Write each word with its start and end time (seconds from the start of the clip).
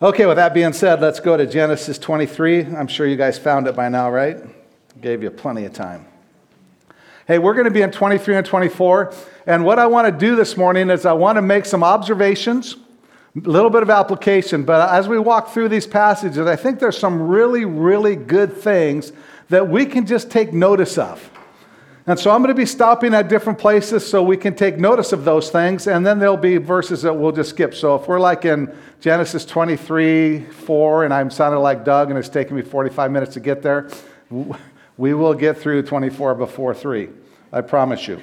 Okay, 0.00 0.26
with 0.26 0.36
that 0.36 0.54
being 0.54 0.72
said, 0.72 1.00
let's 1.00 1.18
go 1.18 1.36
to 1.36 1.44
Genesis 1.44 1.98
23. 1.98 2.66
I'm 2.66 2.86
sure 2.86 3.04
you 3.04 3.16
guys 3.16 3.36
found 3.36 3.66
it 3.66 3.74
by 3.74 3.88
now, 3.88 4.08
right? 4.08 4.36
Gave 5.00 5.24
you 5.24 5.30
plenty 5.32 5.64
of 5.64 5.72
time. 5.72 6.06
Hey, 7.26 7.40
we're 7.40 7.54
going 7.54 7.64
to 7.64 7.72
be 7.72 7.82
in 7.82 7.90
23 7.90 8.36
and 8.36 8.46
24. 8.46 9.12
And 9.48 9.64
what 9.64 9.80
I 9.80 9.88
want 9.88 10.06
to 10.06 10.12
do 10.16 10.36
this 10.36 10.56
morning 10.56 10.88
is 10.90 11.04
I 11.04 11.14
want 11.14 11.34
to 11.34 11.42
make 11.42 11.64
some 11.64 11.82
observations, 11.82 12.76
a 13.34 13.40
little 13.40 13.70
bit 13.70 13.82
of 13.82 13.90
application. 13.90 14.62
But 14.62 14.88
as 14.88 15.08
we 15.08 15.18
walk 15.18 15.48
through 15.48 15.70
these 15.70 15.88
passages, 15.88 16.46
I 16.46 16.54
think 16.54 16.78
there's 16.78 16.96
some 16.96 17.26
really, 17.26 17.64
really 17.64 18.14
good 18.14 18.52
things 18.52 19.12
that 19.48 19.68
we 19.68 19.84
can 19.84 20.06
just 20.06 20.30
take 20.30 20.52
notice 20.52 20.96
of. 20.96 21.28
And 22.08 22.18
so 22.18 22.30
I'm 22.30 22.38
going 22.38 22.48
to 22.48 22.54
be 22.54 22.64
stopping 22.64 23.12
at 23.12 23.28
different 23.28 23.58
places 23.58 24.08
so 24.08 24.22
we 24.22 24.38
can 24.38 24.54
take 24.54 24.78
notice 24.78 25.12
of 25.12 25.26
those 25.26 25.50
things, 25.50 25.86
and 25.86 26.06
then 26.06 26.18
there'll 26.18 26.38
be 26.38 26.56
verses 26.56 27.02
that 27.02 27.12
we'll 27.12 27.32
just 27.32 27.50
skip. 27.50 27.74
So 27.74 27.96
if 27.96 28.08
we're 28.08 28.18
like 28.18 28.46
in 28.46 28.74
Genesis 28.98 29.44
23, 29.44 30.40
4, 30.40 31.04
and 31.04 31.12
I'm 31.12 31.30
sounding 31.30 31.60
like 31.60 31.84
Doug 31.84 32.08
and 32.08 32.18
it's 32.18 32.30
taking 32.30 32.56
me 32.56 32.62
45 32.62 33.10
minutes 33.10 33.34
to 33.34 33.40
get 33.40 33.60
there, 33.60 33.90
we 34.96 35.12
will 35.12 35.34
get 35.34 35.58
through 35.58 35.82
24 35.82 36.34
before 36.36 36.72
3. 36.72 37.10
I 37.52 37.60
promise 37.60 38.08
you. 38.08 38.22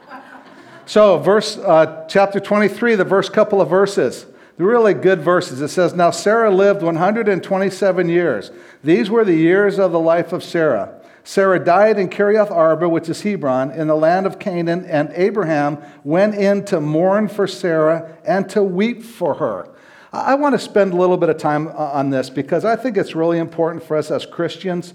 so, 0.86 1.18
verse, 1.18 1.58
uh, 1.58 2.06
chapter 2.08 2.40
23, 2.40 2.94
the 2.94 3.04
first 3.04 3.34
couple 3.34 3.60
of 3.60 3.68
verses, 3.68 4.24
really 4.56 4.94
good 4.94 5.20
verses. 5.20 5.60
It 5.60 5.68
says, 5.68 5.92
Now 5.92 6.10
Sarah 6.10 6.50
lived 6.50 6.82
127 6.82 8.08
years. 8.08 8.50
These 8.82 9.10
were 9.10 9.26
the 9.26 9.36
years 9.36 9.78
of 9.78 9.92
the 9.92 10.00
life 10.00 10.32
of 10.32 10.42
Sarah. 10.42 10.97
Sarah 11.28 11.62
died 11.62 11.98
in 11.98 12.08
Kiriath 12.08 12.50
Arba, 12.50 12.88
which 12.88 13.10
is 13.10 13.20
Hebron, 13.20 13.70
in 13.72 13.88
the 13.88 13.94
land 13.94 14.24
of 14.24 14.38
Canaan, 14.38 14.86
and 14.86 15.12
Abraham 15.12 15.76
went 16.02 16.34
in 16.34 16.64
to 16.64 16.80
mourn 16.80 17.28
for 17.28 17.46
Sarah 17.46 18.16
and 18.24 18.48
to 18.48 18.62
weep 18.62 19.02
for 19.02 19.34
her. 19.34 19.68
I 20.10 20.36
want 20.36 20.54
to 20.54 20.58
spend 20.58 20.94
a 20.94 20.96
little 20.96 21.18
bit 21.18 21.28
of 21.28 21.36
time 21.36 21.68
on 21.68 22.08
this 22.08 22.30
because 22.30 22.64
I 22.64 22.76
think 22.76 22.96
it's 22.96 23.14
really 23.14 23.38
important 23.38 23.84
for 23.84 23.98
us 23.98 24.10
as 24.10 24.24
Christians 24.24 24.94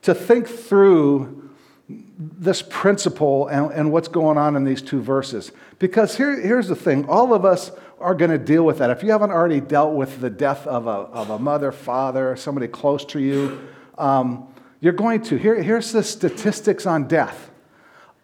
to 0.00 0.14
think 0.14 0.48
through 0.48 1.50
this 1.86 2.62
principle 2.62 3.48
and, 3.48 3.70
and 3.70 3.92
what's 3.92 4.08
going 4.08 4.38
on 4.38 4.56
in 4.56 4.64
these 4.64 4.80
two 4.80 5.02
verses. 5.02 5.52
Because 5.78 6.16
here, 6.16 6.40
here's 6.40 6.68
the 6.68 6.76
thing 6.76 7.06
all 7.10 7.34
of 7.34 7.44
us 7.44 7.70
are 8.00 8.14
going 8.14 8.30
to 8.30 8.38
deal 8.38 8.64
with 8.64 8.78
that. 8.78 8.88
If 8.88 9.02
you 9.02 9.10
haven't 9.10 9.32
already 9.32 9.60
dealt 9.60 9.94
with 9.94 10.22
the 10.22 10.30
death 10.30 10.66
of 10.66 10.86
a, 10.86 10.90
of 10.90 11.28
a 11.28 11.38
mother, 11.38 11.72
father, 11.72 12.36
somebody 12.36 12.68
close 12.68 13.04
to 13.04 13.20
you, 13.20 13.68
um, 13.98 14.48
you're 14.84 14.92
going 14.92 15.22
to. 15.22 15.38
Here, 15.38 15.62
here's 15.62 15.92
the 15.92 16.02
statistics 16.02 16.84
on 16.84 17.08
death 17.08 17.50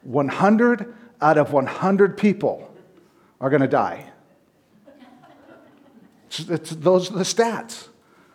100 0.03 0.95
out 1.23 1.39
of 1.39 1.55
100 1.55 2.19
people 2.19 2.71
are 3.41 3.49
going 3.49 3.63
to 3.63 3.69
die. 3.69 4.11
It's, 6.27 6.41
it's, 6.41 6.71
those 6.73 7.11
are 7.11 7.15
the 7.15 7.25
stats. 7.25 7.89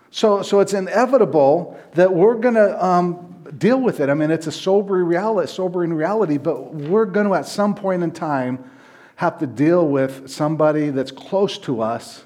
So, 0.09 0.41
so 0.41 0.59
it's 0.59 0.73
inevitable 0.73 1.79
that 1.93 2.11
we're 2.11 2.33
going 2.33 2.55
to 2.55 2.83
um, 2.83 3.45
deal 3.59 3.79
with 3.79 3.99
it. 3.99 4.09
I 4.09 4.15
mean, 4.15 4.31
it's 4.31 4.47
a 4.47 4.51
sobering 4.51 5.05
reality, 5.05 5.51
sobering 5.51 5.93
reality, 5.93 6.39
but 6.39 6.73
we're 6.73 7.05
going 7.05 7.27
to, 7.27 7.35
at 7.35 7.47
some 7.47 7.75
point 7.75 8.01
in 8.01 8.09
time, 8.09 8.71
have 9.17 9.37
to 9.37 9.45
deal 9.45 9.87
with 9.87 10.31
somebody 10.31 10.89
that's 10.89 11.11
close 11.11 11.59
to 11.59 11.81
us 11.81 12.23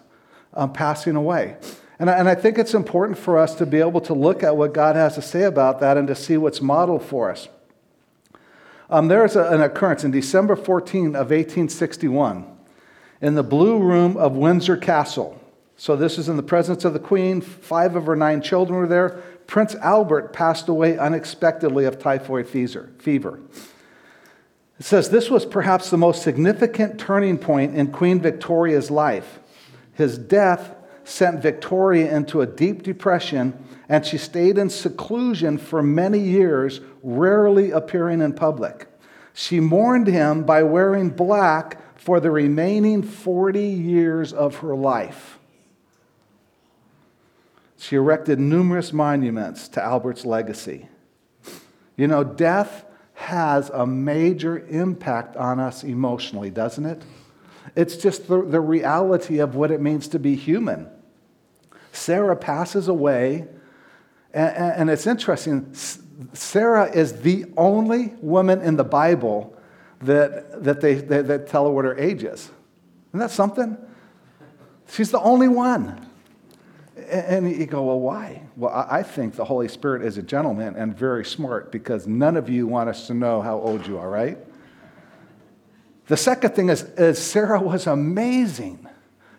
um, 0.53 0.72
passing 0.72 1.17
away. 1.17 1.58
And 2.00 2.09
I, 2.09 2.14
and 2.14 2.30
I 2.30 2.36
think 2.36 2.58
it's 2.58 2.73
important 2.73 3.17
for 3.17 3.38
us 3.38 3.55
to 3.55 3.66
be 3.66 3.80
able 3.80 4.02
to 4.02 4.14
look 4.14 4.42
at 4.42 4.55
what 4.55 4.73
God 4.73 4.95
has 4.95 5.16
to 5.16 5.22
say 5.22 5.44
about 5.44 5.81
that 5.81 5.97
and 5.97 6.08
to 6.08 6.16
see 6.16 6.38
what's 6.38 6.61
modeled 6.61 7.03
for 7.03 7.30
us. 7.30 7.50
Um, 8.89 9.09
there's 9.09 9.36
a, 9.36 9.44
an 9.50 9.61
occurrence 9.61 10.03
in 10.03 10.11
December 10.11 10.55
14 10.55 11.08
of 11.08 11.30
1861 11.30 12.45
in 13.22 13.36
the 13.36 13.44
Blue 13.44 13.77
Room 13.77 14.16
of 14.16 14.38
Windsor 14.38 14.77
Castle. 14.77 15.39
So, 15.75 15.95
this 15.95 16.17
is 16.17 16.27
in 16.27 16.36
the 16.36 16.44
presence 16.44 16.83
of 16.83 16.94
the 16.94 17.00
Queen. 17.00 17.39
Five 17.39 17.95
of 17.95 18.05
her 18.05 18.16
nine 18.16 18.42
children 18.42 18.80
were 18.80 18.88
there. 18.88 19.22
Prince 19.47 19.75
Albert 19.75 20.33
passed 20.33 20.67
away 20.67 20.97
unexpectedly 20.97 21.86
of 21.86 22.00
typhoid 22.00 22.47
fever. 22.47 23.39
It 24.80 24.86
says 24.86 25.10
this 25.10 25.30
was 25.30 25.45
perhaps 25.45 25.89
the 25.89 25.98
most 25.98 26.21
significant 26.21 26.99
turning 26.99 27.37
point 27.37 27.76
in 27.76 27.92
Queen 27.92 28.20
Victoria's 28.20 28.92
life. 28.92 29.39
His 29.93 30.17
death 30.17 30.76
sent 31.09 31.42
Victoria 31.42 32.15
into 32.15 32.42
a 32.42 32.45
deep 32.45 32.83
depression, 32.83 33.58
and 33.89 34.05
she 34.05 34.17
stayed 34.17 34.58
in 34.58 34.70
seclusion 34.70 35.58
for 35.58 35.81
many 35.81 36.20
years, 36.20 36.81
rarely 37.02 37.71
appearing 37.71 38.21
in 38.21 38.33
public. 38.33 38.87
She 39.33 39.59
mourned 39.59 40.08
him 40.08 40.43
by 40.43 40.64
wearing 40.64 41.09
black 41.09 41.81
for 41.99 42.19
the 42.19 42.30
remaining 42.30 43.02
40 43.02 43.59
years 43.59 44.31
of 44.31 44.58
her 44.58 44.75
life. 44.75 45.39
She 47.77 47.95
erected 47.95 48.39
numerous 48.39 48.93
monuments 48.93 49.67
to 49.69 49.83
Albert's 49.83 50.25
legacy. 50.25 50.89
You 51.95 52.08
know, 52.08 52.23
death 52.23 52.86
has 53.15 53.69
a 53.69 53.87
major 53.87 54.59
impact 54.67 55.36
on 55.37 55.59
us 55.59 55.83
emotionally, 55.83 56.49
doesn't 56.49 56.86
it? 56.86 57.02
It's 57.75 57.98
just 57.98 58.27
the, 58.27 58.43
the 58.43 58.61
reality 58.61 59.39
of 59.39 59.55
what 59.55 59.71
it 59.71 59.81
means 59.81 60.08
to 60.09 60.19
be 60.19 60.36
human. 60.36 60.89
Sarah 61.92 62.36
passes 62.36 62.88
away, 62.88 63.48
and, 64.33 64.55
and 64.55 64.89
it's 64.89 65.08
interesting. 65.08 65.73
Sarah 66.33 66.92
is 66.92 67.22
the 67.22 67.45
only 67.58 68.14
woman 68.22 68.61
in 68.61 68.76
the 68.76 68.83
Bible 68.83 69.55
that, 70.02 70.64
that 70.64 70.82
they 70.82 70.95
that, 70.95 71.48
tell 71.48 71.66
her 71.66 71.72
what 71.72 71.86
her 71.86 71.98
age 71.98 72.23
is. 72.23 72.49
Isn't 73.10 73.20
that 73.20 73.32
something? 73.32 73.78
She's 74.92 75.11
the 75.11 75.20
only 75.20 75.48
one. 75.48 76.05
And 77.10 77.49
you 77.49 77.66
go, 77.66 77.83
well, 77.83 77.99
why? 77.99 78.44
Well, 78.55 78.88
I 78.89 79.04
think 79.04 79.36
the 79.36 79.45
Holy 79.45 79.67
Spirit 79.67 80.04
is 80.04 80.17
a 80.17 80.22
gentleman 80.22 80.76
and 80.76 80.95
very 80.95 81.26
smart 81.26 81.72
because 81.72 82.08
none 82.08 82.38
of 82.38 82.49
you 82.49 82.67
want 82.67 82.89
us 82.89 83.08
to 83.08 83.14
know 83.14 83.42
how 83.42 83.60
old 83.60 83.88
you 83.88 83.98
are, 83.98 84.10
right? 84.10 84.38
The 86.08 86.17
second 86.17 86.55
thing 86.55 86.70
is, 86.70 86.83
is 86.83 87.20
Sarah 87.20 87.61
was 87.61 87.88
amazing. 87.88 88.88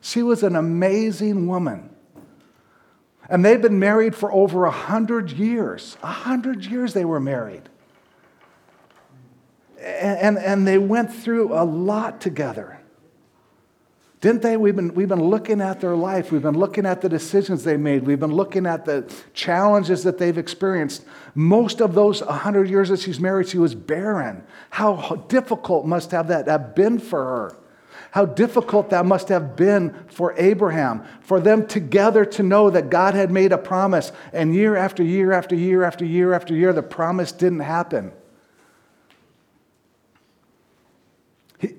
She 0.01 0.23
was 0.23 0.43
an 0.43 0.57
amazing 0.57 1.47
woman. 1.47 1.90
And 3.31 3.45
they've 3.45 3.63
been 3.63 3.79
married 3.79 4.17
for 4.17 4.33
over 4.33 4.65
a 4.65 4.73
hundred 4.73 5.31
years. 5.31 5.97
A 6.03 6.09
hundred 6.09 6.67
years 6.67 6.93
they 6.93 7.05
were 7.05 7.21
married. 7.21 7.63
And, 9.79 10.19
and, 10.19 10.39
and, 10.39 10.67
they 10.67 10.77
went 10.77 11.15
through 11.15 11.55
a 11.55 11.65
lot 11.65 12.21
together. 12.21 12.81
Didn't 14.21 14.43
they? 14.43 14.59
We've 14.59 14.77
been, 14.77 14.93
we've 14.95 15.09
been 15.09 15.25
looking 15.25 15.63
at 15.63 15.81
their 15.81 15.95
life. 15.95 16.31
We've 16.31 16.43
been 16.43 16.59
looking 16.59 16.85
at 16.85 17.01
the 17.01 17.09
decisions 17.09 17.65
they 17.65 17.79
made. 17.79 18.07
We've 18.07 18.21
been 18.21 18.35
looking 18.35 18.67
at 18.67 18.85
the 18.85 19.11
challenges 19.33 20.03
that 20.03 20.19
they've 20.19 20.37
experienced. 20.37 21.07
Most 21.35 21.81
of 21.81 21.95
those 21.95 22.23
100 22.23 22.69
years 22.69 22.91
that 22.91 23.01
she's 23.01 23.21
married, 23.21 23.49
she 23.49 23.57
was 23.57 23.75
barren. 23.75 24.45
How 24.69 25.25
difficult 25.29 25.87
must 25.87 26.11
have 26.11 26.29
that 26.29 26.47
have 26.49 26.75
been 26.75 26.99
for 26.99 27.25
her? 27.25 27.57
How 28.13 28.27
difficult 28.27 28.91
that 28.91 29.07
must 29.07 29.29
have 29.29 29.55
been 29.55 29.95
for 30.09 30.35
Abraham, 30.37 31.05
for 31.21 31.39
them 31.39 31.67
together 31.67 32.25
to 32.25 32.43
know 32.43 32.71
that 32.71 32.91
God 32.91 33.15
had 33.15 33.31
made 33.31 33.53
a 33.53 33.59
promise, 33.59 34.11
and 34.33 34.55
year 34.55 34.77
after 34.77 35.03
year 35.03 35.33
after 35.33 35.55
year 35.55 35.85
after 35.85 36.05
year 36.05 36.33
after 36.33 36.55
year, 36.55 36.73
the 36.73 36.83
promise 36.83 37.31
didn't 37.31 37.61
happen. 37.61 38.13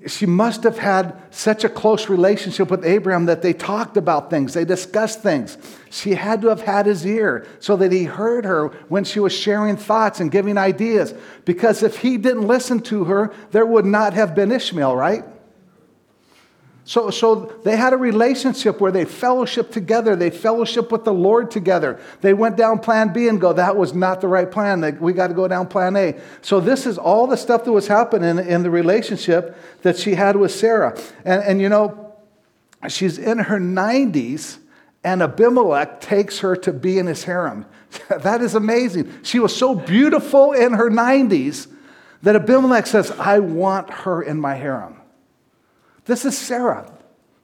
She 0.06 0.26
must 0.26 0.62
have 0.62 0.78
had 0.78 1.20
such 1.30 1.64
a 1.64 1.68
close 1.68 2.08
relationship 2.08 2.70
with 2.70 2.84
Abraham 2.84 3.26
that 3.26 3.42
they 3.42 3.52
talked 3.52 3.96
about 3.96 4.30
things, 4.30 4.54
they 4.54 4.64
discussed 4.64 5.22
things. 5.22 5.58
She 5.90 6.14
had 6.14 6.40
to 6.42 6.48
have 6.48 6.62
had 6.62 6.86
his 6.86 7.04
ear 7.04 7.46
so 7.58 7.76
that 7.76 7.90
he 7.90 8.04
heard 8.04 8.44
her 8.44 8.68
when 8.88 9.04
she 9.04 9.18
was 9.20 9.32
sharing 9.32 9.76
thoughts 9.76 10.20
and 10.20 10.30
giving 10.30 10.56
ideas. 10.56 11.12
Because 11.44 11.82
if 11.82 11.98
he 11.98 12.16
didn't 12.16 12.46
listen 12.46 12.80
to 12.82 13.04
her, 13.04 13.34
there 13.50 13.66
would 13.66 13.84
not 13.84 14.14
have 14.14 14.34
been 14.36 14.52
Ishmael, 14.52 14.94
right? 14.94 15.24
So, 16.84 17.10
so 17.10 17.60
they 17.64 17.76
had 17.76 17.92
a 17.92 17.96
relationship 17.96 18.80
where 18.80 18.90
they 18.90 19.04
fellowship 19.04 19.70
together. 19.70 20.16
They 20.16 20.30
fellowship 20.30 20.90
with 20.90 21.04
the 21.04 21.12
Lord 21.12 21.50
together. 21.50 22.00
They 22.22 22.34
went 22.34 22.56
down 22.56 22.80
plan 22.80 23.12
B 23.12 23.28
and 23.28 23.40
go, 23.40 23.52
that 23.52 23.76
was 23.76 23.94
not 23.94 24.20
the 24.20 24.26
right 24.26 24.50
plan. 24.50 24.98
We 25.00 25.12
got 25.12 25.28
to 25.28 25.34
go 25.34 25.46
down 25.46 25.68
plan 25.68 25.94
A. 25.96 26.20
So 26.40 26.58
this 26.58 26.86
is 26.86 26.98
all 26.98 27.28
the 27.28 27.36
stuff 27.36 27.64
that 27.64 27.72
was 27.72 27.86
happening 27.86 28.44
in 28.44 28.64
the 28.64 28.70
relationship 28.70 29.56
that 29.82 29.96
she 29.96 30.14
had 30.14 30.34
with 30.34 30.50
Sarah. 30.50 30.98
And, 31.24 31.42
and 31.44 31.60
you 31.60 31.68
know, 31.68 32.14
she's 32.88 33.16
in 33.16 33.38
her 33.38 33.60
90s 33.60 34.58
and 35.04 35.22
Abimelech 35.22 36.00
takes 36.00 36.40
her 36.40 36.56
to 36.56 36.72
be 36.72 36.98
in 36.98 37.06
his 37.06 37.24
harem. 37.24 37.66
that 38.08 38.40
is 38.40 38.54
amazing. 38.54 39.22
She 39.22 39.38
was 39.38 39.54
so 39.54 39.74
beautiful 39.74 40.52
in 40.52 40.72
her 40.72 40.90
90s 40.90 41.68
that 42.22 42.36
Abimelech 42.36 42.86
says, 42.86 43.10
I 43.12 43.40
want 43.40 43.90
her 43.90 44.22
in 44.22 44.40
my 44.40 44.54
harem. 44.54 45.01
This 46.04 46.24
is 46.24 46.36
Sarah. 46.36 46.90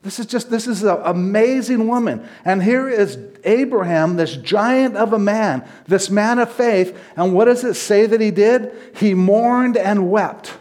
This 0.02 0.20
is 0.20 0.26
just, 0.26 0.48
this 0.50 0.66
is 0.66 0.84
an 0.84 0.98
amazing 1.04 1.88
woman. 1.88 2.26
And 2.44 2.62
here 2.62 2.88
is 2.88 3.18
Abraham, 3.44 4.16
this 4.16 4.36
giant 4.36 4.96
of 4.96 5.12
a 5.12 5.18
man, 5.18 5.68
this 5.86 6.08
man 6.08 6.38
of 6.38 6.52
faith. 6.52 6.96
And 7.16 7.34
what 7.34 7.46
does 7.46 7.64
it 7.64 7.74
say 7.74 8.06
that 8.06 8.20
he 8.20 8.30
did? 8.30 8.72
He 8.96 9.14
mourned 9.14 9.76
and 9.76 10.10
wept. 10.10 10.54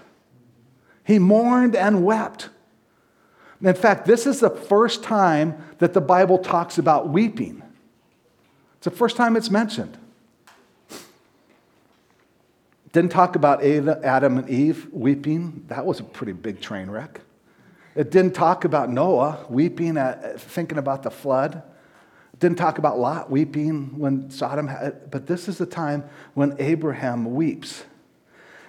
He 1.04 1.20
mourned 1.20 1.76
and 1.76 2.04
wept. 2.04 2.50
In 3.62 3.74
fact, 3.74 4.06
this 4.06 4.26
is 4.28 4.40
the 4.40 4.50
first 4.50 5.04
time 5.04 5.64
that 5.78 5.94
the 5.94 6.02
Bible 6.02 6.40
talks 6.40 6.78
about 6.78 7.10
weeping. 7.10 7.62
It's 8.78 8.86
the 8.86 8.92
first 8.92 9.18
time 9.18 9.36
it's 9.36 9.50
mentioned. 9.50 9.98
Didn't 12.92 13.12
talk 13.12 13.36
about 13.36 13.64
Adam 13.64 14.40
and 14.40 14.50
Eve 14.50 14.88
weeping. 14.92 15.66
That 15.68 15.86
was 15.86 16.00
a 16.00 16.04
pretty 16.04 16.34
big 16.34 16.60
train 16.60 16.90
wreck. 16.90 17.22
It 17.98 18.12
didn't 18.12 18.36
talk 18.36 18.64
about 18.64 18.92
Noah 18.92 19.44
weeping, 19.50 19.98
at, 19.98 20.40
thinking 20.40 20.78
about 20.78 21.02
the 21.02 21.10
flood. 21.10 21.64
It 22.32 22.40
didn't 22.40 22.60
talk 22.60 22.78
about 22.78 23.00
Lot 23.00 23.32
weeping 23.32 23.98
when 23.98 24.30
Sodom 24.30 24.68
had, 24.68 25.10
but 25.10 25.26
this 25.26 25.48
is 25.48 25.58
the 25.58 25.66
time 25.66 26.08
when 26.36 26.56
Abraham 26.60 27.34
weeps. 27.34 27.86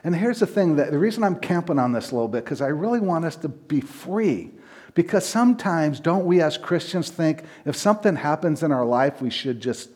And 0.02 0.16
here's 0.16 0.40
the 0.40 0.46
thing 0.46 0.76
that 0.76 0.92
the 0.92 0.98
reason 0.98 1.22
I'm 1.24 1.38
camping 1.38 1.78
on 1.78 1.92
this 1.92 2.10
a 2.10 2.14
little 2.14 2.28
bit, 2.28 2.42
because 2.42 2.62
I 2.62 2.68
really 2.68 3.00
want 3.00 3.26
us 3.26 3.36
to 3.36 3.48
be 3.48 3.82
free. 3.82 4.50
Because 4.94 5.26
sometimes, 5.26 6.00
don't 6.00 6.24
we 6.24 6.40
as 6.40 6.56
Christians 6.56 7.10
think 7.10 7.42
if 7.66 7.76
something 7.76 8.16
happens 8.16 8.62
in 8.62 8.72
our 8.72 8.86
life, 8.86 9.20
we 9.20 9.28
should 9.28 9.60
just 9.60 9.90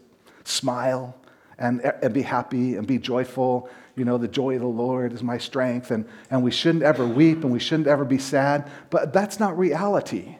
smile 0.44 1.16
and, 1.58 1.80
and 1.80 2.12
be 2.12 2.20
happy 2.20 2.76
and 2.76 2.86
be 2.86 2.98
joyful 2.98 3.70
you 3.96 4.04
know, 4.04 4.16
the 4.18 4.28
joy 4.28 4.54
of 4.54 4.60
the 4.60 4.66
Lord 4.66 5.12
is 5.12 5.22
my 5.22 5.38
strength, 5.38 5.90
and, 5.90 6.06
and 6.30 6.42
we 6.42 6.50
shouldn't 6.50 6.82
ever 6.82 7.06
weep 7.06 7.42
and 7.44 7.52
we 7.52 7.58
shouldn't 7.58 7.88
ever 7.88 8.04
be 8.04 8.18
sad. 8.18 8.70
But 8.90 9.12
that's 9.12 9.38
not 9.38 9.58
reality. 9.58 10.36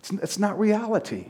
It's, 0.00 0.10
it's 0.10 0.38
not 0.38 0.58
reality. 0.58 1.28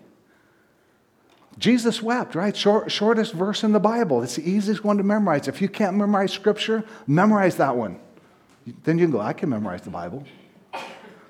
Jesus 1.59 2.03
wept, 2.03 2.35
right? 2.35 2.57
Short, 2.57 2.91
shortest 2.91 3.33
verse 3.33 3.63
in 3.63 3.73
the 3.73 3.81
Bible. 3.81 4.23
It's 4.23 4.37
the 4.37 4.49
easiest 4.49 4.85
one 4.85 4.97
to 4.97 5.05
memorize. 5.05 5.47
If 5.47 5.63
you 5.63 5.69
can't 5.69 5.97
memorize 5.97 6.33
scripture, 6.33 6.85
memorize 7.07 7.57
that 7.57 7.77
one. 7.77 8.01
Then 8.85 8.99
you 8.99 9.05
can 9.05 9.13
go, 9.13 9.21
I 9.21 9.35
can 9.35 9.51
memorize 9.51 9.83
the 9.83 9.91
Bible. 9.91 10.25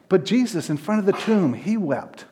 But 0.08 0.25
Jesus, 0.25 0.70
in 0.70 0.76
front 0.76 1.00
of 1.00 1.06
the 1.06 1.12
tomb, 1.12 1.52
he 1.55 1.76
wept. 1.76 2.25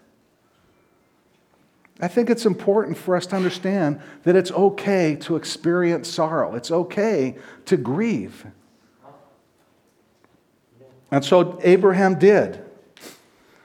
I 2.02 2.08
think 2.08 2.28
it's 2.28 2.44
important 2.44 2.98
for 2.98 3.14
us 3.14 3.26
to 3.26 3.36
understand 3.36 4.00
that 4.24 4.34
it's 4.34 4.50
okay 4.50 5.14
to 5.20 5.36
experience 5.36 6.08
sorrow. 6.08 6.56
It's 6.56 6.72
okay 6.72 7.36
to 7.66 7.76
grieve. 7.76 8.44
And 11.12 11.24
so 11.24 11.60
Abraham 11.62 12.18
did. 12.18 12.64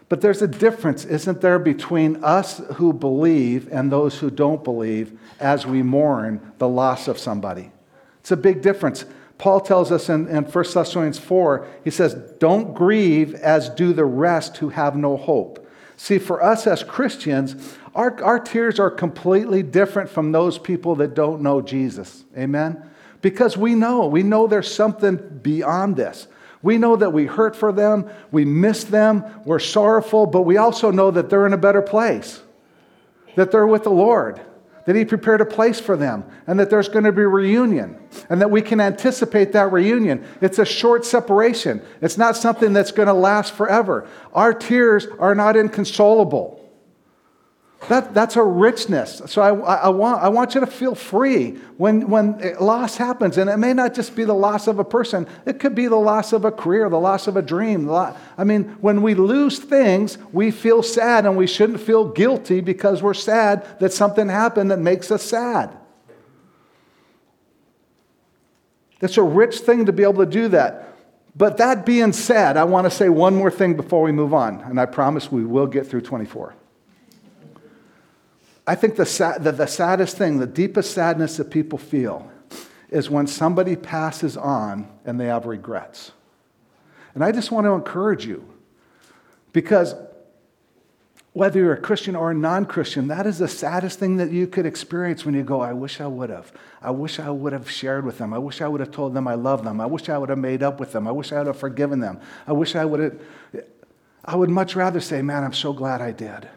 But 0.08 0.22
there's 0.22 0.44
a 0.44 0.48
difference, 0.48 1.04
isn't 1.04 1.42
there, 1.42 1.58
between 1.58 2.24
us 2.24 2.60
who 2.76 2.94
believe 2.94 3.70
and 3.72 3.92
those 3.92 4.20
who 4.20 4.30
don't 4.30 4.64
believe 4.64 5.18
as 5.40 5.66
we 5.66 5.82
mourn 5.82 6.54
the 6.60 6.68
loss 6.68 7.08
of 7.08 7.18
somebody? 7.18 7.72
It's 8.20 8.32
a 8.32 8.38
big 8.38 8.62
difference. 8.62 9.06
Paul 9.40 9.62
tells 9.62 9.92
us 9.92 10.10
in, 10.10 10.28
in 10.28 10.44
1 10.44 10.66
Thessalonians 10.74 11.20
4, 11.20 11.68
he 11.84 11.90
says, 11.90 12.14
Don't 12.40 12.74
grieve 12.76 13.34
as 13.36 13.70
do 13.70 13.94
the 13.94 14.06
rest 14.06 14.58
who 14.58 14.70
have 14.70 14.96
no 14.96 15.18
hope. 15.18 15.68
See, 15.98 16.20
for 16.20 16.44
us 16.44 16.68
as 16.68 16.84
Christians, 16.84 17.76
our, 17.98 18.24
our 18.24 18.40
tears 18.40 18.80
are 18.80 18.92
completely 18.92 19.64
different 19.64 20.08
from 20.08 20.32
those 20.32 20.60
people 20.60 20.96
that 20.98 21.16
don't 21.16 21.42
know 21.42 21.62
Jesus. 21.62 22.24
Amen? 22.38 22.88
Because 23.22 23.58
we 23.58 23.74
know, 23.74 24.06
we 24.06 24.22
know 24.22 24.46
there's 24.46 24.72
something 24.74 25.18
beyond 25.42 25.96
this. 25.96 26.28
We 26.62 26.78
know 26.78 26.96
that 26.96 27.12
we 27.12 27.26
hurt 27.26 27.56
for 27.56 27.72
them, 27.72 28.10
we 28.32 28.46
miss 28.46 28.84
them, 28.84 29.24
we're 29.46 29.60
sorrowful, 29.60 30.28
but 30.28 30.44
we 30.44 30.58
also 30.58 30.92
know 30.92 31.10
that 31.12 31.30
they're 31.30 31.48
in 31.48 31.54
a 31.54 31.58
better 31.58 31.82
place, 31.82 32.42
that 33.36 33.52
they're 33.52 33.68
with 33.68 33.84
the 33.84 33.90
Lord, 33.90 34.42
that 34.86 34.96
He 34.96 35.06
prepared 35.06 35.42
a 35.42 35.46
place 35.46 35.80
for 35.80 35.96
them, 35.98 36.24
and 36.46 36.60
that 36.60 36.70
there's 36.70 36.90
going 36.90 37.06
to 37.06 37.12
be 37.12 37.22
a 37.22 37.28
reunion, 37.28 37.98
and 38.30 38.42
that 38.42 38.52
we 38.52 38.62
can 38.62 38.80
anticipate 38.80 39.54
that 39.54 39.72
reunion. 39.72 40.26
It's 40.42 40.60
a 40.60 40.66
short 40.66 41.06
separation, 41.06 41.82
it's 42.02 42.18
not 42.18 42.36
something 42.36 42.74
that's 42.74 42.92
going 42.92 43.08
to 43.08 43.14
last 43.14 43.54
forever. 43.54 44.08
Our 44.34 44.54
tears 44.54 45.08
are 45.20 45.36
not 45.36 45.56
inconsolable. 45.56 46.67
That, 47.90 48.14
that's 48.14 48.36
a 48.36 48.44
richness. 48.44 49.22
So 49.28 49.42
I, 49.42 49.50
I, 49.50 49.90
want, 49.90 50.22
I 50.22 50.30
want 50.30 50.56
you 50.56 50.62
to 50.62 50.68
feel 50.68 50.96
free 50.96 51.52
when, 51.78 52.10
when 52.10 52.56
loss 52.60 52.98
happens. 52.98 53.38
And 53.38 53.50
it 53.50 53.58
may 53.58 53.72
not 53.72 53.94
just 53.94 54.16
be 54.16 54.24
the 54.24 54.34
loss 54.34 54.68
of 54.68 54.80
a 54.80 54.84
person, 54.84 55.28
it 55.46 55.60
could 55.60 55.76
be 55.76 55.88
the 55.88 55.96
loss 55.96 56.34
of 56.34 56.44
a 56.44 56.52
career, 56.52 56.90
the 56.90 57.00
loss 57.00 57.28
of 57.28 57.38
a 57.38 57.42
dream. 57.42 57.90
I 57.90 58.44
mean, 58.44 58.64
when 58.82 59.04
we 59.04 59.14
lose 59.14 59.60
things, 59.60 60.18
we 60.34 60.52
feel 60.52 60.82
sad, 60.84 61.26
and 61.26 61.38
we 61.38 61.48
shouldn't 61.48 61.80
feel 61.80 62.06
guilty 62.10 62.62
because 62.62 63.02
we're 63.02 63.14
sad 63.14 63.80
that 63.80 63.94
something 63.94 64.28
happened 64.28 64.72
that 64.72 64.80
makes 64.80 65.12
us 65.12 65.24
sad. 65.24 65.78
It's 69.00 69.18
a 69.18 69.24
rich 69.24 69.60
thing 69.60 69.86
to 69.86 69.94
be 69.94 70.04
able 70.04 70.26
to 70.26 70.32
do 70.32 70.48
that. 70.50 70.96
But 71.36 71.58
that 71.58 71.86
being 71.86 72.12
said, 72.12 72.58
I 72.58 72.64
want 72.64 72.86
to 72.86 72.92
say 72.92 73.10
one 73.10 73.36
more 73.36 73.52
thing 73.52 73.76
before 73.76 74.02
we 74.02 74.12
move 74.12 74.34
on, 74.34 74.62
and 74.62 74.80
I 74.80 74.88
promise 74.88 75.32
we 75.32 75.46
will 75.46 75.68
get 75.68 75.86
through 75.86 76.02
24. 76.02 76.56
I 78.68 78.76
think 78.76 78.98
the, 78.98 79.06
sad, 79.06 79.46
the, 79.46 79.54
the 79.54 79.66
saddest 79.66 80.18
thing, 80.18 80.40
the 80.40 80.46
deepest 80.46 80.92
sadness 80.94 81.38
that 81.38 81.50
people 81.50 81.80
feel 81.80 82.30
is 82.90 83.10
when 83.10 83.26
somebody 83.26 83.78
passes 83.78 84.36
on 84.36 84.90
and 85.06 85.18
they 85.20 85.28
have 85.28 85.46
regrets. 85.46 86.12
And 87.16 87.24
I 87.24 87.32
just 87.32 87.50
want 87.50 87.66
to 87.66 87.72
encourage 87.72 88.26
you 88.26 88.46
because 89.54 89.96
whether 91.32 91.60
you're 91.60 91.74
a 91.74 91.82
Christian 91.82 92.16
or 92.16 92.32
a 92.32 92.34
non 92.34 92.66
Christian, 92.66 93.08
that 93.08 93.26
is 93.26 93.38
the 93.38 93.48
saddest 93.48 94.00
thing 94.00 94.18
that 94.18 94.32
you 94.32 94.48
could 94.48 94.66
experience 94.66 95.24
when 95.24 95.34
you 95.34 95.44
go, 95.44 95.62
I 95.62 95.72
wish 95.72 96.02
I 96.02 96.08
would 96.08 96.30
have. 96.30 96.52
I 96.82 96.92
wish 96.92 97.20
I 97.20 97.30
would 97.30 97.54
have 97.54 97.70
shared 97.70 98.06
with 98.06 98.18
them. 98.18 98.34
I 98.34 98.38
wish 98.38 98.62
I 98.62 98.68
would 98.68 98.82
have 98.82 98.92
told 98.92 99.14
them 99.14 99.28
I 99.28 99.36
love 99.36 99.64
them. 99.64 99.80
I 99.80 99.86
wish 99.86 100.10
I 100.10 100.18
would 100.18 100.30
have 100.30 100.40
made 100.40 100.62
up 100.62 100.80
with 100.80 100.92
them. 100.92 101.08
I 101.08 101.12
wish 101.12 101.32
I 101.32 101.38
would 101.38 101.48
have 101.48 101.58
forgiven 101.58 102.00
them. 102.00 102.20
I 102.46 102.52
wish 102.52 102.76
I 102.76 102.84
would 102.84 103.00
have. 103.00 103.20
I 104.26 104.36
would 104.36 104.50
much 104.50 104.76
rather 104.76 105.00
say, 105.00 105.22
man, 105.22 105.44
I'm 105.44 105.54
so 105.54 105.74
glad 105.74 106.02
I 106.02 106.12
did. 106.12 106.50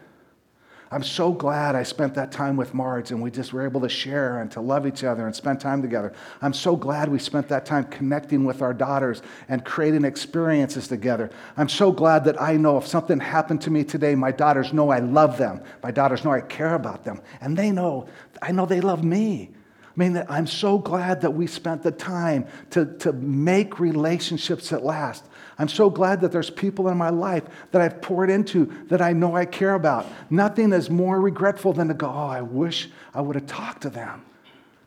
I'm 0.93 1.03
so 1.03 1.31
glad 1.31 1.73
I 1.73 1.83
spent 1.83 2.15
that 2.15 2.33
time 2.33 2.57
with 2.57 2.73
Marge 2.73 3.11
and 3.11 3.21
we 3.21 3.31
just 3.31 3.53
were 3.53 3.63
able 3.63 3.79
to 3.79 3.87
share 3.87 4.41
and 4.41 4.51
to 4.51 4.59
love 4.59 4.85
each 4.85 5.05
other 5.05 5.25
and 5.25 5.33
spend 5.33 5.61
time 5.61 5.81
together. 5.81 6.11
I'm 6.41 6.51
so 6.51 6.75
glad 6.75 7.07
we 7.07 7.17
spent 7.17 7.47
that 7.47 7.65
time 7.65 7.85
connecting 7.85 8.43
with 8.43 8.61
our 8.61 8.73
daughters 8.73 9.21
and 9.47 9.63
creating 9.63 10.03
experiences 10.03 10.89
together. 10.89 11.29
I'm 11.55 11.69
so 11.69 11.93
glad 11.93 12.25
that 12.25 12.41
I 12.41 12.57
know 12.57 12.77
if 12.77 12.87
something 12.87 13.21
happened 13.21 13.61
to 13.61 13.71
me 13.71 13.85
today, 13.85 14.15
my 14.15 14.31
daughters 14.31 14.73
know 14.73 14.89
I 14.89 14.99
love 14.99 15.37
them. 15.37 15.61
My 15.81 15.91
daughters 15.91 16.25
know 16.25 16.31
I 16.33 16.41
care 16.41 16.75
about 16.75 17.05
them. 17.05 17.21
And 17.39 17.55
they 17.55 17.71
know, 17.71 18.09
I 18.41 18.51
know 18.51 18.65
they 18.65 18.81
love 18.81 19.01
me. 19.01 19.51
I 19.85 19.93
mean, 19.95 20.23
I'm 20.27 20.47
so 20.47 20.77
glad 20.77 21.21
that 21.21 21.31
we 21.31 21.47
spent 21.47 21.83
the 21.83 21.91
time 21.91 22.47
to, 22.71 22.97
to 22.99 23.13
make 23.13 23.79
relationships 23.79 24.69
that 24.69 24.83
last. 24.83 25.25
I'm 25.61 25.67
so 25.67 25.91
glad 25.91 26.21
that 26.21 26.31
there's 26.31 26.49
people 26.49 26.89
in 26.89 26.97
my 26.97 27.11
life 27.11 27.43
that 27.69 27.83
I've 27.83 28.01
poured 28.01 28.31
into 28.31 28.65
that 28.87 28.99
I 28.99 29.13
know 29.13 29.35
I 29.35 29.45
care 29.45 29.75
about. 29.75 30.07
Nothing 30.31 30.73
is 30.73 30.89
more 30.89 31.21
regretful 31.21 31.73
than 31.73 31.87
to 31.89 31.93
go, 31.93 32.07
oh, 32.07 32.27
I 32.27 32.41
wish 32.41 32.89
I 33.13 33.21
would 33.21 33.35
have 33.35 33.45
talked 33.45 33.83
to 33.83 33.91
them 33.91 34.23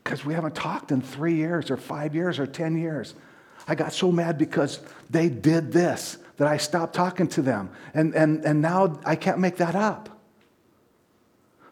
because 0.02 0.24
we 0.24 0.34
haven't 0.34 0.56
talked 0.56 0.90
in 0.90 1.00
three 1.00 1.36
years 1.36 1.70
or 1.70 1.76
five 1.76 2.12
years 2.12 2.40
or 2.40 2.46
10 2.48 2.76
years. 2.76 3.14
I 3.68 3.76
got 3.76 3.92
so 3.92 4.10
mad 4.10 4.36
because 4.36 4.80
they 5.08 5.28
did 5.28 5.70
this 5.70 6.18
that 6.38 6.48
I 6.48 6.56
stopped 6.56 6.92
talking 6.92 7.28
to 7.28 7.42
them. 7.42 7.70
And, 7.94 8.12
and, 8.16 8.44
and 8.44 8.60
now 8.60 8.98
I 9.06 9.14
can't 9.14 9.38
make 9.38 9.58
that 9.58 9.76
up. 9.76 10.08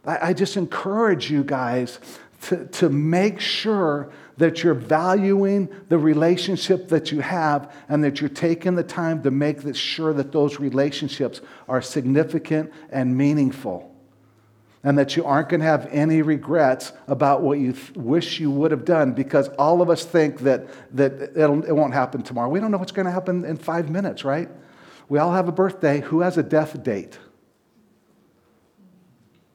I, 0.07 0.29
I 0.29 0.33
just 0.33 0.57
encourage 0.57 1.29
you 1.29 1.43
guys 1.43 1.99
to, 2.43 2.67
to 2.67 2.89
make 2.89 3.41
sure 3.41 4.11
that 4.37 4.63
you're 4.63 4.75
valuing 4.75 5.69
the 5.89 5.99
relationship 5.99 6.89
that 6.89 7.13
you 7.13 7.21
have 7.21 7.73
and 7.89 8.03
that 8.03 8.21
you're 8.21 8.31
taking 8.31 8.75
the 8.75 8.83
time 8.83 9.23
to 9.23 9.31
make 9.31 9.75
sure 9.77 10.13
that 10.13 10.33
those 10.33 10.59
relationships 10.59 11.41
are 11.69 11.81
significant 11.81 12.73
and 12.91 13.17
meaningful. 13.17 13.89
And 14.85 14.99
that 14.99 15.17
you 15.17 15.25
aren't 15.25 15.49
going 15.49 15.61
to 15.61 15.67
have 15.67 15.87
any 15.93 16.23
regrets 16.23 16.93
about 17.07 17.43
what 17.43 17.61
you 17.61 17.73
th- 17.73 17.93
wish 17.93 18.41
you 18.41 18.51
would 18.51 18.73
have 18.73 18.85
done 18.85 19.13
because 19.13 19.49
all 19.51 19.81
of 19.81 19.89
us 19.89 20.05
think 20.05 20.41
that, 20.41 20.67
that 20.97 21.37
it 21.37 21.73
won't 21.73 21.95
happen 21.95 22.23
tomorrow. 22.23 22.49
We 22.49 22.59
don't 22.59 22.73
know 22.73 22.79
what's 22.79 22.91
going 22.91 23.07
to 23.07 23.13
happen 23.13 23.45
in 23.45 23.57
five 23.57 23.89
minutes, 23.89 24.25
right? 24.25 24.49
We 25.09 25.21
all 25.21 25.33
have 25.33 25.47
a 25.47 25.53
birthday. 25.53 26.01
Who 26.01 26.21
has 26.21 26.37
a 26.37 26.43
death 26.43 26.83
date? 26.83 27.17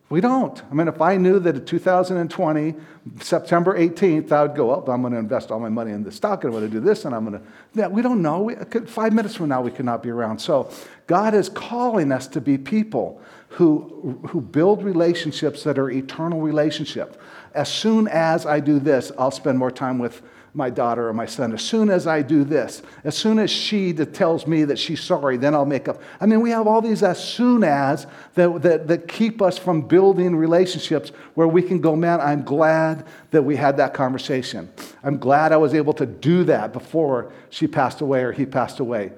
We 0.10 0.22
don't. 0.22 0.62
I 0.72 0.74
mean, 0.74 0.88
if 0.88 1.02
I 1.02 1.18
knew 1.18 1.38
that 1.40 1.56
in 1.56 1.66
2020, 1.66 2.76
September 3.20 3.78
18th, 3.78 4.32
I 4.32 4.44
would 4.44 4.56
go, 4.56 4.72
up, 4.72 4.88
I'm 4.88 5.02
going 5.02 5.12
to 5.12 5.20
invest 5.20 5.52
all 5.52 5.60
my 5.60 5.68
money 5.68 5.92
in 5.92 6.04
the 6.04 6.14
stock, 6.14 6.44
and 6.44 6.54
I'm 6.54 6.60
going 6.60 6.72
to 6.72 6.80
do 6.80 6.80
this, 6.80 7.04
and 7.04 7.14
I'm 7.14 7.26
going 7.26 7.42
to. 7.42 7.48
Yeah, 7.74 7.88
we 7.88 8.02
don't 8.02 8.22
know. 8.22 8.44
We 8.44 8.56
five 8.86 9.12
minutes 9.12 9.36
from 9.36 9.50
now, 9.50 9.62
we 9.62 9.72
could 9.72 9.86
not 9.86 10.02
be 10.02 10.10
around. 10.10 10.40
So, 10.40 10.72
God 11.08 11.34
is 11.34 11.50
calling 11.50 12.14
us 12.14 12.28
to 12.28 12.42
be 12.42 12.58
people 12.58 13.22
who, 13.50 14.20
who 14.30 14.40
build 14.40 14.82
relationships 14.82 15.64
that 15.64 15.78
are 15.78 15.90
eternal 15.90 16.40
relationships. 16.40 17.18
As 17.54 17.72
soon 17.72 18.08
as 18.08 18.46
I 18.46 18.62
do 18.62 18.80
this, 18.80 19.12
I'll 19.18 19.32
spend 19.32 19.58
more 19.58 19.72
time 19.72 20.00
with 20.00 20.22
my 20.58 20.72
daughter 20.72 21.08
or 21.08 21.14
my 21.14 21.28
son. 21.28 21.54
As 21.54 21.62
soon 21.62 21.88
as 21.92 22.08
I 22.08 22.24
do 22.24 22.44
this, 22.44 22.82
as 23.04 23.16
soon 23.16 23.38
as 23.38 23.52
she 23.52 23.94
tells 23.94 24.48
me 24.48 24.64
that 24.64 24.80
she's 24.80 25.00
sorry, 25.00 25.38
then 25.38 25.54
I'll 25.54 25.68
make 25.68 25.88
up. 25.88 26.02
I 26.20 26.26
mean, 26.26 26.42
we 26.42 26.50
have 26.50 26.66
all 26.66 26.82
these 26.82 27.04
as 27.04 27.24
soon 27.24 27.64
as 27.64 28.08
that, 28.34 28.64
that, 28.64 28.88
that 28.88 29.08
keep 29.08 29.40
us 29.40 29.60
from 29.60 29.84
building 29.84 30.36
relationships 30.36 31.12
where 31.36 31.48
we 31.48 31.62
can 31.62 31.80
go, 31.80 31.96
man, 31.96 32.20
I'm 32.20 32.44
glad 32.44 33.06
that 33.30 33.44
we 33.44 33.56
had 33.56 33.78
that 33.78 33.94
conversation. 33.94 34.68
I'm 35.04 35.20
glad 35.20 35.52
I 35.52 35.58
was 35.58 35.76
able 35.76 35.94
to 35.94 36.08
do 36.08 36.44
that 36.46 36.74
before 36.74 37.32
she 37.52 37.68
passed 37.68 38.02
away 38.02 38.24
or 38.24 38.32
he 38.32 38.48
passed 38.48 38.80
away. 38.80 39.12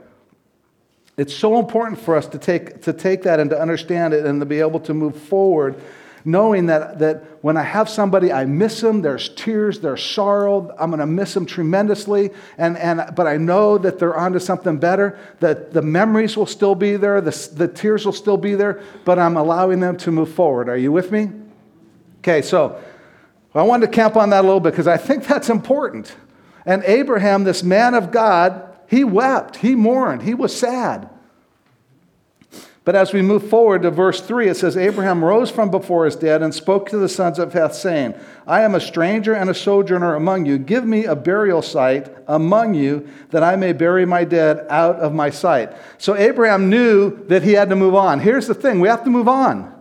It's 1.15 1.33
so 1.33 1.57
important 1.57 1.99
for 2.01 2.17
us 2.17 2.27
to 2.27 2.37
take, 2.37 2.81
to 2.81 2.91
take 2.91 3.23
that 3.23 3.39
and 3.39 3.49
to 3.49 3.59
understand 3.59 4.13
it 4.13 4.25
and 4.25 4.41
to 4.41 4.45
be 4.45 4.59
able 4.59 4.81
to 4.81 4.93
move 4.93 5.15
forward 5.15 5.75
knowing 6.25 6.67
that, 6.67 6.99
that 6.99 7.23
when 7.43 7.57
I 7.57 7.63
have 7.63 7.89
somebody, 7.89 8.31
I 8.31 8.45
miss 8.45 8.81
them. 8.81 9.01
There's 9.01 9.29
tears, 9.29 9.79
there's 9.79 10.03
sorrow. 10.03 10.75
I'm 10.79 10.89
going 10.89 10.99
to 10.99 11.05
miss 11.05 11.33
them 11.33 11.45
tremendously. 11.45 12.31
And, 12.57 12.77
and, 12.77 13.15
but 13.15 13.27
I 13.27 13.37
know 13.37 13.77
that 13.77 13.99
they're 13.99 14.15
onto 14.15 14.39
something 14.39 14.77
better, 14.77 15.17
that 15.39 15.73
the 15.73 15.81
memories 15.81 16.35
will 16.35 16.45
still 16.45 16.75
be 16.75 16.95
there, 16.95 17.21
the, 17.21 17.49
the 17.53 17.67
tears 17.67 18.05
will 18.05 18.13
still 18.13 18.37
be 18.37 18.55
there, 18.55 18.81
but 19.05 19.19
I'm 19.19 19.37
allowing 19.37 19.79
them 19.79 19.97
to 19.97 20.11
move 20.11 20.33
forward. 20.33 20.69
Are 20.69 20.77
you 20.77 20.91
with 20.91 21.11
me? 21.11 21.31
Okay, 22.19 22.41
so 22.41 22.81
I 23.55 23.63
wanted 23.63 23.87
to 23.87 23.91
camp 23.91 24.15
on 24.15 24.29
that 24.31 24.41
a 24.41 24.47
little 24.47 24.59
bit 24.59 24.71
because 24.73 24.87
I 24.87 24.97
think 24.97 25.25
that's 25.25 25.49
important. 25.49 26.15
And 26.65 26.83
Abraham, 26.83 27.45
this 27.45 27.63
man 27.63 27.95
of 27.95 28.11
God, 28.11 28.77
he 28.87 29.03
wept, 29.03 29.57
he 29.57 29.75
mourned, 29.75 30.23
he 30.23 30.33
was 30.33 30.57
sad. 30.57 31.09
But 32.89 32.95
as 32.95 33.13
we 33.13 33.21
move 33.21 33.47
forward 33.47 33.83
to 33.83 33.91
verse 33.91 34.19
3, 34.19 34.49
it 34.49 34.57
says, 34.57 34.75
Abraham 34.75 35.23
rose 35.23 35.51
from 35.51 35.69
before 35.69 36.05
his 36.05 36.15
dead 36.15 36.41
and 36.41 36.51
spoke 36.51 36.89
to 36.89 36.97
the 36.97 37.07
sons 37.07 37.37
of 37.37 37.53
Heth, 37.53 37.75
saying, 37.75 38.15
I 38.47 38.61
am 38.61 38.73
a 38.73 38.79
stranger 38.79 39.31
and 39.31 39.47
a 39.47 39.53
sojourner 39.53 40.15
among 40.15 40.47
you. 40.47 40.57
Give 40.57 40.83
me 40.85 41.05
a 41.05 41.15
burial 41.15 41.61
site 41.61 42.11
among 42.27 42.73
you 42.73 43.07
that 43.29 43.43
I 43.43 43.57
may 43.57 43.73
bury 43.73 44.07
my 44.07 44.23
dead 44.23 44.65
out 44.71 44.95
of 44.95 45.13
my 45.13 45.29
sight. 45.29 45.71
So 45.99 46.15
Abraham 46.15 46.71
knew 46.71 47.15
that 47.27 47.43
he 47.43 47.53
had 47.53 47.69
to 47.69 47.75
move 47.75 47.93
on. 47.93 48.21
Here's 48.21 48.47
the 48.47 48.55
thing 48.55 48.79
we 48.79 48.87
have 48.87 49.03
to 49.03 49.11
move 49.11 49.27
on. 49.27 49.71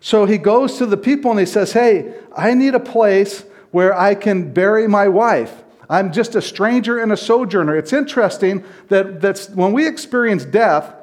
So 0.00 0.24
he 0.24 0.38
goes 0.38 0.78
to 0.78 0.86
the 0.86 0.96
people 0.96 1.30
and 1.30 1.38
he 1.38 1.44
says, 1.44 1.74
Hey, 1.74 2.14
I 2.34 2.54
need 2.54 2.74
a 2.74 2.80
place 2.80 3.44
where 3.70 3.94
I 3.94 4.14
can 4.14 4.54
bury 4.54 4.88
my 4.88 5.08
wife. 5.08 5.62
I'm 5.90 6.10
just 6.10 6.34
a 6.34 6.40
stranger 6.40 7.00
and 7.00 7.12
a 7.12 7.18
sojourner. 7.18 7.76
It's 7.76 7.92
interesting 7.92 8.64
that 8.88 9.20
that's, 9.20 9.50
when 9.50 9.74
we 9.74 9.86
experience 9.86 10.46
death, 10.46 10.95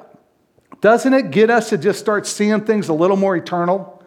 doesn't 0.84 1.14
it 1.14 1.30
get 1.30 1.48
us 1.48 1.70
to 1.70 1.78
just 1.78 1.98
start 1.98 2.26
seeing 2.26 2.60
things 2.60 2.90
a 2.90 2.92
little 2.92 3.16
more 3.16 3.34
eternal? 3.34 4.04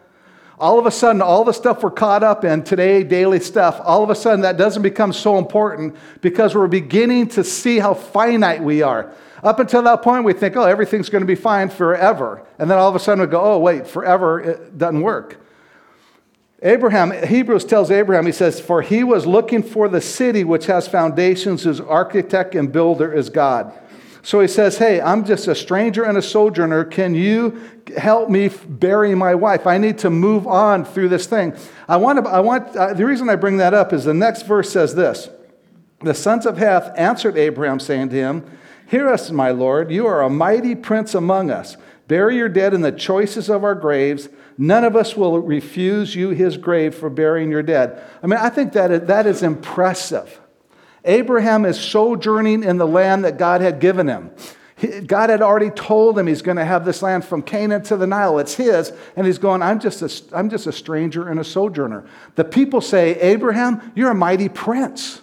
All 0.60 0.78
of 0.78 0.86
a 0.86 0.92
sudden, 0.92 1.20
all 1.20 1.42
the 1.42 1.50
stuff 1.50 1.82
we're 1.82 1.90
caught 1.90 2.22
up 2.22 2.44
in 2.44 2.62
today, 2.62 3.02
daily 3.02 3.40
stuff, 3.40 3.80
all 3.82 4.04
of 4.04 4.10
a 4.10 4.14
sudden 4.14 4.42
that 4.42 4.56
doesn't 4.56 4.82
become 4.82 5.12
so 5.12 5.38
important 5.38 5.96
because 6.20 6.54
we're 6.54 6.68
beginning 6.68 7.26
to 7.30 7.42
see 7.42 7.80
how 7.80 7.94
finite 7.94 8.62
we 8.62 8.82
are. 8.82 9.12
Up 9.42 9.58
until 9.58 9.82
that 9.82 10.02
point, 10.02 10.22
we 10.22 10.32
think, 10.32 10.54
oh, 10.54 10.62
everything's 10.62 11.08
going 11.08 11.22
to 11.22 11.26
be 11.26 11.34
fine 11.34 11.68
forever. 11.68 12.46
And 12.60 12.70
then 12.70 12.78
all 12.78 12.88
of 12.88 12.94
a 12.94 13.00
sudden 13.00 13.22
we 13.22 13.26
go, 13.28 13.40
oh, 13.40 13.58
wait, 13.58 13.88
forever, 13.88 14.38
it 14.38 14.78
doesn't 14.78 15.00
work. 15.00 15.36
Abraham, 16.62 17.10
Hebrews 17.10 17.64
tells 17.64 17.90
Abraham, 17.90 18.24
he 18.24 18.30
says, 18.30 18.60
For 18.60 18.82
he 18.82 19.02
was 19.02 19.26
looking 19.26 19.64
for 19.64 19.88
the 19.88 20.00
city 20.00 20.44
which 20.44 20.66
has 20.66 20.86
foundations, 20.86 21.64
whose 21.64 21.80
architect 21.80 22.54
and 22.54 22.70
builder 22.70 23.12
is 23.12 23.30
God. 23.30 23.76
So 24.28 24.40
he 24.40 24.46
says, 24.46 24.76
Hey, 24.76 25.00
I'm 25.00 25.24
just 25.24 25.48
a 25.48 25.54
stranger 25.54 26.04
and 26.04 26.18
a 26.18 26.20
sojourner. 26.20 26.84
Can 26.84 27.14
you 27.14 27.62
help 27.96 28.28
me 28.28 28.48
bury 28.48 29.14
my 29.14 29.34
wife? 29.34 29.66
I 29.66 29.78
need 29.78 29.96
to 30.00 30.10
move 30.10 30.46
on 30.46 30.84
through 30.84 31.08
this 31.08 31.24
thing. 31.24 31.56
I 31.88 31.96
want 31.96 32.22
to, 32.22 32.30
I 32.30 32.40
want, 32.40 32.76
uh, 32.76 32.92
the 32.92 33.06
reason 33.06 33.30
I 33.30 33.36
bring 33.36 33.56
that 33.56 33.72
up 33.72 33.94
is 33.94 34.04
the 34.04 34.12
next 34.12 34.42
verse 34.42 34.70
says 34.70 34.94
this 34.94 35.30
The 36.00 36.12
sons 36.12 36.44
of 36.44 36.58
Heth 36.58 36.92
answered 36.94 37.38
Abraham, 37.38 37.80
saying 37.80 38.10
to 38.10 38.16
him, 38.16 38.44
Hear 38.86 39.08
us, 39.08 39.30
my 39.30 39.50
Lord, 39.50 39.90
you 39.90 40.06
are 40.06 40.20
a 40.20 40.28
mighty 40.28 40.74
prince 40.74 41.14
among 41.14 41.50
us. 41.50 41.78
Bury 42.06 42.36
your 42.36 42.50
dead 42.50 42.74
in 42.74 42.82
the 42.82 42.92
choicest 42.92 43.48
of 43.48 43.64
our 43.64 43.74
graves. 43.74 44.28
None 44.58 44.84
of 44.84 44.94
us 44.94 45.16
will 45.16 45.40
refuse 45.40 46.14
you 46.14 46.30
his 46.32 46.58
grave 46.58 46.94
for 46.94 47.08
burying 47.08 47.50
your 47.50 47.62
dead. 47.62 48.04
I 48.22 48.26
mean, 48.26 48.38
I 48.38 48.50
think 48.50 48.74
that 48.74 49.06
that 49.06 49.26
is 49.26 49.42
impressive. 49.42 50.38
Abraham 51.04 51.64
is 51.64 51.78
sojourning 51.78 52.62
in 52.62 52.76
the 52.76 52.86
land 52.86 53.24
that 53.24 53.38
God 53.38 53.60
had 53.60 53.80
given 53.80 54.08
him. 54.08 54.30
God 55.06 55.30
had 55.30 55.42
already 55.42 55.70
told 55.70 56.18
him 56.18 56.26
he's 56.26 56.42
going 56.42 56.56
to 56.56 56.64
have 56.64 56.84
this 56.84 57.02
land 57.02 57.24
from 57.24 57.42
Canaan 57.42 57.82
to 57.84 57.96
the 57.96 58.06
Nile. 58.06 58.38
It's 58.38 58.54
his. 58.54 58.92
And 59.16 59.26
he's 59.26 59.38
going, 59.38 59.60
I'm 59.60 59.80
just, 59.80 60.02
a, 60.02 60.36
I'm 60.36 60.48
just 60.48 60.66
a 60.66 60.72
stranger 60.72 61.28
and 61.28 61.40
a 61.40 61.44
sojourner. 61.44 62.04
The 62.36 62.44
people 62.44 62.80
say, 62.80 63.18
Abraham, 63.20 63.92
you're 63.96 64.10
a 64.10 64.14
mighty 64.14 64.48
prince. 64.48 65.20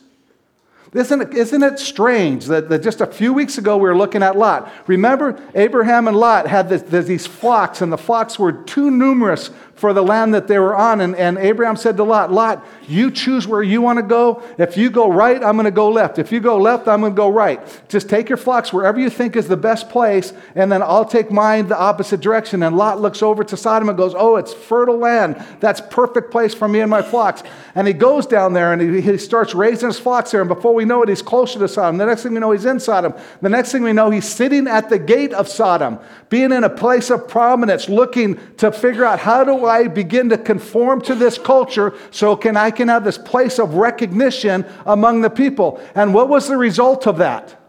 Isn't 0.93 1.21
it, 1.21 1.33
isn't 1.33 1.61
it 1.61 1.77
strange 1.77 2.45
that, 2.45 2.69
that, 2.69 2.81
just 2.81 3.01
a 3.01 3.05
few 3.05 3.33
weeks 3.33 3.57
ago 3.57 3.75
we 3.75 3.83
were 3.83 3.97
looking 3.97 4.23
at 4.23 4.37
Lot? 4.37 4.71
Remember, 4.87 5.41
Abraham 5.53 6.07
and 6.07 6.15
Lot 6.15 6.47
had 6.47 6.69
this, 6.69 7.05
these 7.05 7.27
flocks, 7.27 7.81
and 7.81 7.91
the 7.91 7.97
flocks 7.97 8.39
were 8.39 8.53
too 8.53 8.89
numerous 8.89 9.49
for 9.75 9.93
the 9.93 10.01
land 10.01 10.33
that 10.33 10.47
they 10.47 10.57
were 10.57 10.75
on. 10.75 11.01
And, 11.01 11.15
and 11.15 11.37
Abraham 11.37 11.75
said 11.75 11.97
to 11.97 12.03
Lot, 12.03 12.31
Lot, 12.31 12.65
you 12.87 13.11
choose 13.11 13.45
where 13.45 13.61
you 13.61 13.81
want 13.81 13.97
to 13.97 14.03
go. 14.03 14.41
If 14.57 14.77
you 14.77 14.89
go 14.89 15.11
right, 15.11 15.43
I'm 15.43 15.55
going 15.55 15.65
to 15.65 15.71
go 15.71 15.89
left. 15.89 16.17
If 16.17 16.31
you 16.31 16.39
go 16.39 16.57
left, 16.57 16.87
I'm 16.87 17.01
going 17.01 17.11
to 17.11 17.15
go 17.15 17.29
right. 17.29 17.59
Just 17.89 18.09
take 18.09 18.29
your 18.29 18.37
flocks 18.37 18.71
wherever 18.71 18.99
you 18.99 19.09
think 19.09 19.35
is 19.35 19.47
the 19.47 19.57
best 19.57 19.89
place, 19.89 20.33
and 20.55 20.71
then 20.71 20.81
I'll 20.81 21.05
take 21.05 21.29
mine 21.29 21.67
the 21.67 21.77
opposite 21.77 22.21
direction. 22.21 22.63
And 22.63 22.77
Lot 22.77 23.01
looks 23.01 23.21
over 23.21 23.43
to 23.43 23.57
Sodom 23.57 23.89
and 23.89 23.97
goes, 23.97 24.13
Oh, 24.15 24.37
it's 24.37 24.53
fertile 24.53 24.97
land. 24.97 25.43
That's 25.59 25.81
perfect 25.81 26.31
place 26.31 26.53
for 26.53 26.67
me 26.67 26.79
and 26.79 26.89
my 26.89 27.01
flocks. 27.01 27.43
And 27.75 27.87
he 27.87 27.93
goes 27.93 28.25
down 28.25 28.53
there 28.53 28.71
and 28.71 28.81
he, 28.81 29.01
he 29.01 29.17
starts 29.17 29.53
raising 29.53 29.89
his 29.89 29.99
flocks 29.99 30.31
there. 30.31 30.41
And 30.41 30.47
before 30.47 30.73
we 30.73 30.85
know 30.85 31.03
it, 31.03 31.09
he's 31.09 31.21
closer 31.21 31.59
to 31.59 31.67
Sodom. 31.67 31.97
The 31.97 32.05
next 32.05 32.23
thing 32.23 32.33
we 32.33 32.39
know, 32.39 32.51
he's 32.51 32.65
in 32.65 32.79
Sodom. 32.79 33.13
The 33.41 33.49
next 33.49 33.73
thing 33.73 33.83
we 33.83 33.91
know, 33.91 34.09
he's 34.09 34.27
sitting 34.27 34.67
at 34.67 34.89
the 34.89 34.99
gate 34.99 35.33
of 35.33 35.49
Sodom, 35.49 35.99
being 36.29 36.51
in 36.53 36.63
a 36.63 36.69
place 36.69 37.09
of 37.09 37.27
prominence, 37.27 37.89
looking 37.89 38.39
to 38.57 38.71
figure 38.71 39.03
out 39.03 39.19
how 39.19 39.43
do 39.43 39.64
I 39.67 39.87
begin 39.87 40.29
to 40.29 40.37
conform 40.37 41.01
to 41.01 41.15
this 41.15 41.37
culture 41.37 41.93
so 42.11 42.35
can 42.35 42.57
I 42.57 42.71
can 42.71 42.87
have 42.87 43.03
this 43.03 43.17
place 43.17 43.59
of 43.59 43.75
recognition 43.75 44.65
among 44.85 45.21
the 45.21 45.29
people. 45.29 45.81
And 45.95 46.13
what 46.13 46.29
was 46.29 46.47
the 46.47 46.57
result 46.57 47.07
of 47.07 47.17
that? 47.17 47.61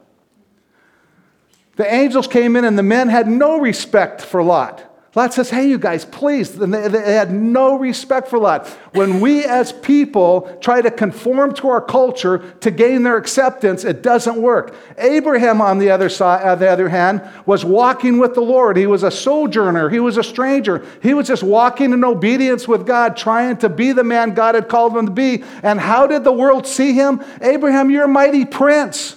The 1.76 1.92
angels 1.92 2.26
came 2.26 2.56
in 2.56 2.64
and 2.64 2.78
the 2.78 2.82
men 2.82 3.08
had 3.08 3.28
no 3.28 3.58
respect 3.58 4.22
for 4.22 4.42
Lot. 4.42 4.84
Lot 5.16 5.32
says, 5.32 5.48
Hey, 5.48 5.66
you 5.66 5.78
guys, 5.78 6.04
please. 6.04 6.54
And 6.60 6.74
they, 6.74 6.88
they, 6.88 7.14
had 7.14 7.32
no 7.32 7.78
respect 7.78 8.28
for 8.28 8.38
Lot. 8.38 8.68
When 8.92 9.22
we 9.22 9.46
as 9.46 9.72
people 9.72 10.42
try 10.60 10.82
to 10.82 10.90
conform 10.90 11.54
to 11.54 11.70
our 11.70 11.80
culture 11.80 12.54
to 12.60 12.70
gain 12.70 13.02
their 13.02 13.16
acceptance, 13.16 13.82
it 13.82 14.02
doesn't 14.02 14.36
work. 14.36 14.76
Abraham, 14.98 15.62
on 15.62 15.78
the 15.78 15.90
other 15.90 16.10
side, 16.10 16.42
on 16.42 16.48
uh, 16.48 16.54
the 16.56 16.68
other 16.68 16.90
hand, 16.90 17.22
was 17.46 17.64
walking 17.64 18.18
with 18.18 18.34
the 18.34 18.42
Lord. 18.42 18.76
He 18.76 18.86
was 18.86 19.02
a 19.02 19.10
sojourner, 19.10 19.88
he 19.88 20.00
was 20.00 20.18
a 20.18 20.22
stranger. 20.22 20.84
He 21.02 21.14
was 21.14 21.26
just 21.26 21.42
walking 21.42 21.94
in 21.94 22.04
obedience 22.04 22.68
with 22.68 22.86
God, 22.86 23.16
trying 23.16 23.56
to 23.58 23.70
be 23.70 23.92
the 23.92 24.04
man 24.04 24.34
God 24.34 24.54
had 24.54 24.68
called 24.68 24.94
him 24.94 25.06
to 25.06 25.12
be. 25.12 25.42
And 25.62 25.80
how 25.80 26.06
did 26.06 26.24
the 26.24 26.32
world 26.32 26.66
see 26.66 26.92
him? 26.92 27.24
Abraham, 27.40 27.90
you're 27.90 28.04
a 28.04 28.08
mighty 28.08 28.44
prince. 28.44 29.16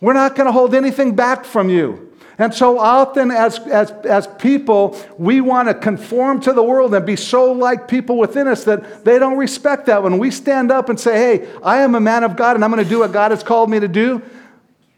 We're 0.00 0.14
not 0.14 0.34
going 0.34 0.46
to 0.46 0.52
hold 0.52 0.74
anything 0.74 1.14
back 1.14 1.44
from 1.44 1.68
you. 1.68 2.09
And 2.40 2.54
so 2.54 2.78
often, 2.78 3.30
as, 3.30 3.58
as, 3.66 3.90
as 3.90 4.26
people, 4.26 4.98
we 5.18 5.42
want 5.42 5.68
to 5.68 5.74
conform 5.74 6.40
to 6.40 6.54
the 6.54 6.62
world 6.62 6.94
and 6.94 7.04
be 7.04 7.14
so 7.14 7.52
like 7.52 7.86
people 7.86 8.16
within 8.16 8.48
us 8.48 8.64
that 8.64 9.04
they 9.04 9.18
don't 9.18 9.36
respect 9.36 9.84
that. 9.86 10.02
When 10.02 10.16
we 10.16 10.30
stand 10.30 10.72
up 10.72 10.88
and 10.88 10.98
say, 10.98 11.18
Hey, 11.18 11.48
I 11.62 11.82
am 11.82 11.94
a 11.94 12.00
man 12.00 12.24
of 12.24 12.36
God 12.36 12.56
and 12.56 12.64
I'm 12.64 12.70
going 12.70 12.82
to 12.82 12.88
do 12.88 13.00
what 13.00 13.12
God 13.12 13.30
has 13.30 13.42
called 13.42 13.68
me 13.68 13.78
to 13.78 13.88
do, 13.88 14.22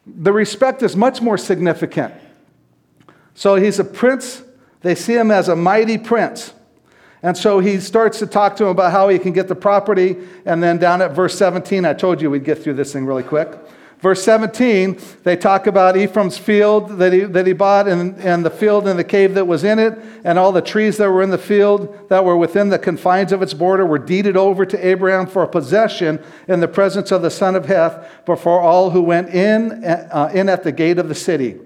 the 0.07 0.33
respect 0.33 0.85
is 0.85 0.95
much 0.95 1.21
more 1.21 1.37
significant. 1.37 2.15
So 3.35 3.57
he's 3.57 3.81
a 3.81 3.85
prince. 3.85 4.45
They 4.83 4.95
see 4.95 5.15
him 5.15 5.33
as 5.33 5.49
a 5.49 5.57
mighty 5.57 5.99
prince. 5.99 6.55
And 7.25 7.37
so 7.37 7.59
he 7.59 7.81
starts 7.81 8.21
to 8.21 8.27
talk 8.29 8.55
to 8.59 8.65
him 8.67 8.71
about 8.71 8.93
how 8.93 9.09
he 9.09 9.19
can 9.19 9.33
get 9.33 9.49
the 9.49 9.57
property. 9.57 10.17
And 10.47 10.63
then 10.63 10.79
down 10.79 11.03
at 11.03 11.11
verse 11.11 11.37
17, 11.37 11.85
I 11.87 11.95
told 11.95 12.23
you 12.23 12.31
we'd 12.31 12.45
get 12.45 12.63
through 12.63 12.75
this 12.75 12.93
thing 12.93 13.05
really 13.05 13.25
quick. 13.25 13.49
Verse 14.03 14.21
17, 14.25 14.99
they 15.23 15.37
talk 15.37 15.69
about 15.69 15.97
Ephron's 15.97 16.37
field 16.37 16.99
that 16.99 17.13
he, 17.13 17.21
that 17.21 17.47
he 17.47 17.53
bought 17.53 17.87
and, 17.87 18.19
and 18.19 18.45
the 18.45 18.51
field 18.51 18.89
and 18.89 18.99
the 18.99 19.05
cave 19.05 19.35
that 19.35 19.45
was 19.45 19.63
in 19.63 19.79
it, 19.79 19.97
and 20.25 20.41
all 20.41 20.51
the 20.51 20.61
trees 20.61 20.97
that 20.97 21.09
were 21.09 21.23
in 21.23 21.31
the 21.31 21.39
field 21.39 22.09
that 22.09 22.25
were 22.25 22.37
within 22.37 22.69
the 22.69 22.81
confines 22.81 23.31
of 23.31 23.43
its 23.43 23.55
border 23.55 23.87
were 23.87 24.01
deeded 24.01 24.37
over 24.37 24.67
to 24.67 24.87
Abraham 24.87 25.29
for 25.29 25.45
a 25.45 25.49
possession 25.49 26.21
in 26.49 26.59
the 26.59 26.67
presence 26.67 27.13
of 27.13 27.23
the 27.23 27.31
son 27.31 27.55
of 27.55 27.67
Heth 27.67 28.25
before 28.27 28.61
all 28.61 28.91
who 28.91 29.03
went 29.03 29.29
in, 29.29 29.85
uh, 29.85 30.33
in 30.35 30.49
at 30.49 30.65
the 30.65 30.73
gate 30.73 30.99
of 30.99 31.09
the 31.09 31.15
city. 31.15 31.61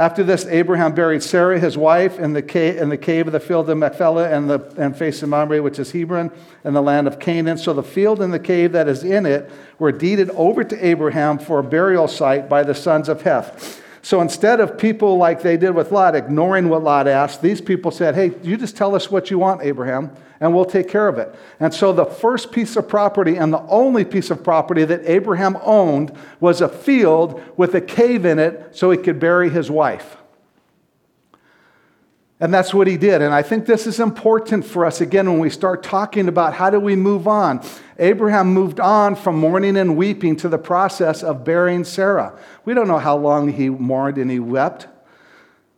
After 0.00 0.24
this, 0.24 0.46
Abraham 0.46 0.94
buried 0.94 1.22
Sarah, 1.22 1.60
his 1.60 1.76
wife, 1.76 2.18
in 2.18 2.32
the 2.32 2.40
cave, 2.40 2.78
in 2.78 2.88
the 2.88 2.96
cave 2.96 3.26
of 3.26 3.34
the 3.34 3.38
field 3.38 3.68
of 3.68 3.76
Machpelah 3.76 4.30
and, 4.30 4.48
the, 4.48 4.58
and 4.78 4.96
facing 4.96 5.28
Mamre, 5.28 5.62
which 5.62 5.78
is 5.78 5.92
Hebron, 5.92 6.30
in 6.64 6.72
the 6.72 6.80
land 6.80 7.06
of 7.06 7.20
Canaan. 7.20 7.58
So 7.58 7.74
the 7.74 7.82
field 7.82 8.22
and 8.22 8.32
the 8.32 8.38
cave 8.38 8.72
that 8.72 8.88
is 8.88 9.04
in 9.04 9.26
it 9.26 9.50
were 9.78 9.92
deeded 9.92 10.30
over 10.30 10.64
to 10.64 10.86
Abraham 10.86 11.38
for 11.38 11.58
a 11.58 11.62
burial 11.62 12.08
site 12.08 12.48
by 12.48 12.62
the 12.62 12.74
sons 12.74 13.10
of 13.10 13.20
Heth. 13.20 13.82
So 14.02 14.20
instead 14.20 14.60
of 14.60 14.78
people 14.78 15.18
like 15.18 15.42
they 15.42 15.56
did 15.56 15.70
with 15.70 15.92
Lot 15.92 16.14
ignoring 16.14 16.68
what 16.68 16.82
Lot 16.82 17.06
asked, 17.06 17.42
these 17.42 17.60
people 17.60 17.90
said, 17.90 18.14
Hey, 18.14 18.32
you 18.42 18.56
just 18.56 18.76
tell 18.76 18.94
us 18.94 19.10
what 19.10 19.30
you 19.30 19.38
want, 19.38 19.62
Abraham, 19.62 20.10
and 20.40 20.54
we'll 20.54 20.64
take 20.64 20.88
care 20.88 21.06
of 21.06 21.18
it. 21.18 21.34
And 21.58 21.72
so 21.72 21.92
the 21.92 22.06
first 22.06 22.50
piece 22.50 22.76
of 22.76 22.88
property 22.88 23.36
and 23.36 23.52
the 23.52 23.62
only 23.62 24.04
piece 24.04 24.30
of 24.30 24.42
property 24.42 24.84
that 24.84 25.02
Abraham 25.04 25.58
owned 25.62 26.12
was 26.40 26.62
a 26.62 26.68
field 26.68 27.42
with 27.58 27.74
a 27.74 27.80
cave 27.80 28.24
in 28.24 28.38
it 28.38 28.74
so 28.74 28.90
he 28.90 28.96
could 28.96 29.20
bury 29.20 29.50
his 29.50 29.70
wife. 29.70 30.16
And 32.40 32.54
that's 32.54 32.72
what 32.72 32.86
he 32.86 32.96
did. 32.96 33.20
And 33.20 33.34
I 33.34 33.42
think 33.42 33.66
this 33.66 33.86
is 33.86 34.00
important 34.00 34.64
for 34.64 34.86
us 34.86 35.02
again 35.02 35.30
when 35.30 35.40
we 35.40 35.50
start 35.50 35.82
talking 35.82 36.26
about 36.26 36.54
how 36.54 36.70
do 36.70 36.80
we 36.80 36.96
move 36.96 37.28
on. 37.28 37.62
Abraham 37.98 38.54
moved 38.54 38.80
on 38.80 39.14
from 39.14 39.36
mourning 39.36 39.76
and 39.76 39.94
weeping 39.94 40.36
to 40.36 40.48
the 40.48 40.56
process 40.56 41.22
of 41.22 41.44
burying 41.44 41.84
Sarah. 41.84 42.38
We 42.64 42.72
don't 42.72 42.88
know 42.88 42.98
how 42.98 43.18
long 43.18 43.52
he 43.52 43.68
mourned 43.68 44.16
and 44.16 44.30
he 44.30 44.40
wept. 44.40 44.88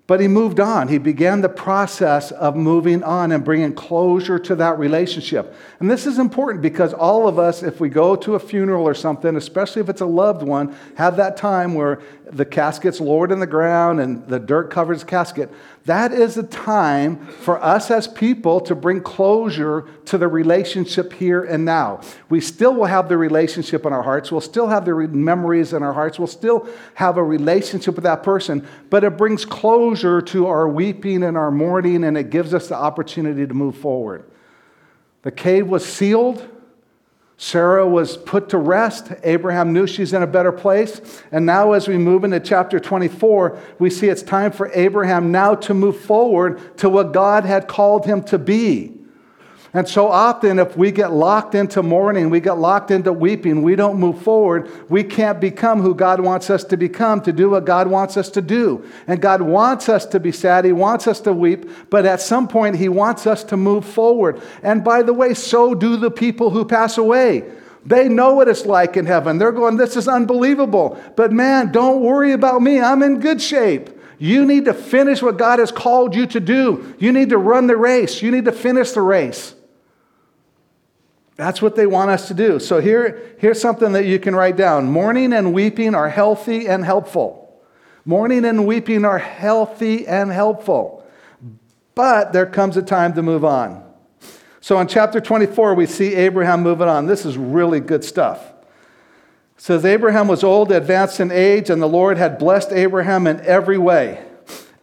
But 0.08 0.20
he 0.20 0.28
moved 0.28 0.60
on. 0.60 0.88
He 0.88 0.98
began 0.98 1.40
the 1.40 1.48
process 1.48 2.32
of 2.32 2.54
moving 2.54 3.02
on 3.02 3.32
and 3.32 3.44
bringing 3.44 3.72
closure 3.72 4.38
to 4.40 4.54
that 4.56 4.78
relationship. 4.78 5.54
And 5.80 5.90
this 5.90 6.06
is 6.06 6.18
important 6.18 6.60
because 6.60 6.92
all 6.92 7.28
of 7.28 7.38
us, 7.38 7.62
if 7.62 7.80
we 7.80 7.88
go 7.88 8.16
to 8.16 8.34
a 8.34 8.38
funeral 8.38 8.86
or 8.86 8.94
something, 8.94 9.36
especially 9.36 9.80
if 9.80 9.88
it's 9.88 10.00
a 10.00 10.06
loved 10.06 10.42
one, 10.42 10.76
have 10.96 11.16
that 11.16 11.36
time 11.36 11.74
where 11.74 12.00
the 12.32 12.44
casket's 12.44 13.00
lowered 13.00 13.30
in 13.30 13.40
the 13.40 13.46
ground 13.46 14.00
and 14.00 14.26
the 14.26 14.38
dirt 14.38 14.70
covers 14.70 15.04
casket. 15.04 15.52
That 15.84 16.12
is 16.12 16.36
a 16.36 16.42
time 16.42 17.26
for 17.26 17.62
us 17.62 17.90
as 17.90 18.08
people 18.08 18.60
to 18.62 18.74
bring 18.74 19.02
closure 19.02 19.86
to 20.06 20.16
the 20.16 20.28
relationship 20.28 21.12
here 21.12 21.42
and 21.42 21.64
now. 21.64 22.00
We 22.30 22.40
still 22.40 22.74
will 22.74 22.86
have 22.86 23.08
the 23.08 23.18
relationship 23.18 23.84
in 23.84 23.92
our 23.92 24.02
hearts. 24.02 24.32
We'll 24.32 24.40
still 24.40 24.68
have 24.68 24.84
the 24.84 24.94
memories 24.94 25.72
in 25.72 25.82
our 25.82 25.92
hearts. 25.92 26.18
We'll 26.18 26.28
still 26.28 26.68
have 26.94 27.16
a 27.16 27.24
relationship 27.24 27.96
with 27.96 28.04
that 28.04 28.22
person, 28.22 28.66
but 28.90 29.04
it 29.04 29.16
brings 29.18 29.44
closure 29.44 30.22
to 30.22 30.46
our 30.46 30.68
weeping 30.68 31.22
and 31.22 31.36
our 31.36 31.50
mourning, 31.50 32.04
and 32.04 32.16
it 32.16 32.30
gives 32.30 32.54
us 32.54 32.68
the 32.68 32.76
opportunity 32.76 33.46
to 33.46 33.54
move 33.54 33.76
forward. 33.76 34.24
The 35.22 35.32
cave 35.32 35.68
was 35.68 35.84
sealed. 35.84 36.48
Sarah 37.42 37.88
was 37.88 38.16
put 38.16 38.50
to 38.50 38.56
rest. 38.56 39.08
Abraham 39.24 39.72
knew 39.72 39.84
she's 39.84 40.12
in 40.12 40.22
a 40.22 40.28
better 40.28 40.52
place. 40.52 41.00
And 41.32 41.44
now, 41.44 41.72
as 41.72 41.88
we 41.88 41.98
move 41.98 42.22
into 42.22 42.38
chapter 42.38 42.78
24, 42.78 43.58
we 43.80 43.90
see 43.90 44.06
it's 44.08 44.22
time 44.22 44.52
for 44.52 44.70
Abraham 44.74 45.32
now 45.32 45.56
to 45.56 45.74
move 45.74 45.98
forward 45.98 46.78
to 46.78 46.88
what 46.88 47.12
God 47.12 47.44
had 47.44 47.66
called 47.66 48.06
him 48.06 48.22
to 48.26 48.38
be. 48.38 48.92
And 49.74 49.88
so 49.88 50.08
often, 50.08 50.58
if 50.58 50.76
we 50.76 50.92
get 50.92 51.12
locked 51.12 51.54
into 51.54 51.82
mourning, 51.82 52.28
we 52.28 52.40
get 52.40 52.58
locked 52.58 52.90
into 52.90 53.10
weeping, 53.10 53.62
we 53.62 53.74
don't 53.74 53.98
move 53.98 54.20
forward, 54.20 54.70
we 54.90 55.02
can't 55.02 55.40
become 55.40 55.80
who 55.80 55.94
God 55.94 56.20
wants 56.20 56.50
us 56.50 56.62
to 56.64 56.76
become, 56.76 57.22
to 57.22 57.32
do 57.32 57.48
what 57.48 57.64
God 57.64 57.88
wants 57.88 58.18
us 58.18 58.28
to 58.30 58.42
do. 58.42 58.84
And 59.06 59.22
God 59.22 59.40
wants 59.40 59.88
us 59.88 60.04
to 60.06 60.20
be 60.20 60.30
sad, 60.30 60.66
He 60.66 60.72
wants 60.72 61.06
us 61.06 61.20
to 61.20 61.32
weep, 61.32 61.70
but 61.88 62.04
at 62.04 62.20
some 62.20 62.48
point, 62.48 62.76
He 62.76 62.90
wants 62.90 63.26
us 63.26 63.42
to 63.44 63.56
move 63.56 63.86
forward. 63.86 64.42
And 64.62 64.84
by 64.84 65.02
the 65.02 65.14
way, 65.14 65.32
so 65.32 65.74
do 65.74 65.96
the 65.96 66.10
people 66.10 66.50
who 66.50 66.66
pass 66.66 66.98
away. 66.98 67.50
They 67.86 68.10
know 68.10 68.34
what 68.34 68.48
it's 68.48 68.66
like 68.66 68.98
in 68.98 69.06
heaven. 69.06 69.38
They're 69.38 69.52
going, 69.52 69.78
This 69.78 69.96
is 69.96 70.06
unbelievable. 70.06 71.00
But 71.16 71.32
man, 71.32 71.72
don't 71.72 72.02
worry 72.02 72.32
about 72.32 72.60
me. 72.60 72.78
I'm 72.78 73.02
in 73.02 73.20
good 73.20 73.40
shape. 73.40 73.88
You 74.18 74.44
need 74.44 74.66
to 74.66 74.74
finish 74.74 75.22
what 75.22 75.38
God 75.38 75.58
has 75.58 75.72
called 75.72 76.14
you 76.14 76.26
to 76.26 76.40
do. 76.40 76.94
You 76.98 77.10
need 77.10 77.30
to 77.30 77.38
run 77.38 77.66
the 77.66 77.76
race. 77.76 78.20
You 78.20 78.30
need 78.30 78.44
to 78.44 78.52
finish 78.52 78.92
the 78.92 79.00
race. 79.00 79.54
That's 81.42 81.60
what 81.60 81.74
they 81.74 81.86
want 81.86 82.08
us 82.08 82.28
to 82.28 82.34
do. 82.34 82.60
So 82.60 82.80
here, 82.80 83.34
here's 83.36 83.60
something 83.60 83.90
that 83.94 84.04
you 84.04 84.20
can 84.20 84.36
write 84.36 84.56
down 84.56 84.84
mourning 84.86 85.32
and 85.32 85.52
weeping 85.52 85.92
are 85.92 86.08
healthy 86.08 86.68
and 86.68 86.84
helpful. 86.84 87.60
Mourning 88.04 88.44
and 88.44 88.64
weeping 88.64 89.04
are 89.04 89.18
healthy 89.18 90.06
and 90.06 90.30
helpful. 90.30 91.04
But 91.96 92.32
there 92.32 92.46
comes 92.46 92.76
a 92.76 92.82
time 92.82 93.14
to 93.14 93.22
move 93.22 93.44
on. 93.44 93.82
So 94.60 94.78
in 94.78 94.86
chapter 94.86 95.20
24, 95.20 95.74
we 95.74 95.86
see 95.86 96.14
Abraham 96.14 96.62
moving 96.62 96.86
on. 96.86 97.06
This 97.06 97.26
is 97.26 97.36
really 97.36 97.80
good 97.80 98.04
stuff. 98.04 98.52
It 99.56 99.62
says 99.62 99.84
Abraham 99.84 100.28
was 100.28 100.44
old, 100.44 100.70
advanced 100.70 101.18
in 101.18 101.32
age, 101.32 101.70
and 101.70 101.82
the 101.82 101.88
Lord 101.88 102.18
had 102.18 102.38
blessed 102.38 102.70
Abraham 102.70 103.26
in 103.26 103.40
every 103.40 103.78
way. 103.78 104.24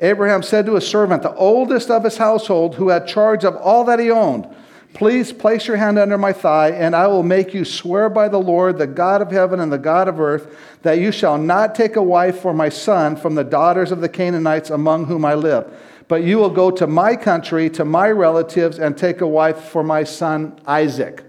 Abraham 0.02 0.44
said 0.44 0.66
to 0.66 0.76
his 0.76 0.86
servant, 0.86 1.24
the 1.24 1.34
oldest 1.36 1.90
of 1.90 2.04
his 2.04 2.18
household, 2.18 2.76
who 2.76 2.90
had 2.90 3.08
charge 3.08 3.46
of 3.46 3.56
all 3.56 3.86
that 3.86 4.00
he 4.00 4.12
owned, 4.12 4.46
Please 4.94 5.32
place 5.32 5.68
your 5.68 5.78
hand 5.78 6.00
under 6.00 6.18
my 6.18 6.34
thigh, 6.34 6.72
and 6.72 6.96
I 6.96 7.08
will 7.08 7.24
make 7.24 7.54
you 7.54 7.64
swear 7.64 8.10
by 8.10 8.28
the 8.28 8.40
Lord, 8.40 8.78
the 8.78 8.88
God 8.88 9.22
of 9.22 9.32
heaven 9.32 9.60
and 9.60 9.72
the 9.72 9.78
God 9.78 10.08
of 10.08 10.20
earth, 10.20 10.58
that 10.82 10.98
you 11.00 11.12
shall 11.12 11.38
not 11.38 11.76
take 11.76 11.96
a 11.96 12.04
wife 12.04 12.40
for 12.40 12.54
my 12.54 12.70
son 12.70 13.16
from 13.16 13.36
the 13.36 13.44
daughters 13.44 13.92
of 13.92 14.02
the 14.02 14.10
Canaanites 14.10 14.70
among 14.70 15.06
whom 15.06 15.24
I 15.24 15.36
live. 15.36 15.72
But 16.08 16.24
you 16.24 16.38
will 16.38 16.50
go 16.50 16.72
to 16.72 16.88
my 16.88 17.16
country, 17.16 17.70
to 17.72 17.86
my 17.86 18.10
relatives, 18.10 18.80
and 18.80 18.98
take 18.98 19.22
a 19.22 19.28
wife 19.28 19.66
for 19.66 19.84
my 19.84 20.04
son 20.04 20.60
Isaac. 20.66 21.24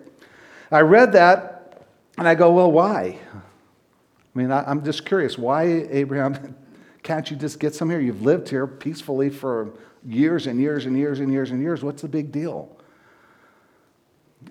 I 0.72 0.80
read 0.80 1.12
that, 1.12 1.84
and 2.16 2.26
I 2.26 2.34
go, 2.34 2.52
Well, 2.52 2.72
why? 2.72 3.18
I 4.34 4.38
mean, 4.38 4.50
I, 4.50 4.70
am 4.70 4.84
just 4.84 5.04
curious. 5.04 5.36
Why, 5.36 5.64
Abraham, 5.90 6.56
can't 7.02 7.30
you 7.30 7.36
just 7.36 7.60
get 7.60 7.74
some 7.74 7.90
here? 7.90 8.00
You've 8.00 8.22
lived 8.22 8.48
here 8.48 8.66
peacefully 8.66 9.28
for 9.28 9.74
years 10.04 10.46
and 10.46 10.58
years 10.58 10.86
and 10.86 10.96
years 10.96 11.20
and 11.20 11.30
years 11.30 11.50
and 11.50 11.60
years. 11.60 11.82
What's 11.82 12.02
the 12.02 12.08
big 12.08 12.32
deal? 12.32 12.74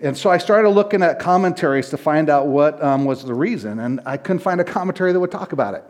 And 0.02 0.16
so 0.16 0.30
I 0.30 0.38
started 0.38 0.70
looking 0.70 1.02
at 1.02 1.18
commentaries 1.18 1.90
to 1.90 1.96
find 1.96 2.30
out 2.30 2.46
what 2.46 2.82
um, 2.82 3.04
was 3.04 3.24
the 3.24 3.34
reason, 3.34 3.80
and 3.80 4.00
I 4.06 4.16
couldn't 4.16 4.40
find 4.40 4.60
a 4.60 4.64
commentary 4.64 5.12
that 5.12 5.20
would 5.20 5.32
talk 5.32 5.52
about 5.52 5.74
it. 5.74 5.84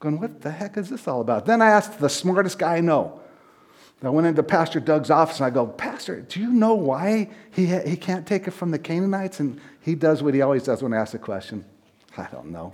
Going, 0.00 0.20
what 0.20 0.40
the 0.40 0.50
heck 0.50 0.76
is 0.76 0.88
this 0.88 1.08
all 1.08 1.20
about? 1.20 1.46
Then 1.46 1.60
I 1.60 1.68
asked 1.68 1.98
the 1.98 2.08
smartest 2.08 2.58
guy 2.58 2.76
I 2.76 2.80
know. 2.80 3.20
I 4.06 4.10
went 4.10 4.26
into 4.26 4.42
Pastor 4.42 4.80
Doug's 4.80 5.10
office 5.10 5.38
and 5.38 5.46
I 5.46 5.50
go, 5.50 5.66
Pastor, 5.66 6.20
do 6.20 6.40
you 6.40 6.50
know 6.50 6.74
why 6.74 7.30
he, 7.52 7.66
he 7.66 7.96
can't 7.96 8.26
take 8.26 8.46
it 8.46 8.50
from 8.50 8.70
the 8.70 8.78
Canaanites? 8.78 9.40
And 9.40 9.60
he 9.80 9.94
does 9.94 10.22
what 10.22 10.34
he 10.34 10.42
always 10.42 10.62
does 10.62 10.82
when 10.82 10.92
I 10.92 10.98
ask 10.98 11.14
a 11.14 11.18
question. 11.18 11.64
I 12.16 12.28
don't 12.30 12.50
know. 12.50 12.72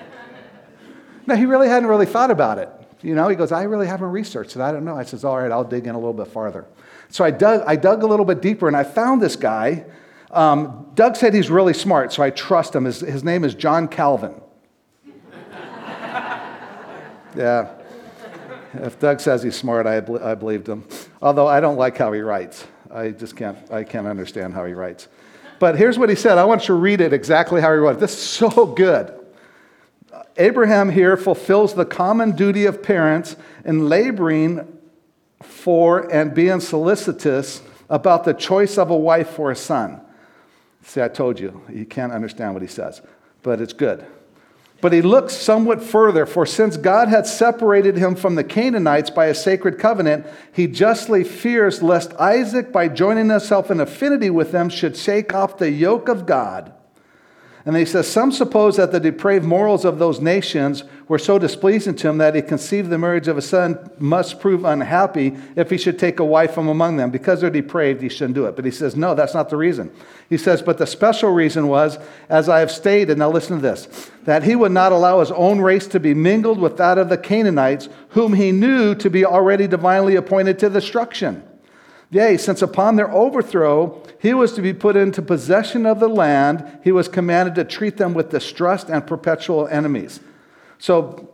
no, 1.26 1.36
he 1.36 1.46
really 1.46 1.68
hadn't 1.68 1.88
really 1.88 2.06
thought 2.06 2.30
about 2.30 2.58
it. 2.58 2.68
You 3.02 3.14
know, 3.14 3.28
he 3.28 3.36
goes, 3.36 3.52
I 3.52 3.62
really 3.62 3.86
haven't 3.86 4.08
researched 4.08 4.56
it. 4.56 4.60
I 4.60 4.72
don't 4.72 4.84
know. 4.84 4.96
I 4.96 5.04
says, 5.04 5.24
all 5.24 5.38
right, 5.38 5.52
I'll 5.52 5.64
dig 5.64 5.86
in 5.86 5.94
a 5.94 5.98
little 5.98 6.12
bit 6.12 6.26
farther. 6.28 6.66
So 7.10 7.24
I 7.24 7.30
dug, 7.30 7.62
I 7.66 7.76
dug 7.76 8.02
a 8.02 8.06
little 8.06 8.26
bit 8.26 8.42
deeper 8.42 8.66
and 8.66 8.76
I 8.76 8.84
found 8.84 9.22
this 9.22 9.36
guy. 9.36 9.84
Um, 10.30 10.90
Doug 10.94 11.16
said 11.16 11.32
he's 11.32 11.48
really 11.48 11.74
smart, 11.74 12.12
so 12.12 12.22
I 12.22 12.30
trust 12.30 12.74
him. 12.74 12.84
His, 12.84 13.00
his 13.00 13.24
name 13.24 13.44
is 13.44 13.54
John 13.54 13.88
Calvin. 13.88 14.40
yeah. 17.36 17.70
If 18.74 18.98
Doug 18.98 19.20
says 19.20 19.42
he's 19.42 19.56
smart, 19.56 19.86
I, 19.86 19.96
I 20.22 20.34
believed 20.34 20.68
him. 20.68 20.86
Although 21.22 21.46
I 21.46 21.60
don't 21.60 21.76
like 21.76 21.96
how 21.96 22.12
he 22.12 22.20
writes. 22.20 22.66
I 22.90 23.10
just 23.10 23.36
can't, 23.36 23.58
I 23.70 23.84
can't 23.84 24.06
understand 24.06 24.54
how 24.54 24.64
he 24.66 24.74
writes. 24.74 25.08
But 25.58 25.76
here's 25.76 25.98
what 25.98 26.08
he 26.08 26.14
said. 26.14 26.38
I 26.38 26.44
want 26.44 26.62
you 26.62 26.66
to 26.68 26.74
read 26.74 27.00
it 27.00 27.12
exactly 27.12 27.60
how 27.60 27.72
he 27.72 27.78
wrote 27.78 27.96
it. 27.96 28.00
This 28.00 28.12
is 28.12 28.22
so 28.22 28.66
good. 28.66 29.17
Abraham 30.38 30.90
here 30.90 31.16
fulfills 31.16 31.74
the 31.74 31.84
common 31.84 32.32
duty 32.32 32.64
of 32.64 32.82
parents 32.82 33.36
in 33.64 33.88
laboring 33.88 34.78
for 35.42 36.10
and 36.12 36.32
being 36.32 36.60
solicitous 36.60 37.60
about 37.90 38.24
the 38.24 38.34
choice 38.34 38.78
of 38.78 38.90
a 38.90 38.96
wife 38.96 39.30
for 39.30 39.50
a 39.50 39.56
son. 39.56 40.00
See, 40.82 41.02
I 41.02 41.08
told 41.08 41.40
you, 41.40 41.62
you 41.68 41.84
can't 41.84 42.12
understand 42.12 42.54
what 42.54 42.62
he 42.62 42.68
says, 42.68 43.02
but 43.42 43.60
it's 43.60 43.72
good. 43.72 44.06
But 44.80 44.92
he 44.92 45.02
looks 45.02 45.34
somewhat 45.34 45.82
further, 45.82 46.24
for 46.24 46.46
since 46.46 46.76
God 46.76 47.08
had 47.08 47.26
separated 47.26 47.96
him 47.96 48.14
from 48.14 48.36
the 48.36 48.44
Canaanites 48.44 49.10
by 49.10 49.26
a 49.26 49.34
sacred 49.34 49.76
covenant, 49.76 50.24
he 50.52 50.68
justly 50.68 51.24
fears 51.24 51.82
lest 51.82 52.14
Isaac, 52.14 52.70
by 52.70 52.86
joining 52.86 53.28
himself 53.28 53.72
in 53.72 53.80
affinity 53.80 54.30
with 54.30 54.52
them, 54.52 54.68
should 54.68 54.96
shake 54.96 55.34
off 55.34 55.58
the 55.58 55.72
yoke 55.72 56.08
of 56.08 56.26
God 56.26 56.72
and 57.68 57.76
he 57.76 57.84
says, 57.84 58.10
Some 58.10 58.32
suppose 58.32 58.78
that 58.78 58.92
the 58.92 58.98
depraved 58.98 59.44
morals 59.44 59.84
of 59.84 59.98
those 59.98 60.22
nations 60.22 60.84
were 61.06 61.18
so 61.18 61.38
displeasing 61.38 61.94
to 61.96 62.08
him 62.08 62.16
that 62.16 62.34
he 62.34 62.40
conceived 62.40 62.88
the 62.88 62.96
marriage 62.96 63.28
of 63.28 63.36
a 63.36 63.42
son 63.42 63.90
must 63.98 64.40
prove 64.40 64.64
unhappy 64.64 65.36
if 65.54 65.68
he 65.68 65.76
should 65.76 65.98
take 65.98 66.18
a 66.18 66.24
wife 66.24 66.54
from 66.54 66.68
among 66.68 66.96
them. 66.96 67.10
Because 67.10 67.42
they're 67.42 67.50
depraved, 67.50 68.00
he 68.00 68.08
shouldn't 68.08 68.36
do 68.36 68.46
it. 68.46 68.56
But 68.56 68.64
he 68.64 68.70
says, 68.70 68.96
No, 68.96 69.14
that's 69.14 69.34
not 69.34 69.50
the 69.50 69.58
reason. 69.58 69.92
He 70.30 70.38
says, 70.38 70.62
But 70.62 70.78
the 70.78 70.86
special 70.86 71.30
reason 71.30 71.68
was, 71.68 71.98
as 72.30 72.48
I 72.48 72.60
have 72.60 72.70
stated, 72.70 73.18
now 73.18 73.28
listen 73.30 73.56
to 73.56 73.62
this, 73.62 74.10
that 74.24 74.44
he 74.44 74.56
would 74.56 74.72
not 74.72 74.92
allow 74.92 75.20
his 75.20 75.30
own 75.32 75.60
race 75.60 75.86
to 75.88 76.00
be 76.00 76.14
mingled 76.14 76.58
with 76.58 76.78
that 76.78 76.96
of 76.96 77.10
the 77.10 77.18
Canaanites, 77.18 77.90
whom 78.08 78.32
he 78.32 78.50
knew 78.50 78.94
to 78.94 79.10
be 79.10 79.26
already 79.26 79.66
divinely 79.66 80.16
appointed 80.16 80.58
to 80.60 80.70
destruction. 80.70 81.42
Yea, 82.10 82.36
since 82.38 82.62
upon 82.62 82.96
their 82.96 83.10
overthrow 83.12 84.02
he 84.18 84.32
was 84.32 84.52
to 84.54 84.62
be 84.62 84.72
put 84.72 84.96
into 84.96 85.20
possession 85.20 85.84
of 85.84 86.00
the 86.00 86.08
land, 86.08 86.78
he 86.82 86.90
was 86.90 87.06
commanded 87.06 87.54
to 87.54 87.64
treat 87.64 87.98
them 87.98 88.14
with 88.14 88.30
distrust 88.30 88.88
and 88.88 89.06
perpetual 89.06 89.68
enemies. 89.68 90.20
So 90.78 91.28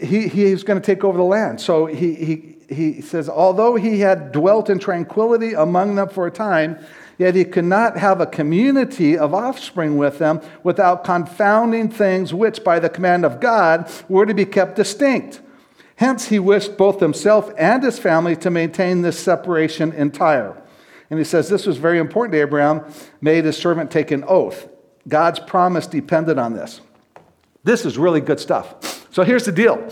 he, 0.00 0.28
he 0.28 0.52
was 0.52 0.62
going 0.62 0.80
to 0.80 0.84
take 0.84 1.04
over 1.04 1.18
the 1.18 1.24
land. 1.24 1.60
So 1.60 1.86
he, 1.86 2.14
he, 2.14 2.56
he 2.68 3.00
says, 3.00 3.28
although 3.28 3.74
he 3.74 4.00
had 4.00 4.32
dwelt 4.32 4.70
in 4.70 4.78
tranquility 4.78 5.54
among 5.54 5.96
them 5.96 6.08
for 6.08 6.26
a 6.26 6.30
time, 6.30 6.78
yet 7.18 7.34
he 7.34 7.44
could 7.44 7.64
not 7.64 7.98
have 7.98 8.20
a 8.20 8.26
community 8.26 9.18
of 9.18 9.34
offspring 9.34 9.96
with 9.96 10.18
them 10.18 10.40
without 10.62 11.04
confounding 11.04 11.90
things 11.90 12.32
which, 12.32 12.62
by 12.62 12.78
the 12.78 12.88
command 12.88 13.24
of 13.24 13.40
God, 13.40 13.90
were 14.08 14.24
to 14.24 14.34
be 14.34 14.46
kept 14.46 14.76
distinct. 14.76 15.40
Hence, 16.00 16.28
he 16.28 16.38
wished 16.38 16.78
both 16.78 16.98
himself 16.98 17.52
and 17.58 17.82
his 17.82 17.98
family 17.98 18.34
to 18.36 18.48
maintain 18.48 19.02
this 19.02 19.20
separation 19.20 19.92
entire. 19.92 20.56
And 21.10 21.18
he 21.18 21.26
says 21.26 21.50
this 21.50 21.66
was 21.66 21.76
very 21.76 21.98
important 21.98 22.32
to 22.32 22.40
Abraham, 22.40 22.90
made 23.20 23.44
his 23.44 23.58
servant 23.58 23.90
take 23.90 24.10
an 24.10 24.24
oath. 24.26 24.66
God's 25.06 25.40
promise 25.40 25.86
depended 25.86 26.38
on 26.38 26.54
this. 26.54 26.80
This 27.64 27.84
is 27.84 27.98
really 27.98 28.22
good 28.22 28.40
stuff. 28.40 29.06
So 29.12 29.24
here's 29.24 29.44
the 29.44 29.52
deal 29.52 29.90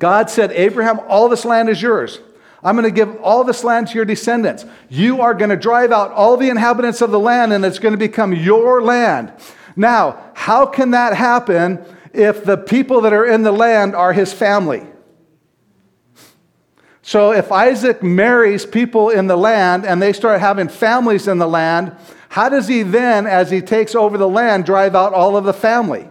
God 0.00 0.28
said, 0.28 0.50
Abraham, 0.50 0.98
all 1.06 1.28
this 1.28 1.44
land 1.44 1.68
is 1.68 1.80
yours. 1.80 2.18
I'm 2.60 2.74
going 2.74 2.82
to 2.82 2.90
give 2.90 3.14
all 3.20 3.44
this 3.44 3.62
land 3.62 3.86
to 3.88 3.94
your 3.94 4.04
descendants. 4.04 4.66
You 4.88 5.20
are 5.20 5.34
going 5.34 5.50
to 5.50 5.56
drive 5.56 5.92
out 5.92 6.10
all 6.10 6.36
the 6.36 6.50
inhabitants 6.50 7.00
of 7.00 7.12
the 7.12 7.20
land, 7.20 7.52
and 7.52 7.64
it's 7.64 7.78
going 7.78 7.94
to 7.94 7.98
become 7.98 8.34
your 8.34 8.82
land. 8.82 9.32
Now, 9.76 10.32
how 10.34 10.66
can 10.66 10.90
that 10.90 11.14
happen 11.14 11.78
if 12.12 12.44
the 12.44 12.56
people 12.56 13.02
that 13.02 13.12
are 13.12 13.26
in 13.26 13.42
the 13.42 13.52
land 13.52 13.94
are 13.94 14.12
his 14.12 14.32
family. 14.32 14.86
So 17.02 17.32
if 17.32 17.50
Isaac 17.50 18.02
marries 18.02 18.66
people 18.66 19.10
in 19.10 19.26
the 19.26 19.36
land 19.36 19.84
and 19.84 20.00
they 20.00 20.12
start 20.12 20.40
having 20.40 20.68
families 20.68 21.26
in 21.26 21.38
the 21.38 21.48
land, 21.48 21.96
how 22.28 22.48
does 22.48 22.68
he 22.68 22.82
then, 22.82 23.26
as 23.26 23.50
he 23.50 23.60
takes 23.60 23.94
over 23.94 24.16
the 24.16 24.28
land, 24.28 24.64
drive 24.64 24.94
out 24.94 25.12
all 25.12 25.36
of 25.36 25.44
the 25.44 25.52
family? 25.52 26.08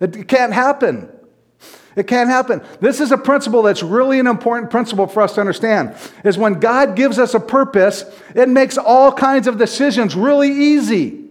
It 0.00 0.28
can't 0.28 0.52
happen. 0.52 1.10
It 1.96 2.06
can't 2.06 2.28
happen. 2.28 2.62
This 2.80 3.00
is 3.00 3.10
a 3.10 3.18
principle 3.18 3.62
that's 3.62 3.82
really 3.82 4.20
an 4.20 4.28
important 4.28 4.70
principle 4.70 5.08
for 5.08 5.20
us 5.20 5.34
to 5.34 5.40
understand. 5.40 5.96
Is 6.22 6.38
when 6.38 6.60
God 6.60 6.94
gives 6.94 7.18
us 7.18 7.34
a 7.34 7.40
purpose, 7.40 8.04
it 8.36 8.48
makes 8.48 8.78
all 8.78 9.10
kinds 9.10 9.48
of 9.48 9.58
decisions 9.58 10.14
really 10.14 10.50
easy. 10.50 11.24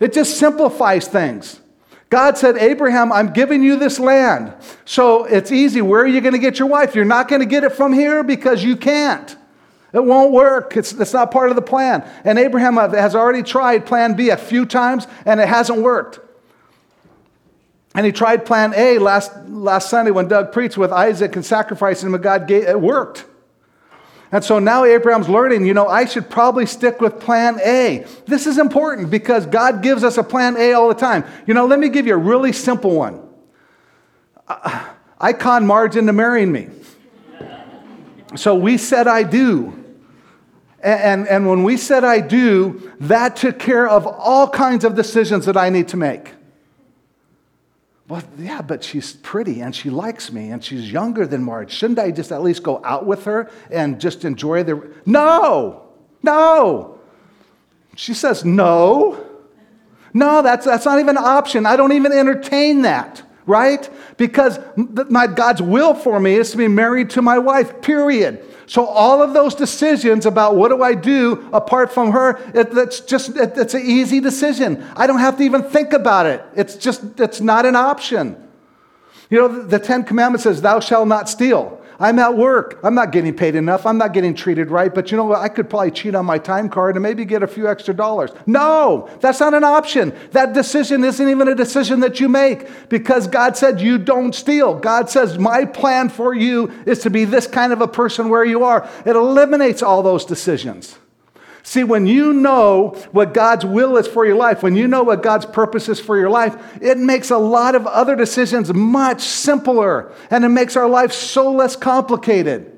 It 0.00 0.12
just 0.12 0.36
simplifies 0.38 1.08
things. 1.08 1.60
God 2.10 2.38
said, 2.38 2.56
Abraham, 2.56 3.12
I'm 3.12 3.32
giving 3.32 3.62
you 3.62 3.76
this 3.76 3.98
land. 3.98 4.54
So 4.84 5.24
it's 5.24 5.52
easy. 5.52 5.82
Where 5.82 6.02
are 6.02 6.06
you 6.06 6.20
going 6.20 6.32
to 6.32 6.38
get 6.38 6.58
your 6.58 6.68
wife? 6.68 6.94
You're 6.94 7.04
not 7.04 7.28
going 7.28 7.40
to 7.40 7.46
get 7.46 7.64
it 7.64 7.72
from 7.72 7.92
here 7.92 8.22
because 8.24 8.64
you 8.64 8.76
can't. 8.76 9.36
It 9.92 10.04
won't 10.04 10.32
work. 10.32 10.76
It's, 10.76 10.92
it's 10.92 11.12
not 11.12 11.30
part 11.30 11.50
of 11.50 11.56
the 11.56 11.62
plan. 11.62 12.08
And 12.24 12.38
Abraham 12.38 12.76
has 12.76 13.14
already 13.14 13.42
tried 13.42 13.86
plan 13.86 14.14
B 14.14 14.30
a 14.30 14.36
few 14.36 14.64
times 14.64 15.06
and 15.26 15.38
it 15.40 15.48
hasn't 15.48 15.80
worked. 15.80 16.20
And 17.94 18.06
he 18.06 18.12
tried 18.12 18.46
plan 18.46 18.74
A 18.76 18.98
last, 18.98 19.32
last 19.48 19.90
Sunday 19.90 20.10
when 20.10 20.28
Doug 20.28 20.52
preached 20.52 20.78
with 20.78 20.92
Isaac 20.92 21.34
and 21.36 21.44
sacrificing 21.44 22.08
him, 22.08 22.14
and 22.14 22.22
God 22.22 22.46
gave, 22.46 22.64
it 22.64 22.80
worked. 22.80 23.24
And 24.30 24.44
so 24.44 24.58
now 24.58 24.84
Abraham's 24.84 25.28
learning, 25.28 25.64
you 25.64 25.72
know, 25.72 25.88
I 25.88 26.04
should 26.04 26.28
probably 26.28 26.66
stick 26.66 27.00
with 27.00 27.18
plan 27.18 27.58
A. 27.64 28.04
This 28.26 28.46
is 28.46 28.58
important 28.58 29.10
because 29.10 29.46
God 29.46 29.82
gives 29.82 30.04
us 30.04 30.18
a 30.18 30.22
plan 30.22 30.56
A 30.58 30.72
all 30.74 30.88
the 30.88 30.94
time. 30.94 31.24
You 31.46 31.54
know, 31.54 31.66
let 31.66 31.78
me 31.78 31.88
give 31.88 32.06
you 32.06 32.14
a 32.14 32.18
really 32.18 32.52
simple 32.52 32.94
one. 32.94 33.26
Uh, 34.46 34.86
I 35.18 35.32
con 35.32 35.66
Marge 35.66 35.96
into 35.96 36.12
marrying 36.12 36.52
me. 36.52 36.68
So 38.36 38.54
we 38.54 38.76
said 38.76 39.06
I 39.06 39.22
do. 39.22 39.72
And, 40.80 41.00
and, 41.00 41.28
and 41.28 41.48
when 41.48 41.64
we 41.64 41.76
said 41.76 42.04
I 42.04 42.20
do, 42.20 42.92
that 43.00 43.36
took 43.36 43.58
care 43.58 43.88
of 43.88 44.06
all 44.06 44.48
kinds 44.48 44.84
of 44.84 44.94
decisions 44.94 45.46
that 45.46 45.56
I 45.56 45.70
need 45.70 45.88
to 45.88 45.96
make. 45.96 46.34
Well, 48.08 48.22
yeah, 48.38 48.62
but 48.62 48.82
she's 48.82 49.12
pretty 49.12 49.60
and 49.60 49.74
she 49.74 49.90
likes 49.90 50.32
me 50.32 50.50
and 50.50 50.64
she's 50.64 50.90
younger 50.90 51.26
than 51.26 51.42
Marge. 51.42 51.70
Shouldn't 51.70 51.98
I 51.98 52.10
just 52.10 52.32
at 52.32 52.42
least 52.42 52.62
go 52.62 52.82
out 52.82 53.06
with 53.06 53.24
her 53.24 53.50
and 53.70 54.00
just 54.00 54.24
enjoy 54.24 54.62
the. 54.62 54.90
No, 55.04 55.88
no. 56.22 56.98
She 57.96 58.14
says, 58.14 58.44
no. 58.44 59.24
No, 60.14 60.40
that's, 60.40 60.64
that's 60.64 60.86
not 60.86 61.00
even 61.00 61.18
an 61.18 61.24
option. 61.24 61.66
I 61.66 61.76
don't 61.76 61.92
even 61.92 62.12
entertain 62.12 62.82
that, 62.82 63.22
right? 63.48 63.88
Because 64.18 64.60
my 64.76 65.26
God's 65.26 65.62
will 65.62 65.94
for 65.94 66.20
me 66.20 66.34
is 66.34 66.50
to 66.52 66.58
be 66.58 66.68
married 66.68 67.10
to 67.10 67.22
my 67.22 67.38
wife, 67.38 67.80
period. 67.80 68.44
So 68.66 68.84
all 68.84 69.22
of 69.22 69.32
those 69.32 69.54
decisions 69.54 70.26
about 70.26 70.54
what 70.54 70.68
do 70.68 70.82
I 70.82 70.94
do 70.94 71.48
apart 71.54 71.90
from 71.90 72.12
her, 72.12 72.36
it, 72.54 72.68
it's 72.76 73.00
just 73.00 73.34
it, 73.34 73.54
it's 73.56 73.72
an 73.72 73.82
easy 73.82 74.20
decision. 74.20 74.86
I 74.94 75.06
don't 75.06 75.20
have 75.20 75.38
to 75.38 75.42
even 75.42 75.62
think 75.62 75.94
about 75.94 76.26
it. 76.26 76.44
It's 76.54 76.76
just 76.76 77.18
it's 77.18 77.40
not 77.40 77.64
an 77.64 77.74
option. 77.74 78.36
You 79.30 79.38
know, 79.38 79.62
the, 79.62 79.78
Ten 79.78 80.04
Commandments 80.04 80.44
says, 80.44 80.60
"Thou 80.60 80.80
shalt 80.80 81.08
not 81.08 81.30
steal." 81.30 81.77
I'm 82.00 82.18
at 82.20 82.36
work. 82.36 82.78
I'm 82.84 82.94
not 82.94 83.10
getting 83.10 83.34
paid 83.34 83.56
enough. 83.56 83.84
I'm 83.84 83.98
not 83.98 84.12
getting 84.12 84.32
treated 84.32 84.70
right. 84.70 84.94
But 84.94 85.10
you 85.10 85.16
know 85.16 85.24
what? 85.24 85.40
I 85.40 85.48
could 85.48 85.68
probably 85.68 85.90
cheat 85.90 86.14
on 86.14 86.26
my 86.26 86.38
time 86.38 86.68
card 86.68 86.94
and 86.94 87.02
maybe 87.02 87.24
get 87.24 87.42
a 87.42 87.46
few 87.48 87.68
extra 87.68 87.92
dollars. 87.92 88.30
No, 88.46 89.10
that's 89.20 89.40
not 89.40 89.52
an 89.52 89.64
option. 89.64 90.16
That 90.30 90.52
decision 90.52 91.02
isn't 91.02 91.28
even 91.28 91.48
a 91.48 91.56
decision 91.56 92.00
that 92.00 92.20
you 92.20 92.28
make 92.28 92.88
because 92.88 93.26
God 93.26 93.56
said 93.56 93.80
you 93.80 93.98
don't 93.98 94.32
steal. 94.32 94.74
God 94.74 95.10
says, 95.10 95.38
My 95.38 95.64
plan 95.64 96.08
for 96.08 96.34
you 96.34 96.70
is 96.86 97.00
to 97.00 97.10
be 97.10 97.24
this 97.24 97.48
kind 97.48 97.72
of 97.72 97.80
a 97.80 97.88
person 97.88 98.28
where 98.28 98.44
you 98.44 98.62
are. 98.62 98.88
It 99.04 99.16
eliminates 99.16 99.82
all 99.82 100.02
those 100.02 100.24
decisions. 100.24 100.98
See, 101.68 101.84
when 101.84 102.06
you 102.06 102.32
know 102.32 102.96
what 103.12 103.34
God's 103.34 103.62
will 103.62 103.98
is 103.98 104.06
for 104.08 104.24
your 104.24 104.36
life, 104.36 104.62
when 104.62 104.74
you 104.74 104.88
know 104.88 105.02
what 105.02 105.22
God's 105.22 105.44
purpose 105.44 105.86
is 105.90 106.00
for 106.00 106.18
your 106.18 106.30
life, 106.30 106.56
it 106.80 106.96
makes 106.96 107.30
a 107.30 107.36
lot 107.36 107.74
of 107.74 107.86
other 107.86 108.16
decisions 108.16 108.72
much 108.72 109.20
simpler 109.20 110.10
and 110.30 110.46
it 110.46 110.48
makes 110.48 110.76
our 110.76 110.88
life 110.88 111.12
so 111.12 111.52
less 111.52 111.76
complicated. 111.76 112.74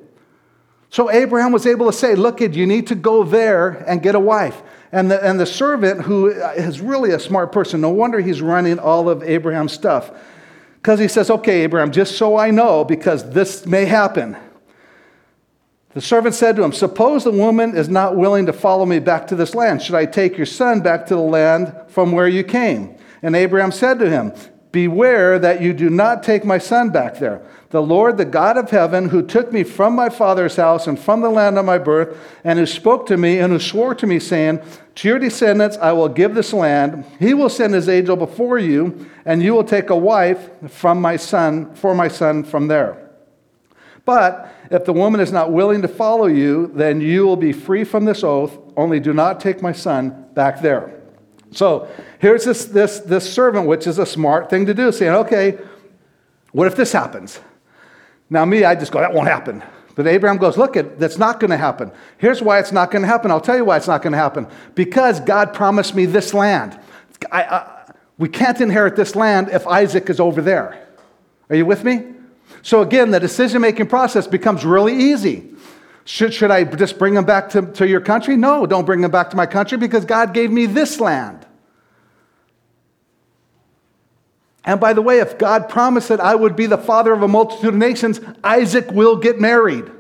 So 0.88 1.08
Abraham 1.08 1.52
was 1.52 1.66
able 1.66 1.86
to 1.86 1.92
say, 1.92 2.16
Look, 2.16 2.40
you 2.40 2.66
need 2.66 2.88
to 2.88 2.96
go 2.96 3.22
there 3.22 3.84
and 3.86 4.02
get 4.02 4.16
a 4.16 4.20
wife. 4.20 4.60
And 4.90 5.08
the, 5.08 5.24
and 5.24 5.38
the 5.38 5.46
servant, 5.46 6.02
who 6.02 6.26
is 6.26 6.80
really 6.80 7.12
a 7.12 7.20
smart 7.20 7.52
person, 7.52 7.80
no 7.80 7.90
wonder 7.90 8.18
he's 8.18 8.42
running 8.42 8.80
all 8.80 9.08
of 9.08 9.22
Abraham's 9.22 9.72
stuff. 9.72 10.10
Because 10.82 10.98
he 10.98 11.06
says, 11.06 11.30
Okay, 11.30 11.60
Abraham, 11.60 11.92
just 11.92 12.18
so 12.18 12.36
I 12.36 12.50
know, 12.50 12.84
because 12.84 13.30
this 13.30 13.66
may 13.66 13.84
happen. 13.84 14.36
The 15.92 16.00
servant 16.00 16.36
said 16.36 16.54
to 16.56 16.62
him, 16.62 16.72
Suppose 16.72 17.24
the 17.24 17.32
woman 17.32 17.76
is 17.76 17.88
not 17.88 18.16
willing 18.16 18.46
to 18.46 18.52
follow 18.52 18.86
me 18.86 19.00
back 19.00 19.26
to 19.28 19.36
this 19.36 19.54
land. 19.56 19.82
Should 19.82 19.96
I 19.96 20.06
take 20.06 20.36
your 20.36 20.46
son 20.46 20.80
back 20.80 21.06
to 21.06 21.16
the 21.16 21.20
land 21.20 21.74
from 21.88 22.12
where 22.12 22.28
you 22.28 22.44
came? 22.44 22.96
And 23.22 23.34
Abraham 23.34 23.72
said 23.72 23.98
to 23.98 24.08
him, 24.08 24.32
Beware 24.70 25.40
that 25.40 25.60
you 25.60 25.72
do 25.72 25.90
not 25.90 26.22
take 26.22 26.44
my 26.44 26.58
son 26.58 26.90
back 26.90 27.18
there. 27.18 27.42
The 27.70 27.82
Lord, 27.82 28.18
the 28.18 28.24
God 28.24 28.56
of 28.56 28.70
heaven, 28.70 29.08
who 29.08 29.20
took 29.20 29.52
me 29.52 29.64
from 29.64 29.96
my 29.96 30.08
father's 30.08 30.54
house 30.54 30.86
and 30.86 30.96
from 30.96 31.22
the 31.22 31.28
land 31.30 31.58
of 31.58 31.64
my 31.64 31.78
birth, 31.78 32.16
and 32.44 32.56
who 32.56 32.66
spoke 32.66 33.06
to 33.06 33.16
me 33.16 33.40
and 33.40 33.52
who 33.52 33.58
swore 33.58 33.96
to 33.96 34.06
me, 34.06 34.20
saying, 34.20 34.60
To 34.96 35.08
your 35.08 35.18
descendants 35.18 35.76
I 35.78 35.90
will 35.90 36.08
give 36.08 36.36
this 36.36 36.52
land, 36.52 37.04
he 37.18 37.34
will 37.34 37.48
send 37.48 37.74
his 37.74 37.88
angel 37.88 38.14
before 38.14 38.58
you, 38.58 39.10
and 39.24 39.42
you 39.42 39.54
will 39.54 39.64
take 39.64 39.90
a 39.90 39.96
wife 39.96 40.50
from 40.70 41.00
my 41.00 41.16
son, 41.16 41.74
for 41.74 41.92
my 41.92 42.06
son 42.06 42.44
from 42.44 42.68
there. 42.68 43.09
But 44.10 44.52
if 44.72 44.84
the 44.84 44.92
woman 44.92 45.20
is 45.20 45.30
not 45.30 45.52
willing 45.52 45.82
to 45.82 45.88
follow 45.88 46.26
you, 46.26 46.72
then 46.74 47.00
you 47.00 47.24
will 47.24 47.36
be 47.36 47.52
free 47.52 47.84
from 47.84 48.06
this 48.06 48.24
oath. 48.24 48.58
Only 48.76 48.98
do 48.98 49.12
not 49.12 49.38
take 49.38 49.62
my 49.62 49.70
son 49.70 50.26
back 50.34 50.60
there. 50.60 51.00
So 51.52 51.86
here's 52.18 52.44
this, 52.44 52.64
this, 52.64 52.98
this 52.98 53.32
servant, 53.32 53.68
which 53.68 53.86
is 53.86 54.00
a 54.00 54.04
smart 54.06 54.50
thing 54.50 54.66
to 54.66 54.74
do, 54.74 54.90
saying, 54.90 55.12
okay, 55.12 55.58
what 56.50 56.66
if 56.66 56.74
this 56.74 56.90
happens? 56.90 57.38
Now, 58.28 58.44
me, 58.44 58.64
I 58.64 58.74
just 58.74 58.90
go, 58.90 58.98
that 58.98 59.14
won't 59.14 59.28
happen. 59.28 59.62
But 59.94 60.08
Abraham 60.08 60.38
goes, 60.38 60.58
look, 60.58 60.74
it, 60.74 60.98
that's 60.98 61.18
not 61.18 61.38
going 61.38 61.52
to 61.52 61.56
happen. 61.56 61.92
Here's 62.18 62.42
why 62.42 62.58
it's 62.58 62.72
not 62.72 62.90
going 62.90 63.02
to 63.02 63.08
happen. 63.08 63.30
I'll 63.30 63.40
tell 63.40 63.56
you 63.56 63.64
why 63.64 63.76
it's 63.76 63.86
not 63.86 64.02
going 64.02 64.10
to 64.12 64.18
happen. 64.18 64.48
Because 64.74 65.20
God 65.20 65.54
promised 65.54 65.94
me 65.94 66.06
this 66.06 66.34
land. 66.34 66.76
I, 67.30 67.44
I, 67.44 67.92
we 68.18 68.28
can't 68.28 68.60
inherit 68.60 68.96
this 68.96 69.14
land 69.14 69.50
if 69.52 69.68
Isaac 69.68 70.10
is 70.10 70.18
over 70.18 70.42
there. 70.42 70.88
Are 71.48 71.54
you 71.54 71.64
with 71.64 71.84
me? 71.84 72.14
So 72.62 72.82
again, 72.82 73.10
the 73.10 73.20
decision 73.20 73.62
making 73.62 73.86
process 73.86 74.26
becomes 74.26 74.64
really 74.64 74.94
easy. 74.94 75.50
Should, 76.04 76.34
should 76.34 76.50
I 76.50 76.64
just 76.64 76.98
bring 76.98 77.14
them 77.14 77.24
back 77.24 77.50
to, 77.50 77.62
to 77.72 77.86
your 77.86 78.00
country? 78.00 78.36
No, 78.36 78.66
don't 78.66 78.84
bring 78.84 79.00
them 79.00 79.10
back 79.10 79.30
to 79.30 79.36
my 79.36 79.46
country 79.46 79.78
because 79.78 80.04
God 80.04 80.34
gave 80.34 80.50
me 80.50 80.66
this 80.66 81.00
land. 81.00 81.46
And 84.64 84.78
by 84.78 84.92
the 84.92 85.02
way, 85.02 85.20
if 85.20 85.38
God 85.38 85.68
promised 85.68 86.08
that 86.08 86.20
I 86.20 86.34
would 86.34 86.54
be 86.54 86.66
the 86.66 86.78
father 86.78 87.12
of 87.12 87.22
a 87.22 87.28
multitude 87.28 87.68
of 87.68 87.74
nations, 87.74 88.20
Isaac 88.44 88.90
will 88.90 89.16
get 89.16 89.40
married. 89.40 89.90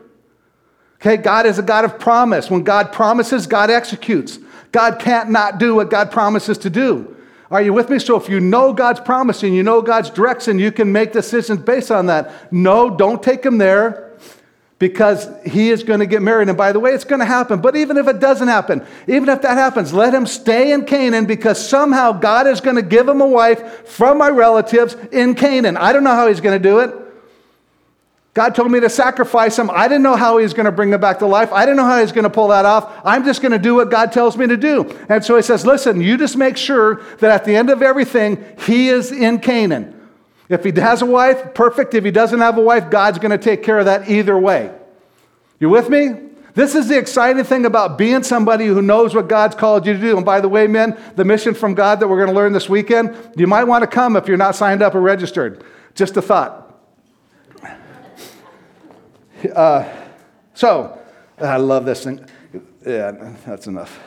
Okay, 0.96 1.16
God 1.16 1.46
is 1.46 1.58
a 1.58 1.62
God 1.62 1.86
of 1.86 1.98
promise. 1.98 2.50
When 2.50 2.62
God 2.62 2.92
promises, 2.92 3.46
God 3.46 3.70
executes. 3.70 4.38
God 4.70 4.98
can't 4.98 5.30
not 5.30 5.58
do 5.58 5.74
what 5.74 5.90
God 5.90 6.10
promises 6.10 6.58
to 6.58 6.70
do. 6.70 7.16
Are 7.50 7.60
you 7.60 7.72
with 7.72 7.90
me? 7.90 7.98
So 7.98 8.16
if 8.16 8.28
you 8.28 8.38
know 8.38 8.72
God's 8.72 9.00
promise 9.00 9.42
and 9.42 9.54
you 9.54 9.62
know 9.62 9.82
God's 9.82 10.10
direction, 10.10 10.58
you 10.58 10.70
can 10.70 10.92
make 10.92 11.12
decisions 11.12 11.60
based 11.60 11.90
on 11.90 12.06
that. 12.06 12.52
No, 12.52 12.88
don't 12.88 13.20
take 13.22 13.44
him 13.44 13.58
there 13.58 14.12
because 14.78 15.28
he 15.44 15.70
is 15.70 15.82
going 15.82 16.00
to 16.00 16.06
get 16.06 16.22
married. 16.22 16.48
And 16.48 16.56
by 16.56 16.72
the 16.72 16.80
way, 16.80 16.92
it's 16.92 17.04
going 17.04 17.18
to 17.18 17.26
happen. 17.26 17.60
But 17.60 17.76
even 17.76 17.96
if 17.96 18.06
it 18.06 18.20
doesn't 18.20 18.48
happen, 18.48 18.86
even 19.08 19.28
if 19.28 19.42
that 19.42 19.56
happens, 19.56 19.92
let 19.92 20.14
him 20.14 20.26
stay 20.26 20.72
in 20.72 20.84
Canaan 20.86 21.26
because 21.26 21.68
somehow 21.68 22.12
God 22.12 22.46
is 22.46 22.60
going 22.60 22.76
to 22.76 22.82
give 22.82 23.08
him 23.08 23.20
a 23.20 23.26
wife 23.26 23.86
from 23.86 24.18
my 24.18 24.28
relatives 24.28 24.96
in 25.10 25.34
Canaan. 25.34 25.76
I 25.76 25.92
don't 25.92 26.04
know 26.04 26.14
how 26.14 26.28
he's 26.28 26.40
going 26.40 26.60
to 26.60 26.68
do 26.68 26.78
it. 26.78 26.94
God 28.32 28.54
told 28.54 28.70
me 28.70 28.78
to 28.78 28.88
sacrifice 28.88 29.58
him. 29.58 29.70
I 29.70 29.88
didn't 29.88 30.04
know 30.04 30.14
how 30.14 30.38
he 30.38 30.44
was 30.44 30.54
going 30.54 30.66
to 30.66 30.72
bring 30.72 30.92
him 30.92 31.00
back 31.00 31.18
to 31.18 31.26
life. 31.26 31.52
I 31.52 31.64
didn't 31.64 31.78
know 31.78 31.84
how 31.84 31.96
he 31.96 32.02
was 32.02 32.12
going 32.12 32.24
to 32.24 32.30
pull 32.30 32.48
that 32.48 32.64
off. 32.64 33.00
I'm 33.04 33.24
just 33.24 33.42
going 33.42 33.52
to 33.52 33.58
do 33.58 33.74
what 33.74 33.90
God 33.90 34.12
tells 34.12 34.36
me 34.36 34.46
to 34.46 34.56
do. 34.56 34.88
And 35.08 35.24
so 35.24 35.34
he 35.34 35.42
says, 35.42 35.66
Listen, 35.66 36.00
you 36.00 36.16
just 36.16 36.36
make 36.36 36.56
sure 36.56 37.02
that 37.18 37.32
at 37.32 37.44
the 37.44 37.56
end 37.56 37.70
of 37.70 37.82
everything, 37.82 38.44
he 38.66 38.88
is 38.88 39.10
in 39.10 39.40
Canaan. 39.40 39.96
If 40.48 40.64
he 40.64 40.72
has 40.80 41.02
a 41.02 41.06
wife, 41.06 41.54
perfect. 41.54 41.94
If 41.94 42.04
he 42.04 42.10
doesn't 42.10 42.38
have 42.38 42.56
a 42.56 42.60
wife, 42.60 42.90
God's 42.90 43.18
going 43.18 43.30
to 43.30 43.38
take 43.38 43.62
care 43.62 43.78
of 43.78 43.86
that 43.86 44.08
either 44.08 44.38
way. 44.38 44.72
You 45.58 45.68
with 45.68 45.88
me? 45.88 46.30
This 46.54 46.74
is 46.74 46.88
the 46.88 46.98
exciting 46.98 47.44
thing 47.44 47.64
about 47.64 47.96
being 47.96 48.22
somebody 48.22 48.66
who 48.66 48.82
knows 48.82 49.14
what 49.14 49.28
God's 49.28 49.54
called 49.54 49.86
you 49.86 49.92
to 49.92 50.00
do. 50.00 50.16
And 50.16 50.26
by 50.26 50.40
the 50.40 50.48
way, 50.48 50.66
men, 50.66 50.98
the 51.14 51.24
mission 51.24 51.54
from 51.54 51.74
God 51.74 52.00
that 52.00 52.08
we're 52.08 52.16
going 52.16 52.28
to 52.28 52.34
learn 52.34 52.52
this 52.52 52.68
weekend, 52.68 53.16
you 53.36 53.46
might 53.46 53.64
want 53.64 53.82
to 53.82 53.86
come 53.86 54.16
if 54.16 54.26
you're 54.26 54.36
not 54.36 54.56
signed 54.56 54.82
up 54.82 54.94
or 54.94 55.00
registered. 55.00 55.62
Just 55.94 56.16
a 56.16 56.22
thought. 56.22 56.59
Uh, 59.48 59.88
so, 60.54 60.98
I 61.38 61.56
love 61.56 61.84
this 61.84 62.04
thing. 62.04 62.24
Yeah, 62.86 63.34
that's 63.46 63.66
enough. 63.66 63.98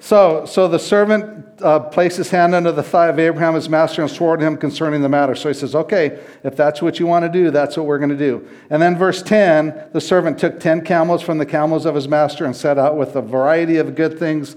So, 0.00 0.46
so 0.46 0.66
the 0.66 0.80
servant 0.80 1.62
uh, 1.62 1.78
placed 1.78 2.16
his 2.16 2.28
hand 2.28 2.56
under 2.56 2.72
the 2.72 2.82
thigh 2.82 3.06
of 3.06 3.20
Abraham, 3.20 3.54
his 3.54 3.68
master, 3.68 4.02
and 4.02 4.10
swore 4.10 4.36
to 4.36 4.44
him 4.44 4.56
concerning 4.56 5.00
the 5.00 5.08
matter. 5.08 5.36
So 5.36 5.48
he 5.48 5.54
says, 5.54 5.76
Okay, 5.76 6.20
if 6.42 6.56
that's 6.56 6.82
what 6.82 6.98
you 6.98 7.06
want 7.06 7.24
to 7.24 7.28
do, 7.28 7.52
that's 7.52 7.76
what 7.76 7.86
we're 7.86 7.98
going 7.98 8.10
to 8.10 8.16
do. 8.16 8.48
And 8.68 8.82
then, 8.82 8.98
verse 8.98 9.22
10 9.22 9.90
the 9.92 10.00
servant 10.00 10.40
took 10.40 10.58
10 10.58 10.84
camels 10.84 11.22
from 11.22 11.38
the 11.38 11.46
camels 11.46 11.86
of 11.86 11.94
his 11.94 12.08
master 12.08 12.44
and 12.44 12.56
set 12.56 12.78
out 12.78 12.96
with 12.96 13.14
a 13.14 13.22
variety 13.22 13.76
of 13.76 13.94
good 13.94 14.18
things 14.18 14.56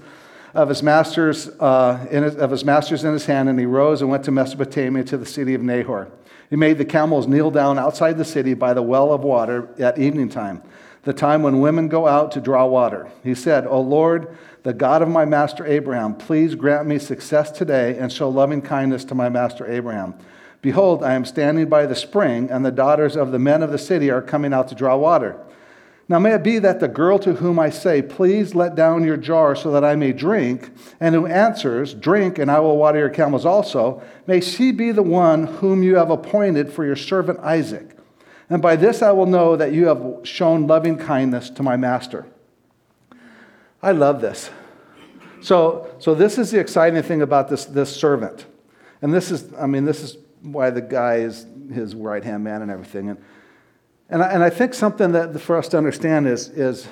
of 0.52 0.68
his 0.68 0.82
master's, 0.82 1.48
uh, 1.60 1.96
his, 2.10 2.34
of 2.36 2.50
his 2.50 2.64
master's 2.64 3.04
in 3.04 3.12
his 3.12 3.26
hand, 3.26 3.48
and 3.48 3.60
he 3.60 3.66
rose 3.66 4.00
and 4.00 4.10
went 4.10 4.24
to 4.24 4.32
Mesopotamia 4.32 5.04
to 5.04 5.16
the 5.16 5.26
city 5.26 5.54
of 5.54 5.62
Nahor. 5.62 6.10
He 6.50 6.56
made 6.56 6.78
the 6.78 6.84
camels 6.84 7.26
kneel 7.26 7.50
down 7.50 7.78
outside 7.78 8.18
the 8.18 8.24
city 8.24 8.54
by 8.54 8.74
the 8.74 8.82
well 8.82 9.12
of 9.12 9.22
water 9.22 9.68
at 9.78 9.98
evening 9.98 10.28
time, 10.28 10.62
the 11.02 11.12
time 11.12 11.42
when 11.42 11.60
women 11.60 11.88
go 11.88 12.06
out 12.06 12.32
to 12.32 12.40
draw 12.40 12.66
water. 12.66 13.08
He 13.22 13.34
said, 13.34 13.66
O 13.66 13.80
Lord, 13.80 14.36
the 14.62 14.72
God 14.72 15.02
of 15.02 15.08
my 15.08 15.24
master 15.24 15.66
Abraham, 15.66 16.14
please 16.14 16.54
grant 16.54 16.86
me 16.86 16.98
success 16.98 17.50
today 17.50 17.98
and 17.98 18.12
show 18.12 18.28
loving 18.28 18.62
kindness 18.62 19.04
to 19.06 19.14
my 19.14 19.28
master 19.28 19.70
Abraham. 19.70 20.14
Behold, 20.62 21.04
I 21.04 21.14
am 21.14 21.24
standing 21.24 21.68
by 21.68 21.86
the 21.86 21.94
spring, 21.94 22.50
and 22.50 22.64
the 22.64 22.72
daughters 22.72 23.16
of 23.16 23.30
the 23.30 23.38
men 23.38 23.62
of 23.62 23.70
the 23.70 23.78
city 23.78 24.10
are 24.10 24.22
coming 24.22 24.52
out 24.52 24.68
to 24.68 24.74
draw 24.74 24.96
water. 24.96 25.36
Now, 26.08 26.20
may 26.20 26.34
it 26.34 26.44
be 26.44 26.60
that 26.60 26.78
the 26.78 26.86
girl 26.86 27.18
to 27.18 27.34
whom 27.34 27.58
I 27.58 27.70
say, 27.70 28.00
Please 28.00 28.54
let 28.54 28.76
down 28.76 29.02
your 29.02 29.16
jar 29.16 29.56
so 29.56 29.72
that 29.72 29.84
I 29.84 29.96
may 29.96 30.12
drink, 30.12 30.70
and 31.00 31.14
who 31.14 31.26
answers, 31.26 31.94
Drink, 31.94 32.38
and 32.38 32.48
I 32.48 32.60
will 32.60 32.76
water 32.76 33.00
your 33.00 33.08
camels 33.08 33.44
also, 33.44 34.02
may 34.26 34.40
she 34.40 34.70
be 34.70 34.92
the 34.92 35.02
one 35.02 35.46
whom 35.46 35.82
you 35.82 35.96
have 35.96 36.10
appointed 36.10 36.72
for 36.72 36.84
your 36.84 36.94
servant 36.94 37.40
Isaac. 37.40 37.96
And 38.48 38.62
by 38.62 38.76
this 38.76 39.02
I 39.02 39.10
will 39.10 39.26
know 39.26 39.56
that 39.56 39.72
you 39.72 39.86
have 39.88 40.20
shown 40.22 40.68
loving 40.68 40.96
kindness 40.96 41.50
to 41.50 41.64
my 41.64 41.76
master. 41.76 42.26
I 43.82 43.90
love 43.90 44.20
this. 44.20 44.50
So, 45.40 45.92
so 45.98 46.14
this 46.14 46.38
is 46.38 46.52
the 46.52 46.60
exciting 46.60 47.02
thing 47.02 47.22
about 47.22 47.48
this, 47.48 47.64
this 47.64 47.94
servant. 47.94 48.46
And 49.02 49.12
this 49.12 49.30
is, 49.30 49.52
I 49.54 49.66
mean, 49.66 49.84
this 49.84 50.02
is 50.02 50.16
why 50.42 50.70
the 50.70 50.80
guy 50.80 51.16
is 51.16 51.46
his 51.72 51.94
right 51.94 52.22
hand 52.22 52.44
man 52.44 52.62
and 52.62 52.70
everything. 52.70 53.10
And 53.10 53.18
and 54.08 54.22
I, 54.22 54.32
and 54.32 54.42
I 54.42 54.50
think 54.50 54.74
something 54.74 55.12
that 55.12 55.40
for 55.40 55.56
us 55.56 55.68
to 55.68 55.78
understand 55.78 56.26
is, 56.26 56.48
is 56.48 56.86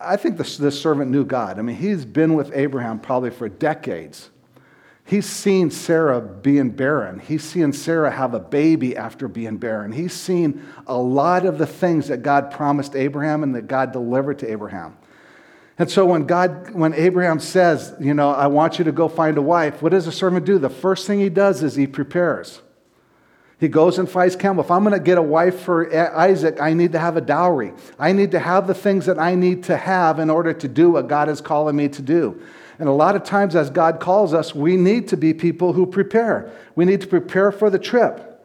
I 0.00 0.16
think 0.16 0.38
this, 0.38 0.56
this 0.56 0.80
servant 0.80 1.10
knew 1.10 1.24
God. 1.24 1.58
I 1.58 1.62
mean, 1.62 1.76
he's 1.76 2.04
been 2.04 2.34
with 2.34 2.52
Abraham 2.54 2.98
probably 3.00 3.30
for 3.30 3.48
decades. 3.48 4.30
He's 5.04 5.26
seen 5.26 5.70
Sarah 5.70 6.20
being 6.20 6.70
barren. 6.70 7.20
He's 7.20 7.44
seen 7.44 7.72
Sarah 7.72 8.10
have 8.10 8.34
a 8.34 8.40
baby 8.40 8.96
after 8.96 9.28
being 9.28 9.56
barren. 9.56 9.92
He's 9.92 10.12
seen 10.12 10.64
a 10.86 10.96
lot 10.96 11.46
of 11.46 11.58
the 11.58 11.66
things 11.66 12.08
that 12.08 12.18
God 12.18 12.50
promised 12.50 12.96
Abraham 12.96 13.44
and 13.44 13.54
that 13.54 13.68
God 13.68 13.92
delivered 13.92 14.40
to 14.40 14.50
Abraham. 14.50 14.96
And 15.78 15.88
so 15.90 16.06
when 16.06 16.26
God, 16.26 16.70
when 16.70 16.92
Abraham 16.94 17.38
says, 17.38 17.94
you 18.00 18.14
know, 18.14 18.30
I 18.30 18.48
want 18.48 18.78
you 18.78 18.84
to 18.86 18.92
go 18.92 19.08
find 19.08 19.38
a 19.38 19.42
wife, 19.42 19.80
what 19.80 19.92
does 19.92 20.06
the 20.06 20.12
servant 20.12 20.44
do? 20.44 20.58
The 20.58 20.70
first 20.70 21.06
thing 21.06 21.20
he 21.20 21.28
does 21.28 21.62
is 21.62 21.76
he 21.76 21.86
prepares. 21.86 22.62
He 23.58 23.68
goes 23.68 23.98
and 23.98 24.08
finds 24.08 24.36
camel. 24.36 24.62
If 24.62 24.70
I'm 24.70 24.82
going 24.82 24.92
to 24.92 25.02
get 25.02 25.16
a 25.16 25.22
wife 25.22 25.60
for 25.60 25.94
Isaac, 26.14 26.60
I 26.60 26.74
need 26.74 26.92
to 26.92 26.98
have 26.98 27.16
a 27.16 27.22
dowry. 27.22 27.72
I 27.98 28.12
need 28.12 28.32
to 28.32 28.38
have 28.38 28.66
the 28.66 28.74
things 28.74 29.06
that 29.06 29.18
I 29.18 29.34
need 29.34 29.64
to 29.64 29.76
have 29.78 30.18
in 30.18 30.28
order 30.28 30.52
to 30.52 30.68
do 30.68 30.90
what 30.90 31.08
God 31.08 31.30
is 31.30 31.40
calling 31.40 31.74
me 31.74 31.88
to 31.88 32.02
do. 32.02 32.40
And 32.78 32.88
a 32.88 32.92
lot 32.92 33.16
of 33.16 33.24
times, 33.24 33.56
as 33.56 33.70
God 33.70 34.00
calls 34.00 34.34
us, 34.34 34.54
we 34.54 34.76
need 34.76 35.08
to 35.08 35.16
be 35.16 35.32
people 35.32 35.72
who 35.72 35.86
prepare. 35.86 36.52
We 36.74 36.84
need 36.84 37.00
to 37.00 37.06
prepare 37.06 37.50
for 37.50 37.70
the 37.70 37.78
trip. 37.78 38.44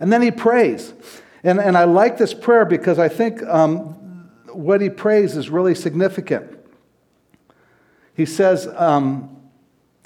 And 0.00 0.12
then 0.12 0.22
he 0.22 0.32
prays. 0.32 0.92
And, 1.44 1.60
and 1.60 1.76
I 1.76 1.84
like 1.84 2.18
this 2.18 2.34
prayer 2.34 2.64
because 2.64 2.98
I 2.98 3.08
think 3.08 3.40
um, 3.44 4.30
what 4.52 4.80
he 4.80 4.90
prays 4.90 5.36
is 5.36 5.48
really 5.50 5.76
significant. 5.76 6.58
He 8.14 8.26
says, 8.26 8.66
um, 8.74 9.37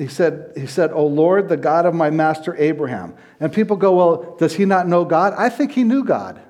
he 0.02 0.08
said, 0.08 0.52
he 0.56 0.66
said, 0.66 0.90
O 0.92 1.06
Lord, 1.06 1.48
the 1.48 1.56
God 1.56 1.86
of 1.86 1.94
my 1.94 2.10
master 2.10 2.56
Abraham. 2.56 3.14
And 3.38 3.52
people 3.52 3.76
go, 3.76 3.94
Well, 3.94 4.36
does 4.36 4.54
he 4.54 4.64
not 4.64 4.88
know 4.88 5.04
God? 5.04 5.34
I 5.38 5.48
think 5.48 5.72
he 5.72 5.84
knew 5.84 6.04
God. 6.04 6.40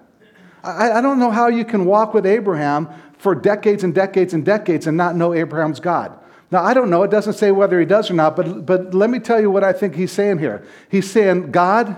I, 0.65 0.93
I 0.93 1.01
don't 1.01 1.19
know 1.19 1.31
how 1.31 1.49
you 1.49 1.65
can 1.65 1.85
walk 1.85 2.15
with 2.15 2.25
Abraham 2.25 2.89
for 3.19 3.35
decades 3.35 3.85
and 3.85 3.95
decades 3.95 4.33
and 4.33 4.45
decades 4.45 4.87
and 4.87 4.97
not 4.97 5.17
know 5.17 5.35
Abraham's 5.35 5.81
God. 5.81 6.19
Now, 6.51 6.63
I 6.63 6.75
don't 6.75 6.91
know. 6.91 7.03
It 7.03 7.11
doesn't 7.11 7.35
say 7.35 7.51
whether 7.51 7.79
he 7.79 7.87
does 7.87 8.11
or 8.11 8.15
not, 8.15 8.37
but, 8.37 8.67
but 8.67 8.95
let 8.95 9.11
me 9.11 9.19
tell 9.19 9.41
you 9.41 9.51
what 9.51 9.65
I 9.65 9.73
think 9.73 9.95
he's 9.95 10.13
saying 10.13 10.39
here. 10.39 10.65
He's 10.91 11.11
saying, 11.11 11.51
God, 11.51 11.97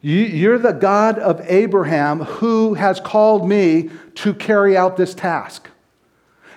you're 0.00 0.58
the 0.58 0.72
God 0.72 1.18
of 1.18 1.40
Abraham 1.48 2.20
who 2.20 2.74
has 2.74 2.98
called 2.98 3.48
me 3.48 3.90
to 4.16 4.34
carry 4.34 4.76
out 4.76 4.96
this 4.96 5.14
task. 5.14 5.68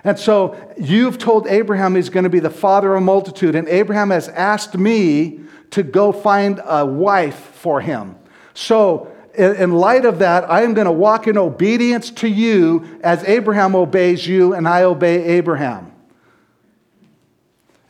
And 0.05 0.19
so 0.19 0.55
you've 0.77 1.17
told 1.17 1.47
Abraham 1.47 1.95
he's 1.95 2.09
going 2.09 2.25
to 2.25 2.29
be 2.29 2.39
the 2.39 2.49
father 2.49 2.93
of 2.93 3.01
a 3.01 3.05
multitude, 3.05 3.55
and 3.55 3.67
Abraham 3.67 4.11
has 4.11 4.29
asked 4.29 4.77
me 4.77 5.41
to 5.71 5.81
go 5.81 6.11
find 6.11 6.61
a 6.63 6.85
wife 6.85 7.35
for 7.55 7.81
him. 7.81 8.15
So, 8.53 9.11
in 9.33 9.73
light 9.73 10.05
of 10.05 10.19
that, 10.19 10.49
I 10.49 10.61
am 10.61 10.73
going 10.75 10.85
to 10.85 10.91
walk 10.91 11.27
in 11.27 11.37
obedience 11.37 12.09
to 12.11 12.27
you 12.29 12.99
as 13.03 13.21
Abraham 13.25 13.75
obeys 13.75 14.25
you, 14.25 14.53
and 14.53 14.65
I 14.65 14.83
obey 14.83 15.23
Abraham. 15.23 15.91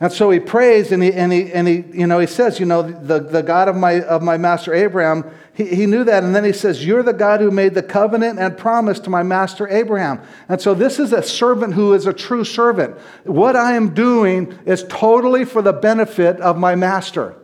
And 0.00 0.12
so 0.12 0.30
he 0.30 0.40
prays 0.40 0.92
and 0.92 1.02
he, 1.02 1.12
and 1.12 1.32
he, 1.32 1.52
and 1.52 1.66
he, 1.66 1.84
you 1.92 2.06
know, 2.06 2.18
he 2.18 2.26
says, 2.26 2.60
you 2.60 2.66
know, 2.66 2.82
the, 2.82 3.20
the 3.20 3.42
God 3.42 3.68
of 3.68 3.76
my, 3.76 4.02
of 4.02 4.22
my 4.22 4.36
master 4.36 4.74
Abraham, 4.74 5.24
he, 5.56 5.64
he 5.64 5.86
knew 5.86 6.04
that. 6.04 6.22
And 6.22 6.36
then 6.36 6.44
he 6.44 6.52
says, 6.52 6.84
You're 6.84 7.02
the 7.02 7.14
God 7.14 7.40
who 7.40 7.50
made 7.50 7.74
the 7.74 7.82
covenant 7.82 8.38
and 8.38 8.56
promise 8.56 9.00
to 9.00 9.10
my 9.10 9.22
master 9.22 9.66
Abraham. 9.68 10.20
And 10.48 10.60
so 10.60 10.74
this 10.74 10.98
is 11.00 11.12
a 11.12 11.22
servant 11.22 11.74
who 11.74 11.94
is 11.94 12.06
a 12.06 12.12
true 12.12 12.44
servant. 12.44 12.96
What 13.24 13.56
I 13.56 13.72
am 13.72 13.94
doing 13.94 14.56
is 14.66 14.84
totally 14.88 15.44
for 15.46 15.62
the 15.62 15.72
benefit 15.72 16.40
of 16.40 16.58
my 16.58 16.74
master. 16.74 17.34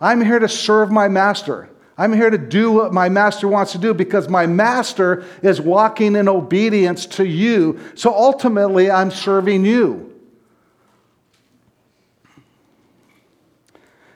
I'm 0.00 0.20
here 0.20 0.38
to 0.38 0.48
serve 0.48 0.92
my 0.92 1.08
master. 1.08 1.68
I'm 1.96 2.12
here 2.12 2.30
to 2.30 2.38
do 2.38 2.70
what 2.70 2.92
my 2.92 3.08
master 3.08 3.48
wants 3.48 3.72
to 3.72 3.78
do 3.78 3.92
because 3.92 4.28
my 4.28 4.46
master 4.46 5.24
is 5.42 5.60
walking 5.60 6.14
in 6.14 6.28
obedience 6.28 7.06
to 7.06 7.26
you. 7.26 7.80
So 7.96 8.14
ultimately, 8.14 8.88
I'm 8.88 9.10
serving 9.10 9.64
you. 9.64 10.07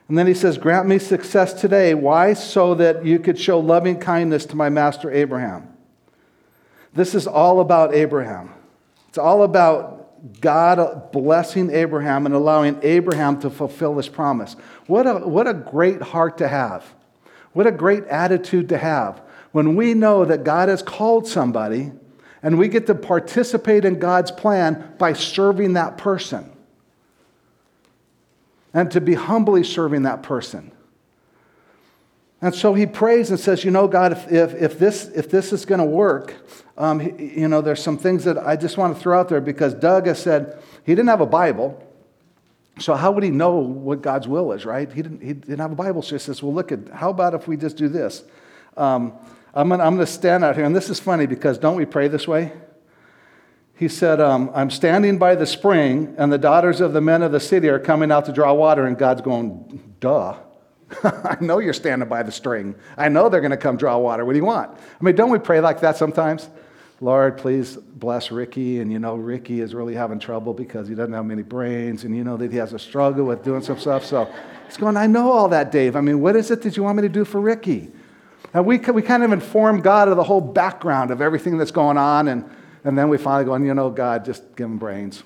And 0.09 0.19
then 0.19 0.27
he 0.27 0.35
says, 0.35 0.59
Grant 0.59 0.87
me 0.87 0.99
success 0.99 1.53
today. 1.55 1.95
Why? 1.95 2.35
So 2.35 2.75
that 2.75 3.05
you 3.05 3.19
could 3.19 3.38
show 3.38 3.59
loving 3.59 3.99
kindness 3.99 4.47
to 4.47 4.57
my 4.57 4.69
master 4.69 5.11
Abraham. 5.11 5.69
This 6.95 7.15
is 7.15 7.27
all 7.27 7.61
about 7.61 7.95
Abraham. 7.95 8.53
It's 9.09 9.19
all 9.19 9.43
about 9.43 10.41
God 10.41 11.11
blessing 11.12 11.71
Abraham 11.71 12.27
and 12.27 12.35
allowing 12.35 12.79
Abraham 12.83 13.41
to 13.41 13.51
fulfill 13.51 13.95
this 13.95 14.09
promise. 14.09 14.55
What 14.87 15.07
a, 15.07 15.15
what 15.27 15.49
a 15.49 15.55
great 15.55 16.03
heart 16.03 16.38
to 16.38 16.49
have. 16.49 16.85
What 17.53 17.67
a 17.67 17.73
great 17.73 18.05
attitude 18.05 18.69
to 18.71 18.79
have 18.79 19.23
when 19.53 19.77
we 19.77 19.95
know 19.95 20.25
that 20.25 20.45
God 20.45 20.69
has 20.69 20.83
called 20.83 21.27
somebody 21.27 21.93
and 22.43 22.59
we 22.59 22.69
get 22.69 22.87
to 22.87 22.95
participate 22.95 23.85
in 23.85 23.99
God's 23.99 24.31
plan 24.31 24.95
by 24.99 25.12
serving 25.12 25.75
that 25.75 25.99
person 25.99 26.52
and 28.75 28.91
to 28.91 29.01
be 29.01 29.15
humbly 29.15 29.65
serving 29.65 30.03
that 30.03 30.23
person. 30.23 30.73
And 32.41 32.53
so 32.53 32.75
he 32.75 32.87
prays 32.87 33.31
and 33.31 33.39
says, 33.39 33.65
You 33.65 33.71
know, 33.71 33.87
God, 33.87 34.13
if, 34.13 34.31
if, 34.31 34.55
if 34.55 34.79
this, 34.79 35.05
if 35.15 35.31
this 35.31 35.53
is 35.53 35.65
going 35.65 35.79
to 35.79 35.85
work, 35.85 36.35
um, 36.77 37.01
you 37.01 37.47
know, 37.47 37.61
there's 37.61 37.83
some 37.83 37.97
things 37.97 38.25
that 38.25 38.37
I 38.37 38.57
just 38.57 38.77
want 38.77 38.97
to 38.97 39.01
throw 39.01 39.21
out 39.21 39.29
there 39.29 39.41
because 39.41 39.75
Doug 39.75 40.07
has 40.07 40.21
said 40.21 40.61
he 40.85 40.93
didn't 40.93 41.09
have 41.09 41.21
a 41.21 41.27
Bible. 41.27 41.81
So 42.81 42.95
how 42.95 43.13
would 43.13 43.23
he 43.23 43.31
know 43.31 43.59
what 43.59 44.03
God's 44.03 44.27
will 44.27 44.51
is, 44.53 44.65
right? 44.65 44.91
He 44.91 45.03
didn't, 45.03 45.23
he 45.23 45.35
didn't 45.35 45.61
have 45.61 45.73
a 45.73 45.77
Bible. 45.77 46.03
So 46.03 46.17
he 46.17 46.19
says, 46.19 46.43
Well, 46.43 46.53
look 46.53 46.73
at, 46.73 46.89
how 46.89 47.11
about 47.11 47.35
if 47.35 47.47
we 47.47 47.57
just 47.57 47.77
do 47.77 47.89
this? 47.89 48.25
Um, 48.77 49.13
I'm 49.55 49.69
going 49.69 49.99
to 49.99 50.07
stand 50.07 50.43
out 50.45 50.57
here. 50.57 50.65
And 50.65 50.75
this 50.75 50.89
is 50.91 50.99
funny 50.99 51.27
because 51.27 51.59
don't 51.59 51.77
we 51.77 51.85
pray 51.85 52.09
this 52.09 52.27
way? 52.27 52.53
He 53.75 53.89
said, 53.89 54.21
um, 54.21 54.51
I'm 54.55 54.71
standing 54.71 55.19
by 55.19 55.35
the 55.35 55.47
spring, 55.47 56.15
and 56.19 56.33
the 56.33 56.39
daughters 56.39 56.81
of 56.81 56.93
the 56.93 57.01
men 57.01 57.23
of 57.23 57.33
the 57.33 57.41
city 57.41 57.69
are 57.69 57.79
coming 57.79 58.13
out 58.13 58.27
to 58.27 58.33
draw 58.33 58.53
water. 58.53 58.87
And 58.87 58.97
God's 58.97 59.23
going, 59.23 59.95
duh. 60.01 60.37
I 61.05 61.39
know 61.41 61.59
you're 61.59 61.73
standing 61.73 62.09
by 62.09 62.23
the 62.23 62.33
spring. 62.33 62.75
I 62.97 63.09
know 63.09 63.29
they're 63.29 63.41
going 63.41 63.51
to 63.53 63.57
come 63.57 63.77
draw 63.77 63.97
water. 63.99 64.25
What 64.25 64.33
do 64.35 64.39
you 64.39 64.45
want? 64.45 64.71
I 64.71 65.05
mean, 65.05 65.15
don't 65.15 65.31
we 65.31 65.39
pray 65.39 65.61
like 65.61 65.81
that 65.81 65.97
sometimes? 65.97 66.49
Lord, 67.01 67.39
please 67.39 67.77
bless 67.77 68.31
Ricky. 68.31 68.81
And 68.81 68.93
you 68.93 68.99
know, 68.99 69.17
Ricky 69.17 69.61
is 69.61 69.75
really 69.75 69.95
having 69.95 70.21
trouble 70.21 70.55
because 70.55 70.87
he 70.87 70.95
doesn't 70.95 71.13
have 71.13 71.25
many 71.25 71.43
brains, 71.43 72.05
and 72.05 72.17
you 72.17 72.23
know 72.23 72.37
that 72.37 72.53
he 72.53 72.59
has 72.59 72.73
a 72.75 72.79
struggle 72.79 73.25
with 73.25 73.43
doing 73.43 73.63
some 73.63 73.79
stuff. 73.79 74.05
So 74.05 74.33
he's 74.67 74.77
going, 74.77 74.97
I 74.97 75.09
know 75.09 75.33
all 75.33 75.49
that, 75.49 75.73
Dave. 75.73 75.97
I 75.97 76.01
mean, 76.01 76.21
what 76.21 76.37
is 76.37 76.51
it 76.51 76.63
that 76.63 76.77
you 76.77 76.85
want 76.85 76.97
me 76.97 77.03
to 77.03 77.09
do 77.09 77.25
for 77.25 77.41
Ricky? 77.41 77.91
And 78.55 78.67
we, 78.67 78.79
we 78.79 79.03
kind 79.03 79.25
of 79.25 79.33
inform 79.33 79.81
God 79.81 80.09
of 80.09 80.17
the 80.17 80.23
whole 80.23 80.41
background 80.41 81.11
of 81.11 81.21
everything 81.21 81.57
that's 81.59 81.71
going 81.71 81.97
on. 81.97 82.29
And 82.29 82.49
and 82.85 82.99
then 82.99 83.09
we 83.09 83.18
finally 83.18 83.45
go, 83.45 83.57
you 83.64 83.75
know, 83.75 83.90
God, 83.90 84.25
just 84.25 84.57
give 84.57 84.66
him 84.66 84.79
brains. 84.79 85.23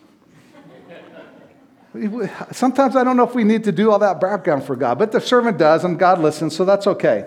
Sometimes 2.52 2.96
I 2.96 3.04
don't 3.04 3.16
know 3.16 3.24
if 3.24 3.34
we 3.34 3.44
need 3.44 3.64
to 3.64 3.72
do 3.72 3.90
all 3.90 3.98
that 4.00 4.20
background 4.20 4.64
for 4.64 4.76
God, 4.76 4.98
but 4.98 5.12
the 5.12 5.20
servant 5.20 5.58
does, 5.58 5.84
and 5.84 5.98
God 5.98 6.20
listens, 6.20 6.54
so 6.54 6.64
that's 6.64 6.86
okay. 6.86 7.26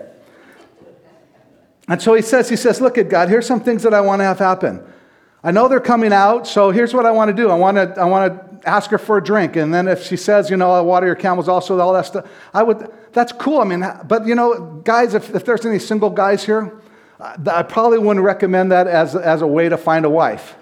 And 1.88 2.00
so 2.00 2.14
he 2.14 2.22
says, 2.22 2.48
he 2.48 2.56
says, 2.56 2.80
look 2.80 2.98
at 2.98 3.08
God, 3.08 3.28
here's 3.28 3.46
some 3.46 3.60
things 3.60 3.82
that 3.82 3.92
I 3.92 4.00
want 4.00 4.20
to 4.20 4.24
have 4.24 4.38
happen. 4.38 4.84
I 5.42 5.50
know 5.50 5.68
they're 5.68 5.80
coming 5.80 6.12
out, 6.12 6.46
so 6.46 6.70
here's 6.70 6.94
what 6.94 7.06
I 7.06 7.10
want 7.10 7.34
to 7.34 7.42
do. 7.42 7.50
I 7.50 7.54
want 7.54 7.76
to, 7.76 8.00
I 8.00 8.04
want 8.04 8.60
to 8.62 8.68
ask 8.68 8.90
her 8.90 8.98
for 8.98 9.16
a 9.16 9.24
drink. 9.24 9.56
And 9.56 9.72
then 9.72 9.88
if 9.88 10.04
she 10.04 10.16
says, 10.16 10.50
you 10.50 10.56
know, 10.56 10.70
I'll 10.70 10.84
water 10.84 11.06
your 11.06 11.16
camels 11.16 11.48
also, 11.48 11.78
all 11.80 11.94
that 11.94 12.06
stuff, 12.06 12.28
I 12.52 12.62
would, 12.62 12.92
that's 13.12 13.32
cool. 13.32 13.60
I 13.60 13.64
mean, 13.64 13.84
but 14.06 14.26
you 14.26 14.34
know, 14.34 14.80
guys, 14.84 15.14
if, 15.14 15.34
if 15.34 15.44
there's 15.44 15.64
any 15.64 15.78
single 15.78 16.10
guys 16.10 16.44
here, 16.44 16.80
I 17.20 17.62
probably 17.62 17.98
wouldn't 17.98 18.24
recommend 18.24 18.72
that 18.72 18.86
as, 18.86 19.14
as 19.14 19.42
a 19.42 19.46
way 19.46 19.68
to 19.68 19.76
find 19.76 20.04
a 20.04 20.10
wife. 20.10 20.56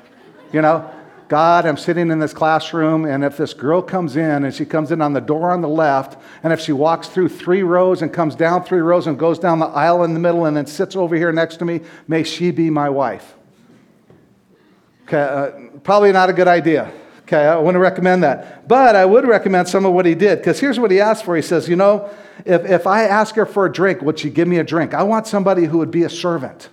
You 0.52 0.62
know, 0.62 0.90
God, 1.28 1.66
I'm 1.66 1.76
sitting 1.76 2.10
in 2.10 2.18
this 2.18 2.32
classroom, 2.32 3.04
and 3.04 3.22
if 3.22 3.36
this 3.36 3.52
girl 3.52 3.82
comes 3.82 4.16
in 4.16 4.44
and 4.44 4.54
she 4.54 4.64
comes 4.64 4.90
in 4.90 5.02
on 5.02 5.12
the 5.12 5.20
door 5.20 5.50
on 5.50 5.60
the 5.60 5.68
left, 5.68 6.20
and 6.42 6.52
if 6.52 6.60
she 6.60 6.72
walks 6.72 7.08
through 7.08 7.28
three 7.28 7.62
rows 7.62 8.02
and 8.02 8.12
comes 8.12 8.34
down 8.34 8.64
three 8.64 8.80
rows 8.80 9.06
and 9.06 9.18
goes 9.18 9.38
down 9.38 9.58
the 9.58 9.66
aisle 9.66 10.04
in 10.04 10.14
the 10.14 10.20
middle 10.20 10.46
and 10.46 10.56
then 10.56 10.66
sits 10.66 10.96
over 10.96 11.14
here 11.14 11.30
next 11.30 11.58
to 11.58 11.64
me, 11.64 11.80
may 12.08 12.22
she 12.22 12.50
be 12.50 12.70
my 12.70 12.88
wife. 12.88 13.34
Okay, 15.04 15.20
uh, 15.20 15.78
probably 15.80 16.12
not 16.12 16.30
a 16.30 16.32
good 16.32 16.48
idea. 16.48 16.90
Okay, 17.28 17.44
I 17.44 17.56
wouldn't 17.56 17.82
recommend 17.82 18.22
that. 18.22 18.66
But 18.66 18.96
I 18.96 19.04
would 19.04 19.28
recommend 19.28 19.68
some 19.68 19.84
of 19.84 19.92
what 19.92 20.06
he 20.06 20.14
did, 20.14 20.38
because 20.38 20.60
here's 20.60 20.80
what 20.80 20.90
he 20.90 20.98
asked 20.98 21.26
for. 21.26 21.36
He 21.36 21.42
says, 21.42 21.68
You 21.68 21.76
know, 21.76 22.08
if, 22.46 22.64
if 22.64 22.86
I 22.86 23.02
ask 23.04 23.34
her 23.34 23.44
for 23.44 23.66
a 23.66 23.72
drink, 23.72 24.00
would 24.00 24.18
she 24.18 24.30
give 24.30 24.48
me 24.48 24.56
a 24.56 24.64
drink? 24.64 24.94
I 24.94 25.02
want 25.02 25.26
somebody 25.26 25.66
who 25.66 25.76
would 25.76 25.90
be 25.90 26.04
a 26.04 26.08
servant. 26.08 26.70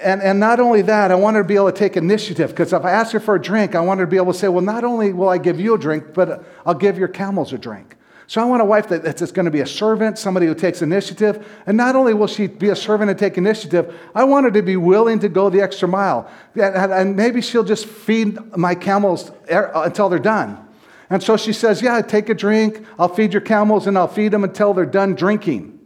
And, 0.00 0.22
and 0.22 0.38
not 0.38 0.60
only 0.60 0.82
that, 0.82 1.10
I 1.10 1.16
want 1.16 1.34
her 1.36 1.42
to 1.42 1.48
be 1.48 1.56
able 1.56 1.72
to 1.72 1.76
take 1.76 1.96
initiative, 1.96 2.50
because 2.50 2.72
if 2.72 2.84
I 2.84 2.92
ask 2.92 3.10
her 3.14 3.18
for 3.18 3.34
a 3.34 3.42
drink, 3.42 3.74
I 3.74 3.80
want 3.80 3.98
her 3.98 4.06
to 4.06 4.10
be 4.10 4.16
able 4.16 4.32
to 4.32 4.38
say, 4.38 4.46
Well, 4.46 4.62
not 4.62 4.84
only 4.84 5.12
will 5.12 5.28
I 5.28 5.38
give 5.38 5.58
you 5.58 5.74
a 5.74 5.78
drink, 5.78 6.14
but 6.14 6.44
I'll 6.64 6.74
give 6.74 6.96
your 6.96 7.08
camels 7.08 7.52
a 7.52 7.58
drink. 7.58 7.96
So 8.30 8.40
I 8.40 8.44
want 8.44 8.62
a 8.62 8.64
wife 8.64 8.86
that, 8.90 9.02
that's 9.02 9.32
going 9.32 9.46
to 9.46 9.50
be 9.50 9.58
a 9.58 9.66
servant, 9.66 10.16
somebody 10.16 10.46
who 10.46 10.54
takes 10.54 10.82
initiative. 10.82 11.44
And 11.66 11.76
not 11.76 11.96
only 11.96 12.14
will 12.14 12.28
she 12.28 12.46
be 12.46 12.68
a 12.68 12.76
servant 12.76 13.10
and 13.10 13.18
take 13.18 13.36
initiative, 13.36 13.92
I 14.14 14.22
want 14.22 14.44
her 14.44 14.52
to 14.52 14.62
be 14.62 14.76
willing 14.76 15.18
to 15.18 15.28
go 15.28 15.50
the 15.50 15.60
extra 15.60 15.88
mile. 15.88 16.30
And 16.54 17.16
maybe 17.16 17.42
she'll 17.42 17.64
just 17.64 17.86
feed 17.86 18.38
my 18.56 18.76
camels 18.76 19.32
er, 19.50 19.72
until 19.74 20.08
they're 20.08 20.20
done. 20.20 20.64
And 21.10 21.20
so 21.20 21.36
she 21.36 21.52
says, 21.52 21.82
Yeah, 21.82 22.00
take 22.02 22.28
a 22.28 22.34
drink. 22.34 22.86
I'll 23.00 23.12
feed 23.12 23.32
your 23.32 23.40
camels 23.40 23.88
and 23.88 23.98
I'll 23.98 24.06
feed 24.06 24.28
them 24.28 24.44
until 24.44 24.74
they're 24.74 24.86
done 24.86 25.16
drinking. 25.16 25.80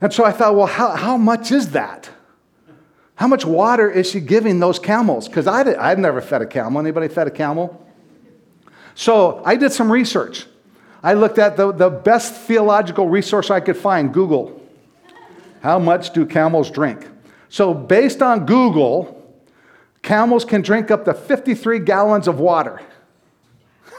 And 0.00 0.14
so 0.14 0.24
I 0.24 0.32
thought, 0.32 0.56
Well, 0.56 0.66
how, 0.66 0.96
how 0.96 1.18
much 1.18 1.52
is 1.52 1.72
that? 1.72 2.08
How 3.16 3.28
much 3.28 3.44
water 3.44 3.90
is 3.90 4.08
she 4.08 4.20
giving 4.20 4.60
those 4.60 4.78
camels? 4.78 5.28
Because 5.28 5.46
I've 5.46 5.98
never 5.98 6.22
fed 6.22 6.40
a 6.40 6.46
camel. 6.46 6.80
Anybody 6.80 7.08
fed 7.08 7.26
a 7.26 7.30
camel? 7.30 7.86
So 8.94 9.42
I 9.44 9.56
did 9.56 9.72
some 9.72 9.92
research. 9.92 10.46
I 11.04 11.12
looked 11.12 11.38
at 11.38 11.58
the, 11.58 11.70
the 11.70 11.90
best 11.90 12.32
theological 12.32 13.10
resource 13.10 13.50
I 13.50 13.60
could 13.60 13.76
find 13.76 14.12
Google. 14.12 14.58
How 15.60 15.78
much 15.78 16.14
do 16.14 16.24
camels 16.24 16.70
drink? 16.70 17.06
So, 17.50 17.74
based 17.74 18.22
on 18.22 18.46
Google, 18.46 19.22
camels 20.00 20.46
can 20.46 20.62
drink 20.62 20.90
up 20.90 21.04
to 21.04 21.12
53 21.12 21.80
gallons 21.80 22.26
of 22.26 22.40
water. 22.40 22.80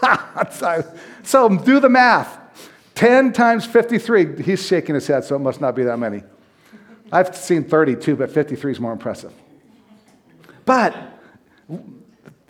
so, 0.52 1.50
do 1.64 1.80
the 1.80 1.90
math 1.90 2.40
10 2.96 3.34
times 3.34 3.68
53. 3.68 4.42
He's 4.42 4.66
shaking 4.66 4.96
his 4.96 5.06
head, 5.06 5.24
so 5.26 5.36
it 5.36 5.40
must 5.40 5.62
not 5.62 5.76
be 5.76 5.84
that 5.84 6.00
many. 6.00 6.24
I've 7.12 7.36
seen 7.36 7.66
32, 7.66 8.16
but 8.16 8.32
53 8.32 8.72
is 8.72 8.80
more 8.80 8.92
impressive. 8.92 9.32
But 10.66 10.96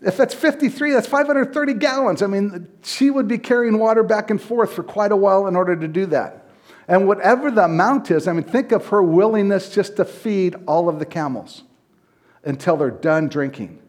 if 0.06 0.18
that's 0.18 0.36
53, 0.36 0.91
that's 0.91 1.08
530 1.08 1.74
gallons. 1.74 2.22
I 2.22 2.28
mean, 2.28 2.68
she 2.84 3.10
would 3.10 3.28
be 3.28 3.39
carrying 3.39 3.80
water 3.80 4.04
back 4.04 4.30
and 4.30 4.39
forth 4.39 4.74
for 4.74 4.84
quite 4.84 5.12
a 5.12 5.15
while 5.15 5.48
in 5.48 5.56
order 5.56 5.76
to 5.76 5.88
do 5.88 6.06
that. 6.08 6.48
And 6.88 7.08
whatever 7.08 7.50
the 7.50 7.65
amount 7.65 8.12
is, 8.12 8.28
I 8.28 8.34
mean, 8.34 8.44
think 8.44 8.72
of 8.72 8.86
her 8.89 9.02
willingness 9.02 9.72
just 9.72 9.96
to 9.98 10.06
feed 10.06 10.56
all 10.68 10.89
of 10.89 11.00
the 11.00 11.08
camels 11.08 11.63
until 12.44 12.78
they're 12.78 12.91
done 12.91 13.30
drinking. 13.30 13.82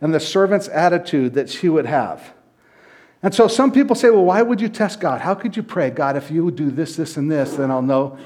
And 0.00 0.12
the 0.12 0.18
servant's 0.18 0.66
attitude 0.66 1.34
that 1.34 1.48
she 1.48 1.68
would 1.68 1.86
have. 1.86 2.34
And 3.22 3.32
so 3.32 3.46
some 3.46 3.70
people 3.70 3.94
say, 3.94 4.10
well, 4.10 4.24
why 4.24 4.42
would 4.42 4.60
you 4.60 4.68
test 4.68 4.98
God? 4.98 5.20
How 5.20 5.34
could 5.34 5.56
you 5.56 5.62
pray, 5.62 5.90
God, 5.90 6.16
if 6.16 6.28
you 6.28 6.44
would 6.44 6.56
do 6.56 6.72
this, 6.72 6.96
this, 6.96 7.16
and 7.16 7.30
this, 7.30 7.54
then 7.54 7.70
I'll 7.70 7.82
know. 7.82 8.18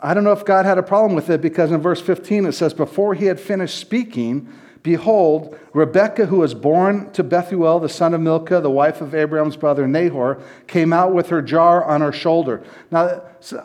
I 0.00 0.14
don't 0.14 0.22
know 0.22 0.32
if 0.32 0.44
God 0.44 0.66
had 0.66 0.78
a 0.78 0.82
problem 0.84 1.16
with 1.16 1.30
it 1.30 1.40
because 1.40 1.72
in 1.72 1.80
verse 1.80 2.00
15 2.00 2.46
it 2.46 2.52
says, 2.52 2.72
before 2.72 3.14
he 3.14 3.24
had 3.26 3.40
finished 3.40 3.76
speaking, 3.76 4.52
Behold, 4.84 5.58
Rebekah, 5.72 6.26
who 6.26 6.36
was 6.36 6.52
born 6.52 7.10
to 7.12 7.24
Bethuel, 7.24 7.80
the 7.80 7.88
son 7.88 8.12
of 8.12 8.20
Milcah, 8.20 8.60
the 8.60 8.70
wife 8.70 9.00
of 9.00 9.14
Abraham's 9.14 9.56
brother 9.56 9.88
Nahor, 9.88 10.42
came 10.66 10.92
out 10.92 11.14
with 11.14 11.30
her 11.30 11.40
jar 11.40 11.82
on 11.82 12.02
her 12.02 12.12
shoulder. 12.12 12.62
Now, 12.90 13.22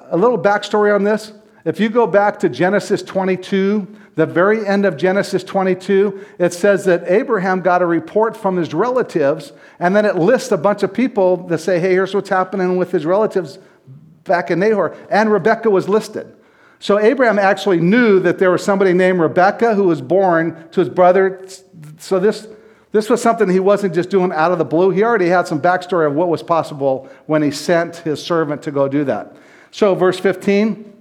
a 0.10 0.18
little 0.18 0.40
backstory 0.40 0.96
on 0.96 1.04
this. 1.04 1.34
If 1.66 1.78
you 1.78 1.90
go 1.90 2.08
back 2.08 2.40
to 2.40 2.48
Genesis 2.48 3.04
22, 3.04 3.86
the 4.16 4.26
very 4.26 4.66
end 4.66 4.86
of 4.86 4.96
Genesis 4.96 5.44
22, 5.44 6.26
it 6.40 6.54
says 6.54 6.86
that 6.86 7.04
Abraham 7.06 7.60
got 7.60 7.82
a 7.82 7.86
report 7.86 8.38
from 8.38 8.56
his 8.56 8.74
relatives, 8.74 9.52
and 9.78 9.94
then 9.94 10.06
it 10.06 10.16
lists 10.16 10.54
a 10.54 10.58
bunch 10.58 10.84
of 10.84 10.94
people 10.94 11.36
that 11.48 11.58
say, 11.58 11.82
hey, 11.82 11.92
here's 11.92 12.16
what's 12.16 12.30
happening 12.30 12.78
with 12.78 12.92
his 12.92 13.06
relatives 13.06 13.60
back 14.24 14.52
in 14.52 14.60
Nahor. 14.60 14.96
And 15.12 15.30
Rebekah 15.30 15.70
was 15.70 15.90
listed. 15.90 16.34
So 16.80 16.98
Abraham 16.98 17.38
actually 17.38 17.80
knew 17.80 18.20
that 18.22 18.40
there 18.40 18.52
was 18.52 18.64
somebody 18.64 18.94
named 18.94 19.20
Rebekah 19.20 19.76
who 19.76 19.84
was 19.84 20.02
born 20.02 20.70
to 20.72 20.80
his 20.80 20.90
brother. 20.90 21.46
So 21.98 22.20
this, 22.20 22.48
this 22.92 23.10
was 23.10 23.22
something 23.22 23.50
he 23.50 23.60
wasn't 23.60 23.94
just 23.94 24.10
doing 24.10 24.32
out 24.32 24.52
of 24.54 24.58
the 24.58 24.66
blue. 24.66 24.90
He 24.90 25.04
already 25.04 25.28
had 25.28 25.46
some 25.46 25.62
backstory 25.62 26.08
of 26.08 26.14
what 26.14 26.30
was 26.30 26.42
possible 26.42 27.10
when 27.26 27.42
he 27.42 27.52
sent 27.52 27.98
his 27.98 28.24
servant 28.24 28.64
to 28.64 28.72
go 28.72 28.88
do 28.88 29.04
that. 29.04 29.36
So, 29.72 29.94
verse 29.94 30.18
15, 30.18 30.92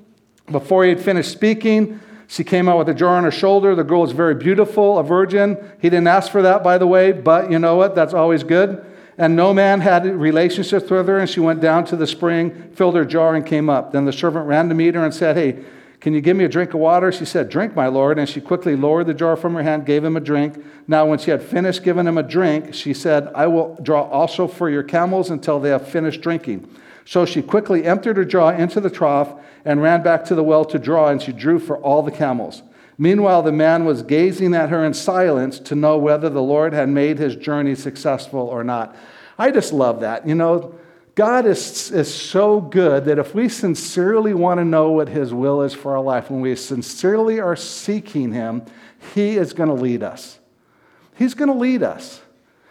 before 0.51 0.85
he 0.85 0.91
had 0.91 1.01
finished 1.01 1.31
speaking, 1.31 2.01
she 2.27 2.45
came 2.45 2.69
out 2.69 2.77
with 2.77 2.91
a 2.91 2.95
jar 2.95 3.17
on 3.17 3.25
her 3.25 3.31
shoulder. 3.31 3.75
The 3.75 3.85
girl 3.85 4.03
was 4.03 4.13
very 4.13 4.35
beautiful, 4.35 4.99
a 4.99 5.03
virgin. 5.03 5.57
He 5.81 5.89
didn't 5.89 6.09
ask 6.09 6.31
for 6.31 6.43
that, 6.43 6.63
by 6.63 6.77
the 6.77 6.87
way, 6.87 7.13
but 7.13 7.51
you 7.51 7.59
know 7.59 7.77
what? 7.77 7.95
That's 7.95 8.13
always 8.13 8.45
good. 8.45 8.85
And 9.19 9.35
no 9.35 9.53
man 9.53 9.81
had 9.81 10.07
relationships 10.07 10.89
with 10.89 11.09
her, 11.09 11.19
and 11.19 11.29
she 11.29 11.41
went 11.41 11.61
down 11.61 11.85
to 11.87 11.97
the 11.97 12.07
spring, 12.07 12.71
filled 12.75 12.95
her 12.95 13.05
jar, 13.05 13.35
and 13.35 13.45
came 13.45 13.69
up. 13.69 13.93
Then 13.93 14.05
the 14.05 14.13
servant 14.13 14.47
ran 14.47 14.69
to 14.69 14.77
meet 14.77 14.95
her 14.95 15.05
and 15.05 15.13
said, 15.13 15.37
Hey, 15.37 15.65
can 15.99 16.15
you 16.15 16.21
give 16.21 16.37
me 16.37 16.45
a 16.45 16.49
drink 16.49 16.73
of 16.73 16.79
water? 16.79 17.11
She 17.11 17.25
said, 17.25 17.49
Drink, 17.49 17.75
my 17.75 17.89
lord. 17.89 18.21
And 18.21 18.29
she 18.29 18.41
quickly 18.41 18.77
lowered 18.77 19.09
the 19.09 19.15
jar 19.15 19.35
from 19.35 19.55
her 19.55 19.63
hand, 19.65 19.85
gave 19.85 20.05
him 20.05 20.17
a 20.17 20.21
drink. 20.21 20.65
Now, 20.87 21.05
when 21.05 21.19
she 21.19 21.33
had 21.33 21.43
finished 21.43 21.83
giving 21.83 22.07
him 22.07 22.17
a 22.17 22.23
drink, 22.23 22.73
she 22.73 22.95
said, 22.95 23.29
I 23.35 23.49
will 23.49 23.77
draw 23.83 24.03
also 24.03 24.47
for 24.47 24.71
your 24.71 24.85
camels 24.85 25.31
until 25.31 25.59
they 25.59 25.71
have 25.71 25.89
finished 25.89 26.21
drinking. 26.21 26.73
So 27.05 27.27
she 27.27 27.43
quickly 27.43 27.85
emptied 27.85 28.19
her 28.19 28.25
jar 28.25 28.55
into 28.55 28.81
the 28.81 28.91
trough 28.91 29.35
and 29.65 29.83
ran 29.83 30.05
back 30.05 30.25
to 30.27 30.37
the 30.37 30.45
well 30.45 30.65
to 30.67 30.79
draw, 30.79 31.09
and 31.09 31.21
she 31.21 31.33
drew 31.33 31.59
for 31.59 31.79
all 31.79 32.03
the 32.05 32.13
camels. 32.13 32.63
Meanwhile, 32.99 33.43
the 33.43 33.53
man 33.53 33.85
was 33.85 34.03
gazing 34.03 34.55
at 34.55 34.71
her 34.71 34.85
in 34.85 34.93
silence 34.93 35.61
to 35.61 35.77
know 35.77 35.97
whether 35.97 36.29
the 36.29 36.43
Lord 36.43 36.73
had 36.73 36.89
made 36.89 37.19
his 37.19 37.37
journey 37.37 37.77
successful 37.77 38.41
or 38.41 38.65
not. 38.65 38.97
I 39.39 39.53
just 39.53 39.73
love 39.73 40.01
that. 40.01 40.27
You 40.27 40.35
know, 40.35 40.75
God 41.15 41.47
is, 41.47 41.93
is 41.93 42.13
so 42.13 42.61
good 42.61 43.05
that 43.05 43.21
if 43.21 43.35
we 43.35 43.49
sincerely 43.49 44.35
want 44.35 44.59
to 44.59 44.65
know 44.65 44.91
what 44.91 45.09
his 45.09 45.33
will 45.33 45.63
is 45.63 45.75
for 45.75 45.97
our 45.97 46.03
life, 46.03 46.29
when 46.29 46.41
we 46.41 46.57
sincerely 46.57 47.39
are 47.39 47.55
seeking 47.55 48.33
him, 48.33 48.63
he 49.15 49.37
is 49.37 49.53
going 49.53 49.69
to 49.69 49.75
lead 49.75 50.03
us. 50.03 50.41
He's 51.17 51.35
going 51.35 51.51
to 51.51 51.57
lead 51.57 51.85
us. 51.85 52.21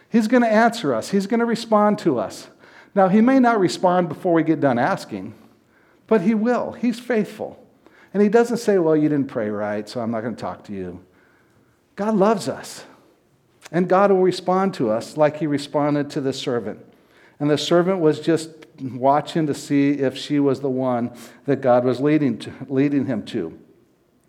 He's 0.09 0.27
going 0.27 0.43
to 0.43 0.49
answer 0.49 0.93
us. 0.93 1.09
He's 1.09 1.27
going 1.27 1.39
to 1.39 1.45
respond 1.45 1.99
to 1.99 2.19
us. 2.19 2.47
Now, 2.93 3.07
he 3.07 3.21
may 3.21 3.39
not 3.39 3.59
respond 3.59 4.09
before 4.09 4.33
we 4.33 4.43
get 4.43 4.59
done 4.59 4.79
asking, 4.79 5.35
but 6.07 6.21
he 6.21 6.33
will. 6.33 6.73
He's 6.73 6.99
faithful. 6.99 7.61
And 8.13 8.23
he 8.23 8.29
doesn't 8.29 8.57
say, 8.57 8.77
Well, 8.77 8.95
you 8.95 9.09
didn't 9.09 9.27
pray 9.27 9.49
right, 9.49 9.87
so 9.87 10.01
I'm 10.01 10.11
not 10.11 10.21
going 10.21 10.35
to 10.35 10.41
talk 10.41 10.63
to 10.65 10.73
you. 10.73 11.03
God 11.95 12.15
loves 12.15 12.47
us. 12.47 12.85
And 13.71 13.89
God 13.89 14.11
will 14.11 14.21
respond 14.21 14.73
to 14.75 14.89
us 14.89 15.17
like 15.17 15.37
he 15.37 15.47
responded 15.47 16.09
to 16.11 16.21
the 16.21 16.31
servant. 16.31 16.79
And 17.39 17.49
the 17.49 17.57
servant 17.57 17.99
was 17.99 18.19
just 18.19 18.49
watching 18.79 19.47
to 19.47 19.53
see 19.53 19.91
if 19.91 20.17
she 20.17 20.39
was 20.39 20.61
the 20.61 20.69
one 20.69 21.11
that 21.45 21.61
God 21.61 21.83
was 21.83 21.99
leading, 21.99 22.37
to, 22.39 22.53
leading 22.67 23.05
him 23.05 23.25
to, 23.25 23.59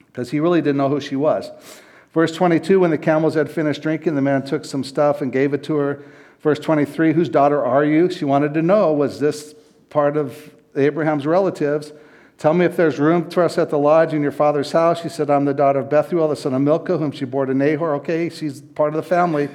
because 0.07 0.31
he 0.31 0.41
really 0.41 0.61
didn't 0.61 0.79
know 0.79 0.89
who 0.89 1.01
she 1.01 1.17
was. 1.17 1.51
Verse 2.13 2.33
22 2.35 2.81
When 2.81 2.91
the 2.91 2.99
camels 2.99 3.35
had 3.35 3.51
finished 3.51 3.83
drinking, 3.83 4.15
the 4.15 4.23
man 4.23 4.45
took 4.45 4.65
some 4.65 4.83
stuff 4.83 5.21
and 5.23 5.33
gave 5.33 5.55
it 5.55 5.63
to 5.65 5.77
her. 5.77 6.03
Verse 6.41 6.59
23 6.59 7.13
Whose 7.13 7.29
daughter 7.29 7.65
are 7.65 7.85
you? 7.85 8.11
She 8.11 8.25
wanted 8.25 8.55
to 8.55 8.63
know, 8.63 8.93
was 8.93 9.21
this 9.21 9.55
part 9.89 10.17
of 10.17 10.53
Abraham's 10.75 11.27
relatives? 11.27 11.93
Tell 12.39 12.55
me 12.55 12.65
if 12.65 12.77
there's 12.77 13.01
room 13.01 13.29
for 13.31 13.43
us 13.43 13.59
at 13.59 13.69
the 13.69 13.79
lodge 13.79 14.15
in 14.15 14.23
your 14.23 14.31
father's 14.31 14.71
house. 14.71 15.03
She 15.03 15.09
said, 15.09 15.29
I'm 15.29 15.45
the 15.45 15.53
daughter 15.53 15.81
of 15.81 15.91
Bethuel, 15.91 16.29
the 16.29 16.37
son 16.37 16.55
of 16.55 16.63
Milcah, 16.63 16.97
whom 16.97 17.11
she 17.11 17.25
bore 17.25 17.47
to 17.47 17.53
Nahor. 17.53 17.97
Okay, 17.97 18.31
she's 18.31 18.61
part 18.61 18.95
of 18.95 18.95
the 18.95 19.09
family. 19.09 19.49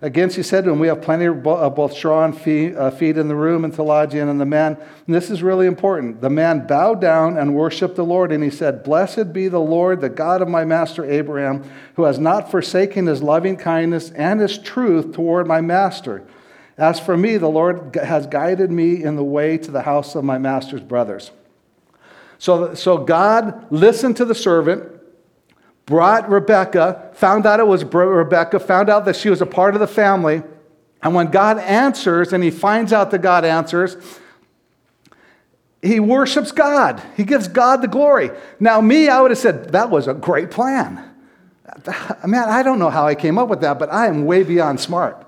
Again, 0.00 0.30
she 0.30 0.44
said 0.44 0.62
to 0.62 0.70
him, 0.70 0.78
We 0.78 0.86
have 0.86 1.02
plenty 1.02 1.24
of 1.24 1.42
both 1.42 1.92
straw 1.92 2.24
and 2.24 2.40
feed, 2.40 2.76
uh, 2.76 2.92
feed 2.92 3.18
in 3.18 3.26
the 3.26 3.34
room 3.34 3.64
and 3.64 3.74
to 3.74 3.82
lodge 3.82 4.14
in. 4.14 4.28
And 4.28 4.40
the 4.40 4.46
man, 4.46 4.76
and 5.06 5.14
this 5.16 5.30
is 5.30 5.42
really 5.42 5.66
important, 5.66 6.20
the 6.20 6.30
man 6.30 6.64
bowed 6.68 7.00
down 7.00 7.36
and 7.36 7.56
worshiped 7.56 7.96
the 7.96 8.04
Lord. 8.04 8.30
And 8.30 8.44
he 8.44 8.50
said, 8.50 8.84
Blessed 8.84 9.32
be 9.32 9.48
the 9.48 9.58
Lord, 9.58 10.00
the 10.00 10.08
God 10.08 10.40
of 10.40 10.46
my 10.46 10.64
master 10.64 11.04
Abraham, 11.04 11.68
who 11.96 12.04
has 12.04 12.20
not 12.20 12.52
forsaken 12.52 13.06
his 13.06 13.20
loving 13.20 13.56
kindness 13.56 14.12
and 14.12 14.38
his 14.38 14.58
truth 14.58 15.12
toward 15.12 15.48
my 15.48 15.60
master. 15.60 16.24
As 16.76 17.00
for 17.00 17.16
me, 17.16 17.36
the 17.36 17.48
Lord 17.48 17.96
has 17.96 18.28
guided 18.28 18.70
me 18.70 19.02
in 19.02 19.16
the 19.16 19.24
way 19.24 19.58
to 19.58 19.72
the 19.72 19.82
house 19.82 20.14
of 20.14 20.22
my 20.22 20.38
master's 20.38 20.82
brothers. 20.82 21.32
So, 22.38 22.74
so 22.74 22.98
God 22.98 23.66
listened 23.70 24.16
to 24.18 24.24
the 24.24 24.34
servant, 24.34 24.90
brought 25.86 26.28
Rebecca, 26.30 27.10
found 27.14 27.46
out 27.46 27.60
it 27.60 27.66
was 27.66 27.84
Rebecca, 27.84 28.60
found 28.60 28.88
out 28.88 29.04
that 29.06 29.16
she 29.16 29.28
was 29.28 29.42
a 29.42 29.46
part 29.46 29.74
of 29.74 29.80
the 29.80 29.86
family. 29.88 30.42
And 31.02 31.14
when 31.14 31.28
God 31.30 31.58
answers, 31.58 32.32
and 32.32 32.42
he 32.42 32.50
finds 32.50 32.92
out 32.92 33.10
that 33.10 33.22
God 33.22 33.44
answers, 33.44 33.96
he 35.82 36.00
worships 36.00 36.50
God. 36.50 37.02
He 37.16 37.24
gives 37.24 37.46
God 37.46 37.82
the 37.82 37.88
glory. 37.88 38.30
Now, 38.58 38.80
me, 38.80 39.08
I 39.08 39.20
would 39.20 39.30
have 39.30 39.38
said, 39.38 39.72
that 39.72 39.90
was 39.90 40.08
a 40.08 40.14
great 40.14 40.50
plan. 40.50 41.04
Man, 42.26 42.48
I 42.48 42.62
don't 42.62 42.78
know 42.78 42.90
how 42.90 43.06
I 43.06 43.14
came 43.14 43.38
up 43.38 43.48
with 43.48 43.60
that, 43.60 43.78
but 43.78 43.92
I 43.92 44.08
am 44.08 44.24
way 44.24 44.42
beyond 44.42 44.80
smart. 44.80 45.24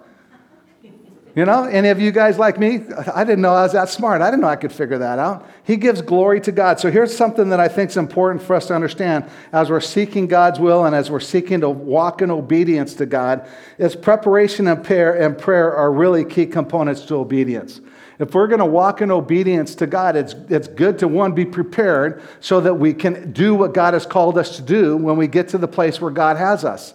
You 1.36 1.44
know, 1.44 1.62
any 1.64 1.90
of 1.90 2.00
you 2.00 2.10
guys 2.10 2.38
like 2.38 2.58
me? 2.58 2.80
I 3.14 3.22
didn't 3.22 3.40
know 3.40 3.54
I 3.54 3.62
was 3.62 3.72
that 3.72 3.88
smart. 3.88 4.20
I 4.20 4.30
didn't 4.30 4.40
know 4.40 4.48
I 4.48 4.56
could 4.56 4.72
figure 4.72 4.98
that 4.98 5.20
out. 5.20 5.48
He 5.62 5.76
gives 5.76 6.02
glory 6.02 6.40
to 6.40 6.50
God. 6.50 6.80
So 6.80 6.90
here's 6.90 7.16
something 7.16 7.50
that 7.50 7.60
I 7.60 7.68
think 7.68 7.90
is 7.90 7.96
important 7.96 8.42
for 8.42 8.56
us 8.56 8.66
to 8.66 8.74
understand 8.74 9.30
as 9.52 9.70
we're 9.70 9.80
seeking 9.80 10.26
God's 10.26 10.58
will 10.58 10.86
and 10.86 10.94
as 10.94 11.08
we're 11.08 11.20
seeking 11.20 11.60
to 11.60 11.70
walk 11.70 12.20
in 12.20 12.32
obedience 12.32 12.94
to 12.94 13.06
God 13.06 13.48
is 13.78 13.94
preparation 13.94 14.66
and 14.66 14.82
prayer 14.82 15.22
and 15.22 15.38
prayer 15.38 15.72
are 15.72 15.92
really 15.92 16.24
key 16.24 16.46
components 16.46 17.02
to 17.02 17.14
obedience. 17.14 17.80
If 18.18 18.34
we're 18.34 18.48
going 18.48 18.58
to 18.58 18.66
walk 18.66 19.00
in 19.00 19.10
obedience 19.12 19.76
to 19.76 19.86
God, 19.86 20.16
it's, 20.16 20.34
it's 20.48 20.68
good 20.68 20.98
to 20.98 21.08
one, 21.08 21.32
be 21.32 21.46
prepared 21.46 22.22
so 22.40 22.60
that 22.60 22.74
we 22.74 22.92
can 22.92 23.32
do 23.32 23.54
what 23.54 23.72
God 23.72 23.94
has 23.94 24.04
called 24.04 24.36
us 24.36 24.56
to 24.56 24.62
do 24.62 24.96
when 24.96 25.16
we 25.16 25.28
get 25.28 25.48
to 25.50 25.58
the 25.58 25.68
place 25.68 26.00
where 26.00 26.10
God 26.10 26.36
has 26.36 26.64
us. 26.64 26.92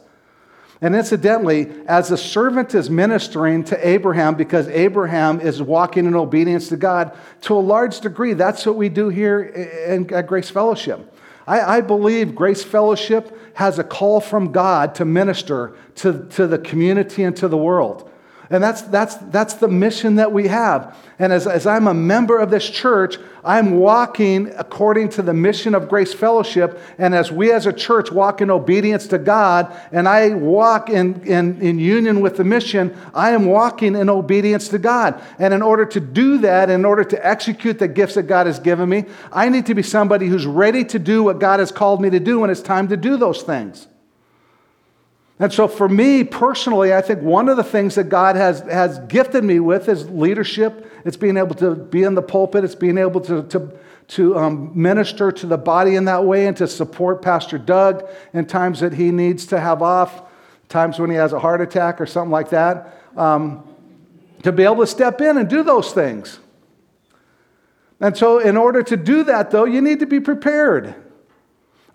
And 0.81 0.95
incidentally, 0.95 1.71
as 1.87 2.09
the 2.09 2.17
servant 2.17 2.75
is 2.75 2.89
ministering 2.89 3.63
to 3.65 3.87
Abraham, 3.87 4.35
because 4.35 4.67
Abraham 4.67 5.39
is 5.39 5.61
walking 5.61 6.05
in 6.05 6.15
obedience 6.15 6.69
to 6.69 6.77
God, 6.77 7.17
to 7.41 7.53
a 7.53 7.59
large 7.59 8.01
degree, 8.01 8.33
that's 8.33 8.65
what 8.65 8.75
we 8.75 8.89
do 8.89 9.09
here 9.09 9.41
in, 9.41 10.13
at 10.13 10.27
Grace 10.27 10.49
Fellowship. 10.49 11.13
I, 11.47 11.77
I, 11.77 11.81
believe 11.81 12.35
Grace 12.35 12.63
Fellowship 12.63 13.37
has 13.55 13.79
a 13.79 13.83
call 13.83 14.19
from 14.19 14.51
God 14.51 14.95
to 14.95 15.05
minister 15.05 15.77
to, 15.95 16.25
to 16.31 16.47
the 16.47 16.57
community 16.57 17.23
and 17.23 17.37
to 17.37 17.47
the 17.47 17.57
world. 17.57 18.09
And 18.49 18.63
that's, 18.63 18.83
that's, 18.83 19.15
that's 19.15 19.55
the 19.55 19.67
mission 19.67 20.15
that 20.15 20.31
we 20.31 20.47
have. 20.47 20.95
And 21.17 21.33
as, 21.33 21.47
as 21.47 21.65
I'm 21.65 21.87
a 21.87 21.93
member 21.93 22.37
of 22.37 22.51
this 22.51 22.69
church, 22.69 23.17
I'm 23.43 23.79
walking 23.79 24.51
according 24.55 25.09
to 25.09 25.21
the 25.21 25.33
mission 25.33 25.73
of 25.73 25.89
Grace 25.89 26.13
Fellowship. 26.13 26.79
And 26.97 27.15
as 27.15 27.31
we 27.31 27.51
as 27.51 27.65
a 27.65 27.73
church 27.73 28.11
walk 28.11 28.41
in 28.41 28.51
obedience 28.51 29.07
to 29.07 29.17
God, 29.17 29.75
and 29.91 30.07
I 30.07 30.29
walk 30.29 30.89
in, 30.89 31.23
in, 31.23 31.61
in 31.61 31.79
union 31.79 32.21
with 32.21 32.37
the 32.37 32.43
mission, 32.43 32.95
I 33.13 33.31
am 33.31 33.45
walking 33.45 33.95
in 33.95 34.09
obedience 34.09 34.69
to 34.69 34.79
God. 34.79 35.21
And 35.39 35.53
in 35.53 35.61
order 35.61 35.85
to 35.85 35.99
do 35.99 36.37
that, 36.39 36.69
in 36.69 36.85
order 36.85 37.03
to 37.03 37.25
execute 37.25 37.79
the 37.79 37.87
gifts 37.87 38.15
that 38.15 38.23
God 38.23 38.45
has 38.45 38.59
given 38.59 38.89
me, 38.89 39.05
I 39.31 39.49
need 39.49 39.65
to 39.67 39.75
be 39.75 39.83
somebody 39.83 40.27
who's 40.27 40.45
ready 40.45 40.83
to 40.85 40.99
do 40.99 41.23
what 41.23 41.39
God 41.39 41.59
has 41.59 41.71
called 41.71 42.01
me 42.01 42.09
to 42.11 42.19
do 42.19 42.39
when 42.39 42.49
it's 42.49 42.61
time 42.61 42.89
to 42.89 42.97
do 42.97 43.17
those 43.17 43.41
things. 43.41 43.87
And 45.37 45.51
so, 45.51 45.67
for 45.67 45.89
me 45.89 46.23
personally, 46.23 46.93
I 46.93 47.01
think 47.01 47.21
one 47.21 47.49
of 47.49 47.57
the 47.57 47.63
things 47.63 47.95
that 47.95 48.05
God 48.05 48.37
has, 48.37 48.61
has 48.61 48.99
gifted 48.99 49.43
me 49.43 49.59
with 49.59 49.89
is 49.89 50.09
leadership. 50.09 50.89
It's 51.03 51.17
being 51.17 51.35
able 51.35 51.55
to 51.55 51.75
be 51.75 52.03
in 52.03 52.15
the 52.15 52.21
pulpit, 52.21 52.63
it's 52.63 52.75
being 52.75 52.97
able 52.97 53.19
to, 53.21 53.43
to, 53.43 53.71
to 54.09 54.37
um, 54.37 54.71
minister 54.73 55.33
to 55.33 55.45
the 55.45 55.57
body 55.57 55.95
in 55.95 56.05
that 56.05 56.23
way 56.23 56.47
and 56.47 56.55
to 56.57 56.67
support 56.67 57.21
Pastor 57.21 57.57
Doug 57.57 58.07
in 58.33 58.45
times 58.45 58.79
that 58.79 58.93
he 58.93 59.11
needs 59.11 59.45
to 59.47 59.59
have 59.59 59.81
off, 59.81 60.21
times 60.69 60.99
when 60.99 61.09
he 61.09 61.17
has 61.17 61.33
a 61.33 61.39
heart 61.39 61.59
attack 61.59 61.99
or 61.99 62.05
something 62.05 62.31
like 62.31 62.49
that. 62.51 63.01
Um, 63.17 63.67
to 64.43 64.51
be 64.51 64.63
able 64.63 64.77
to 64.77 64.87
step 64.87 65.19
in 65.19 65.37
and 65.37 65.49
do 65.49 65.63
those 65.63 65.91
things. 65.91 66.39
And 67.99 68.15
so, 68.15 68.39
in 68.39 68.55
order 68.55 68.83
to 68.83 68.95
do 68.95 69.23
that, 69.25 69.51
though, 69.51 69.65
you 69.65 69.81
need 69.81 69.99
to 69.99 70.05
be 70.05 70.21
prepared. 70.21 70.95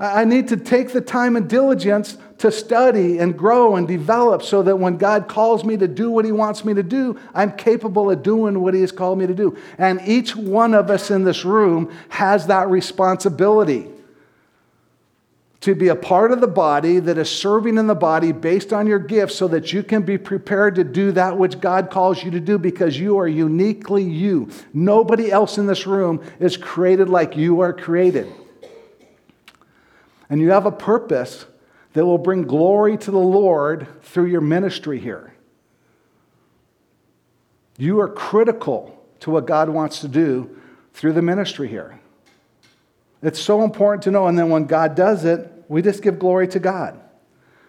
I 0.00 0.24
need 0.24 0.48
to 0.48 0.56
take 0.56 0.92
the 0.92 1.02
time 1.02 1.36
and 1.36 1.46
diligence 1.46 2.16
to 2.38 2.50
study 2.50 3.18
and 3.18 3.36
grow 3.36 3.76
and 3.76 3.86
develop 3.86 4.42
so 4.42 4.62
that 4.62 4.76
when 4.76 4.96
God 4.96 5.28
calls 5.28 5.62
me 5.62 5.76
to 5.76 5.86
do 5.86 6.10
what 6.10 6.24
He 6.24 6.32
wants 6.32 6.64
me 6.64 6.72
to 6.72 6.82
do, 6.82 7.20
I'm 7.34 7.52
capable 7.52 8.10
of 8.10 8.22
doing 8.22 8.62
what 8.62 8.72
He 8.72 8.80
has 8.80 8.92
called 8.92 9.18
me 9.18 9.26
to 9.26 9.34
do. 9.34 9.58
And 9.76 10.00
each 10.06 10.34
one 10.34 10.72
of 10.72 10.88
us 10.88 11.10
in 11.10 11.24
this 11.24 11.44
room 11.44 11.94
has 12.08 12.46
that 12.46 12.70
responsibility 12.70 13.88
to 15.60 15.74
be 15.74 15.88
a 15.88 15.94
part 15.94 16.32
of 16.32 16.40
the 16.40 16.46
body 16.46 16.98
that 16.98 17.18
is 17.18 17.28
serving 17.28 17.76
in 17.76 17.86
the 17.86 17.94
body 17.94 18.32
based 18.32 18.72
on 18.72 18.86
your 18.86 18.98
gifts 18.98 19.34
so 19.34 19.46
that 19.48 19.70
you 19.70 19.82
can 19.82 20.00
be 20.00 20.16
prepared 20.16 20.74
to 20.76 20.84
do 20.84 21.12
that 21.12 21.36
which 21.36 21.60
God 21.60 21.90
calls 21.90 22.24
you 22.24 22.30
to 22.30 22.40
do 22.40 22.56
because 22.56 22.98
you 22.98 23.18
are 23.18 23.28
uniquely 23.28 24.02
you. 24.02 24.48
Nobody 24.72 25.30
else 25.30 25.58
in 25.58 25.66
this 25.66 25.86
room 25.86 26.24
is 26.38 26.56
created 26.56 27.10
like 27.10 27.36
you 27.36 27.60
are 27.60 27.74
created. 27.74 28.32
And 30.30 30.40
you 30.40 30.50
have 30.52 30.64
a 30.64 30.72
purpose 30.72 31.44
that 31.92 32.06
will 32.06 32.18
bring 32.18 32.44
glory 32.44 32.96
to 32.96 33.10
the 33.10 33.18
Lord 33.18 33.88
through 34.02 34.26
your 34.26 34.40
ministry 34.40 34.98
here. 34.98 35.34
You 37.76 38.00
are 38.00 38.08
critical 38.08 39.04
to 39.20 39.30
what 39.30 39.46
God 39.46 39.68
wants 39.68 40.00
to 40.00 40.08
do 40.08 40.56
through 40.94 41.14
the 41.14 41.22
ministry 41.22 41.66
here. 41.68 41.98
It's 43.22 43.40
so 43.40 43.64
important 43.64 44.04
to 44.04 44.10
know. 44.10 44.26
And 44.28 44.38
then 44.38 44.50
when 44.50 44.66
God 44.66 44.94
does 44.94 45.24
it, 45.24 45.50
we 45.68 45.82
just 45.82 46.02
give 46.02 46.18
glory 46.18 46.48
to 46.48 46.58
God. 46.58 46.98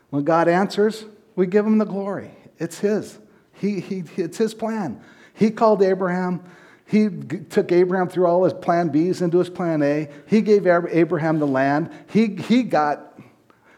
When 0.09 0.23
God 0.23 0.47
answers, 0.47 1.05
we 1.35 1.47
give 1.47 1.65
him 1.65 1.77
the 1.77 1.85
glory. 1.85 2.31
It's 2.59 2.79
his. 2.79 3.17
He, 3.53 3.79
he, 3.79 4.03
it's 4.17 4.37
his 4.37 4.53
plan. 4.53 5.01
He 5.33 5.49
called 5.49 5.81
Abraham. 5.81 6.43
He 6.91 7.07
took 7.07 7.71
Abraham 7.71 8.09
through 8.09 8.25
all 8.25 8.43
his 8.43 8.51
plan 8.51 8.89
B's 8.89 9.21
into 9.21 9.37
his 9.37 9.49
plan 9.49 9.81
A. 9.81 10.09
He 10.27 10.41
gave 10.41 10.67
Abraham 10.67 11.39
the 11.39 11.47
land. 11.47 11.89
He, 12.09 12.35
he 12.35 12.63
got, 12.63 13.17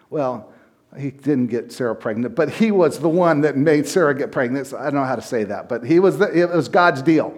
well, 0.10 0.52
he 0.98 1.12
didn't 1.12 1.48
get 1.48 1.72
Sarah 1.72 1.96
pregnant, 1.96 2.34
but 2.34 2.50
he 2.50 2.72
was 2.72 2.98
the 2.98 3.10
one 3.10 3.42
that 3.42 3.56
made 3.56 3.88
Sarah 3.88 4.16
get 4.16 4.32
pregnant. 4.32 4.66
So 4.66 4.80
I 4.80 4.86
don't 4.86 4.96
know 4.96 5.04
how 5.04 5.16
to 5.16 5.22
say 5.22 5.44
that, 5.44 5.70
but 5.70 5.86
he 5.86 6.00
was 6.00 6.18
the, 6.18 6.26
it 6.36 6.50
was 6.50 6.68
God's 6.70 7.04
deal. 7.04 7.38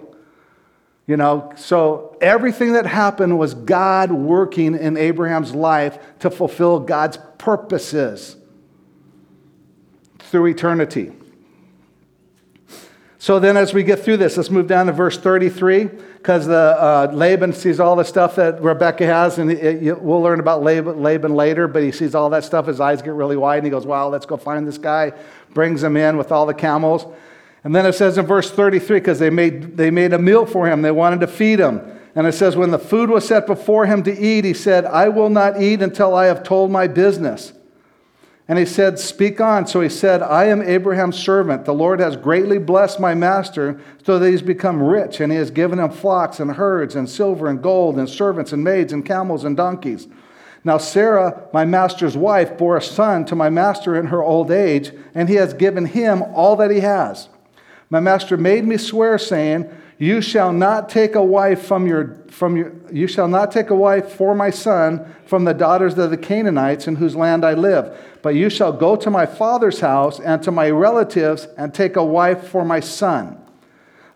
You 1.06 1.18
know, 1.18 1.52
so 1.56 2.16
everything 2.22 2.72
that 2.72 2.86
happened 2.86 3.38
was 3.38 3.52
God 3.52 4.10
working 4.10 4.74
in 4.74 4.96
Abraham's 4.96 5.54
life 5.54 5.98
to 6.20 6.30
fulfill 6.30 6.80
God's 6.80 7.18
purposes 7.36 8.36
through 10.20 10.46
eternity. 10.46 11.12
So 13.26 13.40
then, 13.40 13.56
as 13.56 13.74
we 13.74 13.82
get 13.82 14.04
through 14.04 14.18
this, 14.18 14.36
let's 14.36 14.50
move 14.50 14.68
down 14.68 14.86
to 14.86 14.92
verse 14.92 15.18
33 15.18 15.86
because 15.86 16.46
uh, 16.46 17.10
Laban 17.12 17.52
sees 17.52 17.80
all 17.80 17.96
the 17.96 18.04
stuff 18.04 18.36
that 18.36 18.62
Rebecca 18.62 19.04
has, 19.04 19.38
and 19.38 19.50
it, 19.50 19.82
it, 19.82 20.00
we'll 20.00 20.22
learn 20.22 20.38
about 20.38 20.62
Laban, 20.62 21.02
Laban, 21.02 21.34
later, 21.34 21.66
but 21.66 21.82
he 21.82 21.90
sees 21.90 22.14
all 22.14 22.30
that 22.30 22.44
stuff. 22.44 22.68
His 22.68 22.78
eyes 22.78 23.02
get 23.02 23.14
really 23.14 23.36
wide, 23.36 23.56
and 23.56 23.66
he 23.66 23.70
goes, 23.72 23.84
Wow, 23.84 24.10
let's 24.10 24.26
go 24.26 24.36
find 24.36 24.64
this 24.64 24.78
guy. 24.78 25.12
Brings 25.54 25.82
him 25.82 25.96
in 25.96 26.16
with 26.16 26.30
all 26.30 26.46
the 26.46 26.54
camels. 26.54 27.04
And 27.64 27.74
then 27.74 27.84
it 27.84 27.94
says 27.94 28.16
in 28.16 28.26
verse 28.26 28.48
33 28.48 29.00
because 29.00 29.18
they 29.18 29.30
made, 29.30 29.76
they 29.76 29.90
made 29.90 30.12
a 30.12 30.20
meal 30.20 30.46
for 30.46 30.68
him, 30.68 30.82
they 30.82 30.92
wanted 30.92 31.18
to 31.18 31.26
feed 31.26 31.58
him. 31.58 31.80
And 32.14 32.28
it 32.28 32.32
says, 32.32 32.54
When 32.54 32.70
the 32.70 32.78
food 32.78 33.10
was 33.10 33.26
set 33.26 33.48
before 33.48 33.86
him 33.86 34.04
to 34.04 34.16
eat, 34.16 34.44
he 34.44 34.54
said, 34.54 34.84
I 34.84 35.08
will 35.08 35.30
not 35.30 35.60
eat 35.60 35.82
until 35.82 36.14
I 36.14 36.26
have 36.26 36.44
told 36.44 36.70
my 36.70 36.86
business. 36.86 37.52
And 38.48 38.58
he 38.58 38.64
said, 38.64 38.98
Speak 38.98 39.40
on. 39.40 39.66
So 39.66 39.80
he 39.80 39.88
said, 39.88 40.22
I 40.22 40.44
am 40.44 40.62
Abraham's 40.62 41.18
servant. 41.18 41.64
The 41.64 41.74
Lord 41.74 41.98
has 41.98 42.16
greatly 42.16 42.58
blessed 42.58 43.00
my 43.00 43.14
master 43.14 43.80
so 44.04 44.18
that 44.18 44.30
he's 44.30 44.42
become 44.42 44.82
rich, 44.82 45.20
and 45.20 45.32
he 45.32 45.38
has 45.38 45.50
given 45.50 45.80
him 45.80 45.90
flocks 45.90 46.38
and 46.38 46.52
herds 46.52 46.94
and 46.94 47.10
silver 47.10 47.48
and 47.48 47.62
gold 47.62 47.98
and 47.98 48.08
servants 48.08 48.52
and 48.52 48.62
maids 48.62 48.92
and 48.92 49.04
camels 49.04 49.44
and 49.44 49.56
donkeys. 49.56 50.06
Now, 50.62 50.78
Sarah, 50.78 51.48
my 51.52 51.64
master's 51.64 52.16
wife, 52.16 52.58
bore 52.58 52.76
a 52.76 52.82
son 52.82 53.24
to 53.26 53.36
my 53.36 53.50
master 53.50 53.94
in 53.96 54.06
her 54.06 54.22
old 54.22 54.50
age, 54.50 54.90
and 55.14 55.28
he 55.28 55.36
has 55.36 55.54
given 55.54 55.86
him 55.86 56.22
all 56.22 56.56
that 56.56 56.70
he 56.70 56.80
has. 56.80 57.28
My 57.88 58.00
master 58.00 58.36
made 58.36 58.64
me 58.64 58.76
swear, 58.76 59.16
saying, 59.16 59.70
you 59.98 60.20
shall 60.20 60.52
not 60.52 60.88
take 60.88 61.14
a 61.14 61.22
wife 61.22 61.62
from 61.62 61.86
your, 61.86 62.16
from 62.28 62.56
your 62.56 62.72
you 62.92 63.06
shall 63.06 63.28
not 63.28 63.50
take 63.50 63.70
a 63.70 63.74
wife 63.74 64.12
for 64.12 64.34
my 64.34 64.50
son 64.50 65.14
from 65.24 65.44
the 65.44 65.54
daughters 65.54 65.96
of 65.96 66.10
the 66.10 66.18
Canaanites 66.18 66.86
in 66.86 66.96
whose 66.96 67.16
land 67.16 67.44
I 67.44 67.54
live, 67.54 67.98
but 68.22 68.34
you 68.34 68.50
shall 68.50 68.72
go 68.72 68.96
to 68.96 69.10
my 69.10 69.24
father's 69.24 69.80
house 69.80 70.20
and 70.20 70.42
to 70.42 70.50
my 70.50 70.68
relatives 70.70 71.46
and 71.56 71.72
take 71.72 71.96
a 71.96 72.04
wife 72.04 72.46
for 72.48 72.64
my 72.64 72.80
son. 72.80 73.42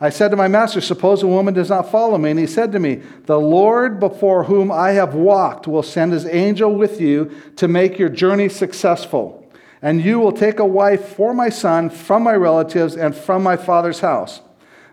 I 0.03 0.09
said 0.09 0.31
to 0.31 0.37
my 0.37 0.49
master, 0.49 0.81
Suppose 0.81 1.22
a 1.22 1.26
woman 1.26 1.53
does 1.53 1.68
not 1.68 1.91
follow 1.91 2.16
me. 2.16 2.31
And 2.31 2.41
he 2.41 2.47
said 2.47 2.72
to 2.72 2.78
me, 2.78 3.03
The 3.26 3.39
Lord 3.39 4.01
before 4.01 4.45
whom 4.45 4.72
I 4.72 4.93
have 4.93 5.14
walked 5.14 5.66
will 5.66 5.83
send 5.83 6.12
his 6.12 6.24
angel 6.24 6.74
with 6.74 7.01
you 7.01 7.31
to 7.57 7.68
make 7.68 7.99
your 7.99 8.09
journey 8.09 8.49
successful. 8.49 9.37
And 9.83 10.03
you 10.03 10.18
will 10.18 10.33
take 10.33 10.59
a 10.59 10.64
wife 10.64 11.05
for 11.16 11.35
my 11.35 11.51
son 11.51 11.91
from 11.91 12.22
my 12.22 12.35
relatives 12.35 12.97
and 12.97 13.14
from 13.14 13.43
my 13.43 13.57
father's 13.59 14.01
house. 14.01 14.41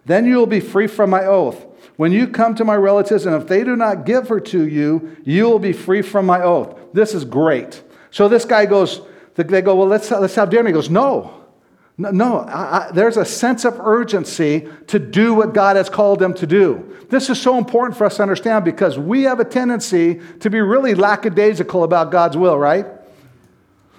Then 0.07 0.25
you 0.25 0.37
will 0.37 0.47
be 0.47 0.61
free 0.61 0.87
from 0.87 1.09
my 1.09 1.25
oath. 1.25 1.65
When 1.97 2.13
you 2.13 2.27
come 2.27 2.55
to 2.55 2.63
my 2.63 2.75
relatives, 2.75 3.25
and 3.25 3.35
if 3.35 3.47
they 3.47 3.63
do 3.65 3.75
not 3.75 4.05
give 4.05 4.29
her 4.29 4.39
to 4.39 4.67
you, 4.67 5.17
you 5.25 5.43
will 5.49 5.59
be 5.59 5.73
free 5.73 6.01
from 6.01 6.25
my 6.25 6.41
oath. 6.41 6.79
This 6.93 7.13
is 7.13 7.25
great. 7.25 7.83
So 8.09 8.29
this 8.29 8.45
guy 8.45 8.65
goes, 8.65 9.01
they 9.35 9.61
go, 9.61 9.75
well, 9.75 9.87
let's, 9.87 10.09
let's 10.09 10.35
have 10.35 10.49
dinner. 10.49 10.67
He 10.69 10.73
goes, 10.73 10.89
no, 10.89 11.45
no, 11.97 12.11
no. 12.11 12.39
I, 12.39 12.87
I, 12.87 12.91
there's 12.91 13.17
a 13.17 13.25
sense 13.25 13.65
of 13.65 13.81
urgency 13.81 14.69
to 14.87 14.97
do 14.97 15.33
what 15.33 15.53
God 15.53 15.75
has 15.75 15.89
called 15.89 16.19
them 16.19 16.33
to 16.35 16.47
do. 16.47 16.95
This 17.09 17.29
is 17.29 17.41
so 17.41 17.57
important 17.57 17.97
for 17.97 18.05
us 18.05 18.15
to 18.15 18.21
understand 18.21 18.63
because 18.63 18.97
we 18.97 19.23
have 19.23 19.41
a 19.41 19.45
tendency 19.45 20.21
to 20.39 20.49
be 20.49 20.61
really 20.61 20.95
lackadaisical 20.95 21.83
about 21.83 22.11
God's 22.11 22.37
will, 22.37 22.57
right? 22.57 22.85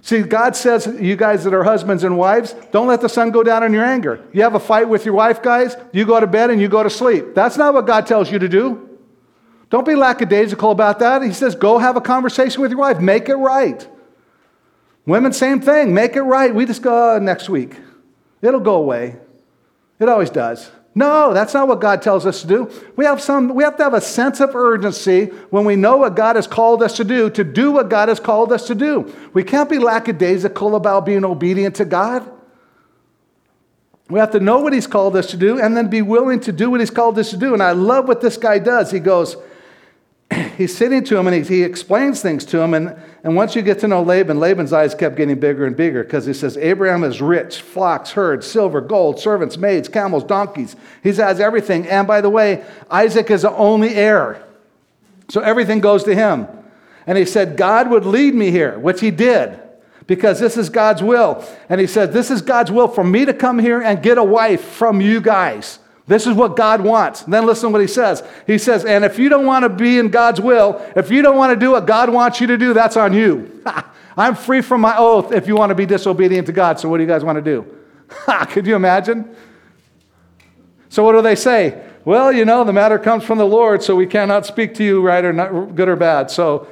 See, 0.09 0.23
God 0.23 0.57
says, 0.57 0.87
you 0.99 1.17
guys 1.17 1.45
that 1.45 1.53
are 1.53 1.63
husbands 1.63 2.03
and 2.03 2.17
wives, 2.17 2.55
don't 2.73 2.87
let 2.87 3.03
the 3.03 3.11
sun 3.11 3.31
go 3.31 3.43
down 3.43 3.63
in 3.63 3.75
your 3.75 3.85
anger. 3.85 4.25
You 4.33 4.41
have 4.41 4.55
a 4.55 4.59
fight 4.59 4.89
with 4.89 5.05
your 5.05 5.13
wife, 5.13 5.43
guys, 5.43 5.77
you 5.93 6.07
go 6.07 6.19
to 6.19 6.27
bed 6.27 6.49
and 6.49 6.59
you 6.59 6.67
go 6.67 6.83
to 6.83 6.89
sleep. 6.89 7.35
That's 7.35 7.59
not 7.59 7.75
what 7.75 7.87
God 7.87 8.07
tells 8.07 8.33
you 8.33 8.39
to 8.39 8.49
do. 8.49 8.99
Don't 9.69 9.85
be 9.85 9.95
lackadaisical 9.95 10.71
about 10.71 11.01
that. 11.01 11.21
He 11.21 11.35
says, 11.35 11.55
go 11.55 11.77
have 11.77 11.99
a 11.99 12.01
conversation 12.01 12.63
with 12.63 12.71
your 12.71 12.81
wife, 12.81 13.01
make 13.01 13.29
it 13.29 13.35
right. 13.35 13.87
Women, 15.05 15.35
same 15.35 15.61
thing, 15.61 15.93
make 15.93 16.17
it 16.17 16.23
right. 16.23 16.55
We 16.55 16.65
just 16.65 16.81
go 16.81 17.17
oh, 17.17 17.19
next 17.19 17.51
week. 17.51 17.77
It'll 18.41 18.61
go 18.61 18.77
away. 18.77 19.19
It 20.01 20.09
always 20.09 20.31
does. 20.31 20.71
No, 20.95 21.33
that's 21.33 21.55
not 21.55 21.69
what 21.69 21.81
God 21.81 22.03
tells 22.03 22.27
us 22.27 22.41
to 22.43 22.47
do. 22.49 22.71
We 22.97 23.05
have, 23.05 23.21
some, 23.21 23.55
we 23.55 23.63
have 23.63 23.77
to 23.77 23.85
have 23.85 23.95
a 23.95 24.01
sense 24.01 24.41
of 24.41 24.57
urgency 24.57 25.27
when 25.51 25.65
we 25.65 25.77
know 25.77 25.99
what 25.99 26.17
God 26.17 26.37
has 26.37 26.47
called 26.47 26.83
us 26.83 26.97
to 26.97 27.05
do, 27.05 27.31
to 27.31 27.45
do 27.45 27.71
what 27.71 27.89
God 27.89 28.09
has 28.09 28.19
called 28.19 28.53
us 28.53 28.67
to 28.67 28.75
do. 28.75 29.15
We 29.33 29.45
can't 29.45 29.71
be 29.71 29.79
lackadaisical 29.79 30.75
about 30.75 31.07
being 31.07 31.25
obedient 31.25 31.77
to 31.77 31.85
God. 31.85 32.29
We 34.09 34.19
have 34.19 34.31
to 34.33 34.41
know 34.41 34.61
what 34.61 34.73
He's 34.73 34.87
called 34.87 35.15
us 35.17 35.31
to 35.31 35.37
do 35.37 35.61
and 35.61 35.77
then 35.77 35.89
be 35.89 36.03
willing 36.03 36.41
to 36.41 36.53
do 36.53 36.71
what 36.71 36.81
He's 36.81 36.91
called 36.91 37.19
us 37.19 37.31
to 37.31 37.37
do. 37.37 37.53
And 37.53 37.63
I 37.63 37.73
love 37.73 38.09
what 38.09 38.21
this 38.21 38.37
guy 38.37 38.59
does. 38.59 38.91
He 38.91 39.01
goes, 39.01 39.37
he's 40.57 40.77
sitting 40.77 41.05
to 41.05 41.17
him 41.17 41.27
and 41.27 41.37
he, 41.37 41.57
he 41.57 41.63
explains 41.63 42.21
things 42.21 42.45
to 42.47 42.61
him. 42.61 42.75
And, 42.75 42.97
and 43.25 43.37
once 43.37 43.57
you 43.57 43.63
get 43.63 43.79
to 43.81 43.89
know 43.89 44.03
Laban, 44.03 44.39
Laban's 44.39 44.73
eyes 44.73 44.95
kept 44.95 45.17
getting 45.17 45.39
bigger 45.39 45.67
and 45.67 45.77
bigger 45.77 46.05
because 46.05 46.27
he 46.27 46.35
says, 46.35 46.57
Abraham 46.57 47.05
is 47.05 47.21
rich, 47.21 47.61
flocks, 47.61 48.13
herds, 48.13 48.47
silver, 48.47 48.81
gold, 48.81 49.19
servants, 49.19 49.57
maids, 49.57 49.89
camels, 49.89 50.25
donkeys. 50.25 50.77
He 51.03 51.13
has 51.15 51.41
everything. 51.41 51.87
And 51.89 52.07
by 52.07 52.21
the 52.21 52.31
way, 52.31 52.65
Isaac 52.91 53.31
is 53.31 53.43
the 53.43 53.53
only 53.53 53.95
heir. 53.95 54.43
So 55.29 55.41
everything 55.41 55.81
goes 55.81 56.05
to 56.05 56.15
him. 56.15 56.47
And 57.07 57.17
he 57.17 57.25
said, 57.25 57.57
God 57.57 57.91
would 57.91 58.05
lead 58.05 58.35
me 58.35 58.51
here, 58.51 58.79
which 58.79 59.01
he 59.01 59.11
did 59.11 59.61
because 60.09 60.41
this 60.41 60.57
is 60.57 60.69
God's 60.71 61.03
will. 61.03 61.45
And 61.69 61.81
he 61.81 61.87
said, 61.87 62.13
This 62.13 62.33
is 62.33 62.43
God's 62.43 62.73
will 62.73 62.89
for 62.89 63.05
me 63.05 63.25
to 63.25 63.33
come 63.33 63.61
here 63.61 63.81
and 63.81 64.03
get 64.03 64.19
a 64.19 64.25
wife 64.25 64.63
from 64.63 65.01
you 65.01 65.21
guys. 65.21 65.79
This 66.09 66.27
is 66.27 66.35
what 66.35 66.57
God 66.57 66.81
wants. 66.81 67.23
And 67.23 67.33
then 67.33 67.45
listen 67.45 67.69
to 67.69 67.73
what 67.73 67.83
he 67.83 67.87
says. 67.87 68.23
He 68.47 68.57
says, 68.57 68.87
and 68.87 69.05
if 69.05 69.19
you 69.19 69.29
don't 69.29 69.45
want 69.45 69.65
to 69.65 69.69
be 69.69 69.99
in 69.99 70.09
God's 70.09 70.41
will, 70.41 70.83
if 70.97 71.11
you 71.11 71.21
don't 71.21 71.37
want 71.37 71.53
to 71.53 71.57
do 71.57 71.73
what 71.73 71.87
God 71.87 72.09
wants 72.09 72.41
you 72.41 72.47
to 72.47 72.57
do, 72.57 72.73
that's 72.73 72.97
on 72.97 73.13
you. 73.13 73.63
I'm 74.17 74.35
free 74.35 74.63
from 74.63 74.81
my 74.81 74.97
oath 74.97 75.33
if 75.33 75.47
you 75.47 75.55
want 75.55 75.69
to 75.71 75.75
be 75.75 75.85
disobedient 75.87 76.47
to 76.47 76.53
God. 76.53 76.81
So 76.81 76.89
what 76.89 76.97
do 76.97 77.05
you 77.05 77.09
guys 77.09 77.23
want 77.23 77.37
to 77.37 77.43
do? 77.43 77.67
Could 78.49 78.67
you 78.67 78.75
imagine? 78.75 79.37
So 80.89 81.05
what 81.05 81.13
do 81.13 81.21
they 81.21 81.37
say? 81.37 81.85
Well, 82.07 82.33
you 82.33 82.47
know, 82.47 82.65
the 82.65 82.73
matter 82.73 82.99
comes 82.99 83.23
from 83.23 83.37
the 83.37 83.47
Lord, 83.47 83.83
so 83.83 83.95
we 83.95 84.07
cannot 84.07 84.47
speak 84.47 84.75
to 84.77 84.85
you 84.85 85.03
right 85.03 85.23
or 85.23 85.35
not 85.35 85.75
good 85.75 85.91
or 85.91 85.97
bad. 85.97 86.31
So 86.31 86.67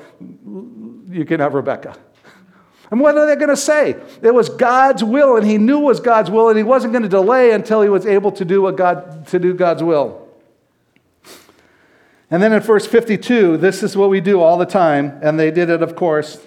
you 1.11 1.27
can 1.27 1.41
have 1.41 1.53
Rebecca. 1.53 1.95
And 2.91 3.01
what 3.01 3.17
are 3.17 3.27
they 3.27 3.35
going 3.35 3.49
to 3.49 3.57
say? 3.57 3.97
It 4.23 4.33
was 4.33 4.49
God's 4.49 5.03
will, 5.03 5.37
and 5.37 5.47
he 5.47 5.59
knew 5.59 5.79
it 5.79 5.85
was 5.85 6.01
God's 6.01 6.31
will, 6.31 6.49
and 6.49 6.57
he 6.57 6.63
wasn't 6.63 6.93
going 6.93 7.03
to 7.03 7.09
delay 7.09 7.51
until 7.51 7.83
he 7.83 7.89
was 7.89 8.07
able 8.07 8.31
to 8.33 8.45
do 8.45 8.63
what 8.63 8.77
God 8.77 9.27
to 9.29 9.39
do 9.39 9.55
God's 9.55 9.83
will. 9.83 10.29
And 12.31 12.43
then 12.43 12.53
in 12.53 12.61
verse 12.61 12.87
52, 12.87 13.57
this 13.57 13.83
is 13.83 13.97
what 13.97 14.11
we 14.11 14.21
do 14.21 14.41
all 14.41 14.59
the 14.59 14.67
time, 14.67 15.19
and 15.23 15.39
they 15.39 15.51
did 15.51 15.71
it, 15.71 15.83
of 15.83 15.95
course. 15.95 16.45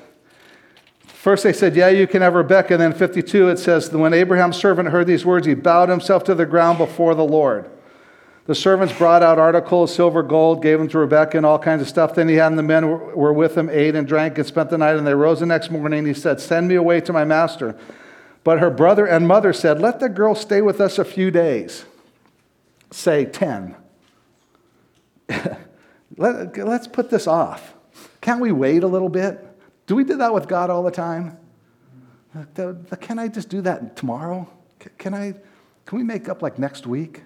First 1.05 1.43
they 1.43 1.53
said, 1.53 1.75
Yeah, 1.75 1.89
you 1.89 2.07
can 2.07 2.21
have 2.21 2.33
Rebekah. 2.33 2.75
And 2.75 2.81
then 2.81 2.93
52, 2.93 3.49
it 3.49 3.59
says, 3.59 3.91
When 3.91 4.13
Abraham's 4.13 4.55
servant 4.55 4.89
heard 4.89 5.07
these 5.07 5.25
words, 5.25 5.45
he 5.45 5.53
bowed 5.53 5.89
himself 5.89 6.23
to 6.25 6.35
the 6.35 6.45
ground 6.45 6.77
before 6.77 7.13
the 7.15 7.25
Lord. 7.25 7.69
The 8.49 8.55
servants 8.55 8.97
brought 8.97 9.21
out 9.21 9.37
articles, 9.37 9.93
silver, 9.93 10.23
gold, 10.23 10.63
gave 10.63 10.79
them 10.79 10.87
to 10.87 10.97
Rebekah 10.97 11.37
and 11.37 11.45
all 11.45 11.59
kinds 11.59 11.83
of 11.83 11.87
stuff. 11.87 12.15
Then 12.15 12.27
he 12.27 12.33
had 12.33 12.55
the 12.55 12.63
men 12.63 12.89
were 12.89 13.31
with 13.31 13.55
him, 13.55 13.69
ate 13.69 13.93
and 13.93 14.07
drank 14.07 14.39
and 14.39 14.47
spent 14.47 14.71
the 14.71 14.77
night. 14.79 14.95
And 14.95 15.05
they 15.05 15.13
rose 15.13 15.41
the 15.41 15.45
next 15.45 15.69
morning. 15.69 16.07
He 16.07 16.15
said, 16.15 16.41
Send 16.41 16.67
me 16.67 16.73
away 16.73 16.99
to 17.01 17.13
my 17.13 17.23
master. 17.25 17.77
But 18.43 18.57
her 18.57 18.71
brother 18.71 19.05
and 19.05 19.27
mother 19.27 19.53
said, 19.53 19.79
Let 19.79 19.99
the 19.99 20.09
girl 20.09 20.33
stay 20.33 20.63
with 20.63 20.81
us 20.81 20.97
a 20.97 21.05
few 21.05 21.29
days. 21.29 21.85
Say 22.89 23.25
10. 23.25 23.75
Let, 26.17 26.57
us 26.57 26.87
put 26.87 27.11
this 27.11 27.27
off. 27.27 27.75
Can't 28.19 28.41
we 28.41 28.51
wait 28.51 28.81
a 28.81 28.87
little 28.87 29.09
bit? 29.09 29.45
Do 29.85 29.95
we 29.95 30.03
do 30.03 30.17
that 30.17 30.33
with 30.33 30.47
God 30.47 30.71
all 30.71 30.81
the 30.81 30.89
time? 30.89 31.37
Can 32.55 33.19
I 33.19 33.27
just 33.27 33.49
do 33.49 33.61
that 33.61 33.95
tomorrow? 33.95 34.49
Can, 34.97 35.13
I, 35.13 35.35
can 35.85 35.99
we 35.99 36.03
make 36.03 36.27
up 36.27 36.41
like 36.41 36.57
next 36.57 36.87
week? 36.87 37.21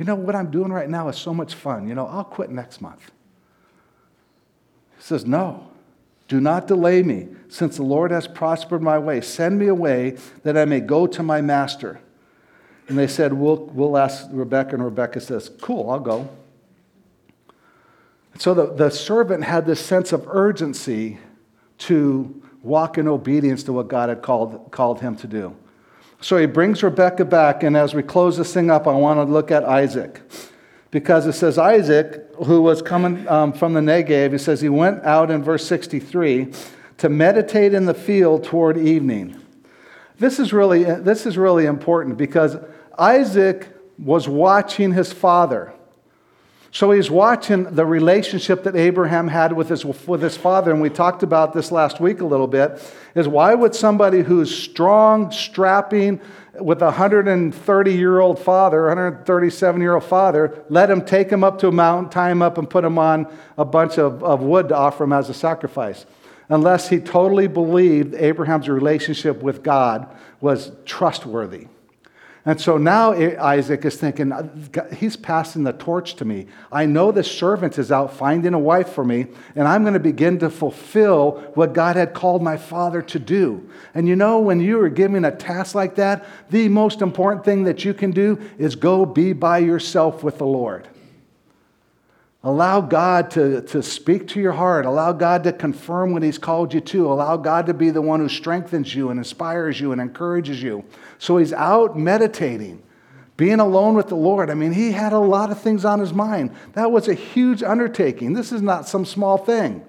You 0.00 0.06
know, 0.06 0.14
what 0.14 0.34
I'm 0.34 0.50
doing 0.50 0.72
right 0.72 0.88
now 0.88 1.10
is 1.10 1.18
so 1.18 1.34
much 1.34 1.52
fun. 1.52 1.86
You 1.86 1.94
know, 1.94 2.06
I'll 2.06 2.24
quit 2.24 2.48
next 2.48 2.80
month. 2.80 3.10
He 4.96 5.02
says, 5.02 5.26
No, 5.26 5.68
do 6.26 6.40
not 6.40 6.66
delay 6.66 7.02
me, 7.02 7.28
since 7.50 7.76
the 7.76 7.82
Lord 7.82 8.10
has 8.10 8.26
prospered 8.26 8.80
my 8.80 8.98
way. 8.98 9.20
Send 9.20 9.58
me 9.58 9.66
away 9.66 10.16
that 10.42 10.56
I 10.56 10.64
may 10.64 10.80
go 10.80 11.06
to 11.06 11.22
my 11.22 11.42
master. 11.42 12.00
And 12.88 12.96
they 12.96 13.06
said, 13.06 13.34
We'll, 13.34 13.66
we'll 13.66 13.98
ask 13.98 14.26
Rebecca. 14.30 14.72
And 14.72 14.82
Rebecca 14.82 15.20
says, 15.20 15.50
Cool, 15.60 15.90
I'll 15.90 16.00
go. 16.00 16.30
So 18.38 18.54
the, 18.54 18.72
the 18.72 18.88
servant 18.88 19.44
had 19.44 19.66
this 19.66 19.84
sense 19.84 20.14
of 20.14 20.26
urgency 20.28 21.18
to 21.76 22.42
walk 22.62 22.96
in 22.96 23.06
obedience 23.06 23.64
to 23.64 23.74
what 23.74 23.88
God 23.88 24.08
had 24.08 24.22
called, 24.22 24.70
called 24.70 25.02
him 25.02 25.14
to 25.16 25.26
do. 25.26 25.54
So 26.20 26.36
he 26.36 26.46
brings 26.46 26.82
Rebecca 26.82 27.24
back, 27.24 27.62
and 27.62 27.76
as 27.76 27.94
we 27.94 28.02
close 28.02 28.36
this 28.36 28.52
thing 28.52 28.70
up, 28.70 28.86
I 28.86 28.92
want 28.92 29.18
to 29.18 29.24
look 29.24 29.50
at 29.50 29.64
Isaac. 29.64 30.20
Because 30.90 31.26
it 31.26 31.32
says 31.32 31.56
Isaac, 31.56 32.26
who 32.44 32.60
was 32.62 32.82
coming 32.82 33.26
um, 33.28 33.52
from 33.52 33.72
the 33.72 33.80
Negev, 33.80 34.32
he 34.32 34.38
says 34.38 34.60
he 34.60 34.68
went 34.68 35.02
out 35.04 35.30
in 35.30 35.42
verse 35.42 35.66
63 35.66 36.52
to 36.98 37.08
meditate 37.08 37.72
in 37.72 37.86
the 37.86 37.94
field 37.94 38.44
toward 38.44 38.76
evening. 38.76 39.40
This 40.18 40.38
is 40.38 40.52
really, 40.52 40.84
this 40.84 41.24
is 41.24 41.38
really 41.38 41.64
important 41.64 42.18
because 42.18 42.58
Isaac 42.98 43.68
was 43.98 44.28
watching 44.28 44.92
his 44.92 45.12
father. 45.12 45.72
So 46.72 46.92
he's 46.92 47.10
watching 47.10 47.64
the 47.64 47.84
relationship 47.84 48.62
that 48.62 48.76
Abraham 48.76 49.26
had 49.26 49.52
with 49.52 49.68
his, 49.68 49.84
with 49.84 50.22
his 50.22 50.36
father, 50.36 50.70
and 50.70 50.80
we 50.80 50.88
talked 50.88 51.24
about 51.24 51.52
this 51.52 51.72
last 51.72 51.98
week 51.98 52.20
a 52.20 52.24
little 52.24 52.46
bit. 52.46 52.80
Is 53.16 53.26
why 53.26 53.54
would 53.54 53.74
somebody 53.74 54.22
who's 54.22 54.56
strong, 54.56 55.32
strapping, 55.32 56.20
with 56.58 56.82
a 56.82 56.86
130 56.86 57.94
year 57.94 58.20
old 58.20 58.38
father, 58.38 58.86
137 58.86 59.80
year 59.80 59.94
old 59.94 60.04
father, 60.04 60.64
let 60.68 60.90
him 60.90 61.04
take 61.04 61.30
him 61.30 61.44
up 61.44 61.58
to 61.60 61.68
a 61.68 61.72
mountain, 61.72 62.10
tie 62.10 62.30
him 62.30 62.42
up, 62.42 62.58
and 62.58 62.68
put 62.68 62.84
him 62.84 62.98
on 62.98 63.26
a 63.56 63.64
bunch 63.64 63.98
of, 63.98 64.22
of 64.22 64.42
wood 64.42 64.68
to 64.68 64.76
offer 64.76 65.04
him 65.04 65.12
as 65.12 65.28
a 65.28 65.34
sacrifice? 65.34 66.06
Unless 66.48 66.88
he 66.88 66.98
totally 66.98 67.46
believed 67.46 68.14
Abraham's 68.14 68.68
relationship 68.68 69.42
with 69.42 69.62
God 69.62 70.08
was 70.40 70.72
trustworthy. 70.84 71.68
And 72.46 72.58
so 72.58 72.78
now 72.78 73.12
Isaac 73.12 73.84
is 73.84 73.96
thinking, 73.96 74.32
he's 74.96 75.16
passing 75.16 75.64
the 75.64 75.74
torch 75.74 76.14
to 76.16 76.24
me. 76.24 76.46
I 76.72 76.86
know 76.86 77.12
the 77.12 77.22
servant 77.22 77.78
is 77.78 77.92
out 77.92 78.14
finding 78.14 78.54
a 78.54 78.58
wife 78.58 78.88
for 78.88 79.04
me, 79.04 79.26
and 79.54 79.68
I'm 79.68 79.82
going 79.82 79.94
to 79.94 80.00
begin 80.00 80.38
to 80.38 80.48
fulfill 80.48 81.32
what 81.54 81.74
God 81.74 81.96
had 81.96 82.14
called 82.14 82.42
my 82.42 82.56
father 82.56 83.02
to 83.02 83.18
do. 83.18 83.68
And 83.92 84.08
you 84.08 84.16
know, 84.16 84.40
when 84.40 84.58
you 84.60 84.80
are 84.80 84.88
given 84.88 85.26
a 85.26 85.36
task 85.36 85.74
like 85.74 85.96
that, 85.96 86.26
the 86.48 86.68
most 86.68 87.02
important 87.02 87.44
thing 87.44 87.64
that 87.64 87.84
you 87.84 87.92
can 87.92 88.10
do 88.10 88.40
is 88.56 88.74
go 88.74 89.04
be 89.04 89.34
by 89.34 89.58
yourself 89.58 90.24
with 90.24 90.38
the 90.38 90.46
Lord. 90.46 90.88
Allow 92.42 92.80
God 92.80 93.30
to, 93.32 93.60
to 93.62 93.82
speak 93.82 94.26
to 94.28 94.40
your 94.40 94.52
heart. 94.52 94.86
Allow 94.86 95.12
God 95.12 95.44
to 95.44 95.52
confirm 95.52 96.12
what 96.12 96.22
He's 96.22 96.38
called 96.38 96.72
you 96.72 96.80
to. 96.80 97.12
Allow 97.12 97.36
God 97.36 97.66
to 97.66 97.74
be 97.74 97.90
the 97.90 98.00
one 98.00 98.20
who 98.20 98.30
strengthens 98.30 98.94
you 98.94 99.10
and 99.10 99.18
inspires 99.18 99.78
you 99.78 99.92
and 99.92 100.00
encourages 100.00 100.62
you. 100.62 100.82
So 101.18 101.36
he's 101.36 101.52
out 101.52 101.98
meditating, 101.98 102.82
being 103.36 103.60
alone 103.60 103.94
with 103.94 104.08
the 104.08 104.16
Lord. 104.16 104.48
I 104.48 104.54
mean, 104.54 104.72
he 104.72 104.92
had 104.92 105.12
a 105.12 105.18
lot 105.18 105.50
of 105.50 105.60
things 105.60 105.84
on 105.84 106.00
his 106.00 106.14
mind. 106.14 106.52
That 106.72 106.90
was 106.90 107.08
a 107.08 107.14
huge 107.14 107.62
undertaking. 107.62 108.32
This 108.32 108.52
is 108.52 108.62
not 108.62 108.88
some 108.88 109.04
small 109.04 109.36
thing. 109.36 109.84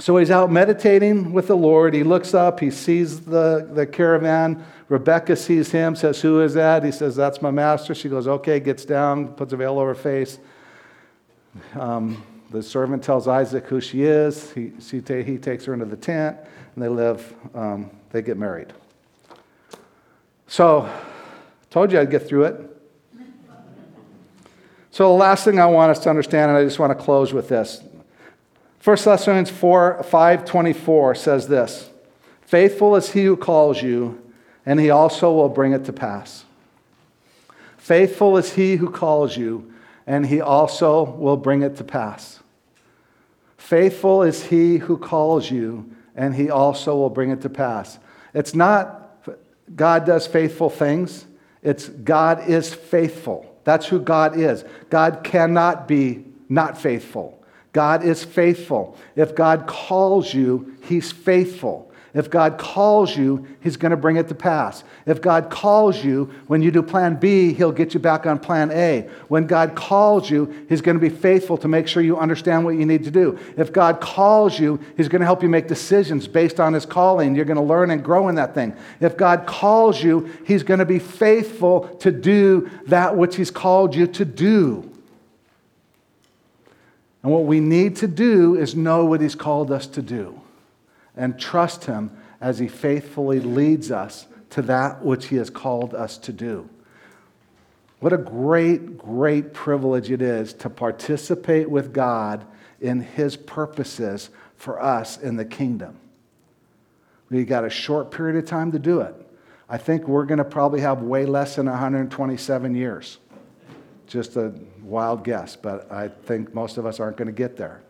So 0.00 0.16
he's 0.16 0.30
out 0.30 0.50
meditating 0.50 1.32
with 1.32 1.48
the 1.48 1.56
Lord. 1.56 1.92
He 1.92 2.04
looks 2.04 2.32
up, 2.32 2.60
he 2.60 2.70
sees 2.70 3.20
the, 3.20 3.68
the 3.72 3.84
caravan. 3.84 4.64
Rebecca 4.88 5.36
sees 5.36 5.70
him, 5.70 5.96
says, 5.96 6.22
Who 6.22 6.40
is 6.40 6.54
that? 6.54 6.82
He 6.82 6.92
says, 6.92 7.14
That's 7.14 7.42
my 7.42 7.50
master. 7.50 7.94
She 7.94 8.08
goes, 8.08 8.26
Okay, 8.26 8.58
gets 8.58 8.86
down, 8.86 9.28
puts 9.34 9.52
a 9.52 9.56
veil 9.56 9.78
over 9.78 9.88
her 9.88 9.94
face. 9.94 10.38
Um, 11.74 12.22
the 12.50 12.62
servant 12.62 13.02
tells 13.02 13.28
Isaac 13.28 13.66
who 13.66 13.80
she 13.80 14.02
is. 14.02 14.52
He, 14.52 14.72
she 14.80 15.00
ta- 15.00 15.22
he 15.22 15.36
takes 15.38 15.64
her 15.66 15.74
into 15.74 15.84
the 15.84 15.96
tent, 15.96 16.36
and 16.74 16.82
they 16.82 16.88
live, 16.88 17.34
um, 17.54 17.90
they 18.10 18.22
get 18.22 18.38
married. 18.38 18.72
So, 20.46 20.90
told 21.70 21.92
you 21.92 22.00
I'd 22.00 22.10
get 22.10 22.26
through 22.26 22.44
it. 22.44 22.76
So, 24.90 25.08
the 25.08 25.18
last 25.18 25.44
thing 25.44 25.60
I 25.60 25.66
want 25.66 25.90
us 25.90 25.98
to 26.00 26.10
understand, 26.10 26.50
and 26.50 26.58
I 26.58 26.64
just 26.64 26.78
want 26.78 26.96
to 26.96 27.04
close 27.04 27.32
with 27.32 27.48
this 27.48 27.82
1 28.82 28.96
Thessalonians 29.04 29.50
4 29.50 30.02
5 30.02 30.44
24 30.44 31.14
says 31.14 31.48
this 31.48 31.90
Faithful 32.40 32.96
is 32.96 33.12
he 33.12 33.24
who 33.24 33.36
calls 33.36 33.82
you, 33.82 34.22
and 34.64 34.80
he 34.80 34.88
also 34.88 35.32
will 35.32 35.50
bring 35.50 35.72
it 35.72 35.84
to 35.84 35.92
pass. 35.92 36.44
Faithful 37.76 38.38
is 38.38 38.54
he 38.54 38.76
who 38.76 38.90
calls 38.90 39.36
you, 39.36 39.72
and 40.08 40.26
he 40.26 40.40
also 40.40 41.04
will 41.04 41.36
bring 41.36 41.60
it 41.60 41.76
to 41.76 41.84
pass. 41.84 42.40
Faithful 43.58 44.22
is 44.22 44.46
he 44.46 44.78
who 44.78 44.96
calls 44.96 45.50
you, 45.50 45.94
and 46.16 46.34
he 46.34 46.48
also 46.48 46.96
will 46.96 47.10
bring 47.10 47.30
it 47.30 47.42
to 47.42 47.50
pass. 47.50 47.98
It's 48.32 48.54
not 48.54 48.94
God 49.76 50.06
does 50.06 50.26
faithful 50.26 50.70
things, 50.70 51.26
it's 51.62 51.88
God 51.90 52.48
is 52.48 52.72
faithful. 52.72 53.54
That's 53.64 53.86
who 53.86 54.00
God 54.00 54.38
is. 54.38 54.64
God 54.88 55.20
cannot 55.22 55.86
be 55.86 56.24
not 56.48 56.78
faithful. 56.78 57.44
God 57.74 58.02
is 58.02 58.24
faithful. 58.24 58.96
If 59.14 59.34
God 59.34 59.66
calls 59.66 60.32
you, 60.32 60.74
he's 60.84 61.12
faithful. 61.12 61.87
If 62.14 62.30
God 62.30 62.56
calls 62.56 63.14
you, 63.16 63.46
He's 63.60 63.76
going 63.76 63.90
to 63.90 63.96
bring 63.96 64.16
it 64.16 64.28
to 64.28 64.34
pass. 64.34 64.82
If 65.04 65.20
God 65.20 65.50
calls 65.50 66.02
you, 66.02 66.32
when 66.46 66.62
you 66.62 66.70
do 66.70 66.82
plan 66.82 67.16
B, 67.16 67.52
He'll 67.52 67.72
get 67.72 67.92
you 67.92 68.00
back 68.00 68.24
on 68.24 68.38
plan 68.38 68.70
A. 68.70 69.08
When 69.28 69.46
God 69.46 69.74
calls 69.74 70.30
you, 70.30 70.66
He's 70.68 70.80
going 70.80 70.96
to 70.96 71.00
be 71.00 71.14
faithful 71.14 71.58
to 71.58 71.68
make 71.68 71.86
sure 71.86 72.02
you 72.02 72.16
understand 72.16 72.64
what 72.64 72.76
you 72.76 72.86
need 72.86 73.04
to 73.04 73.10
do. 73.10 73.38
If 73.58 73.72
God 73.72 74.00
calls 74.00 74.58
you, 74.58 74.80
He's 74.96 75.08
going 75.08 75.20
to 75.20 75.26
help 75.26 75.42
you 75.42 75.50
make 75.50 75.68
decisions 75.68 76.26
based 76.26 76.58
on 76.58 76.72
His 76.72 76.86
calling. 76.86 77.34
You're 77.34 77.44
going 77.44 77.58
to 77.58 77.62
learn 77.62 77.90
and 77.90 78.02
grow 78.02 78.28
in 78.28 78.36
that 78.36 78.54
thing. 78.54 78.74
If 79.00 79.16
God 79.18 79.46
calls 79.46 80.02
you, 80.02 80.32
He's 80.46 80.62
going 80.62 80.80
to 80.80 80.86
be 80.86 80.98
faithful 80.98 81.88
to 81.98 82.10
do 82.10 82.70
that 82.86 83.16
which 83.16 83.36
He's 83.36 83.50
called 83.50 83.94
you 83.94 84.06
to 84.06 84.24
do. 84.24 84.90
And 87.22 87.32
what 87.32 87.44
we 87.44 87.60
need 87.60 87.96
to 87.96 88.08
do 88.08 88.54
is 88.54 88.74
know 88.74 89.04
what 89.04 89.20
He's 89.20 89.34
called 89.34 89.70
us 89.70 89.86
to 89.88 90.00
do 90.00 90.40
and 91.18 91.38
trust 91.38 91.84
Him 91.84 92.10
as 92.40 92.58
He 92.58 92.68
faithfully 92.68 93.40
leads 93.40 93.90
us 93.90 94.26
to 94.50 94.62
that 94.62 95.04
which 95.04 95.26
He 95.26 95.36
has 95.36 95.50
called 95.50 95.94
us 95.94 96.16
to 96.18 96.32
do. 96.32 96.68
What 98.00 98.12
a 98.12 98.18
great, 98.18 98.96
great 98.96 99.52
privilege 99.52 100.10
it 100.10 100.22
is 100.22 100.54
to 100.54 100.70
participate 100.70 101.68
with 101.68 101.92
God 101.92 102.46
in 102.80 103.00
His 103.00 103.36
purposes 103.36 104.30
for 104.56 104.80
us 104.80 105.18
in 105.18 105.36
the 105.36 105.44
kingdom. 105.44 105.98
We 107.28 107.44
got 107.44 107.64
a 107.64 107.70
short 107.70 108.10
period 108.10 108.36
of 108.36 108.46
time 108.46 108.72
to 108.72 108.78
do 108.78 109.00
it. 109.00 109.14
I 109.68 109.76
think 109.76 110.08
we're 110.08 110.24
going 110.24 110.38
to 110.38 110.44
probably 110.44 110.80
have 110.80 111.02
way 111.02 111.26
less 111.26 111.56
than 111.56 111.66
127 111.66 112.74
years. 112.74 113.18
Just 114.06 114.36
a 114.36 114.54
wild 114.82 115.24
guess, 115.24 115.56
but 115.56 115.90
I 115.92 116.08
think 116.08 116.54
most 116.54 116.78
of 116.78 116.86
us 116.86 117.00
aren't 117.00 117.18
going 117.18 117.26
to 117.26 117.32
get 117.32 117.56
there. 117.56 117.82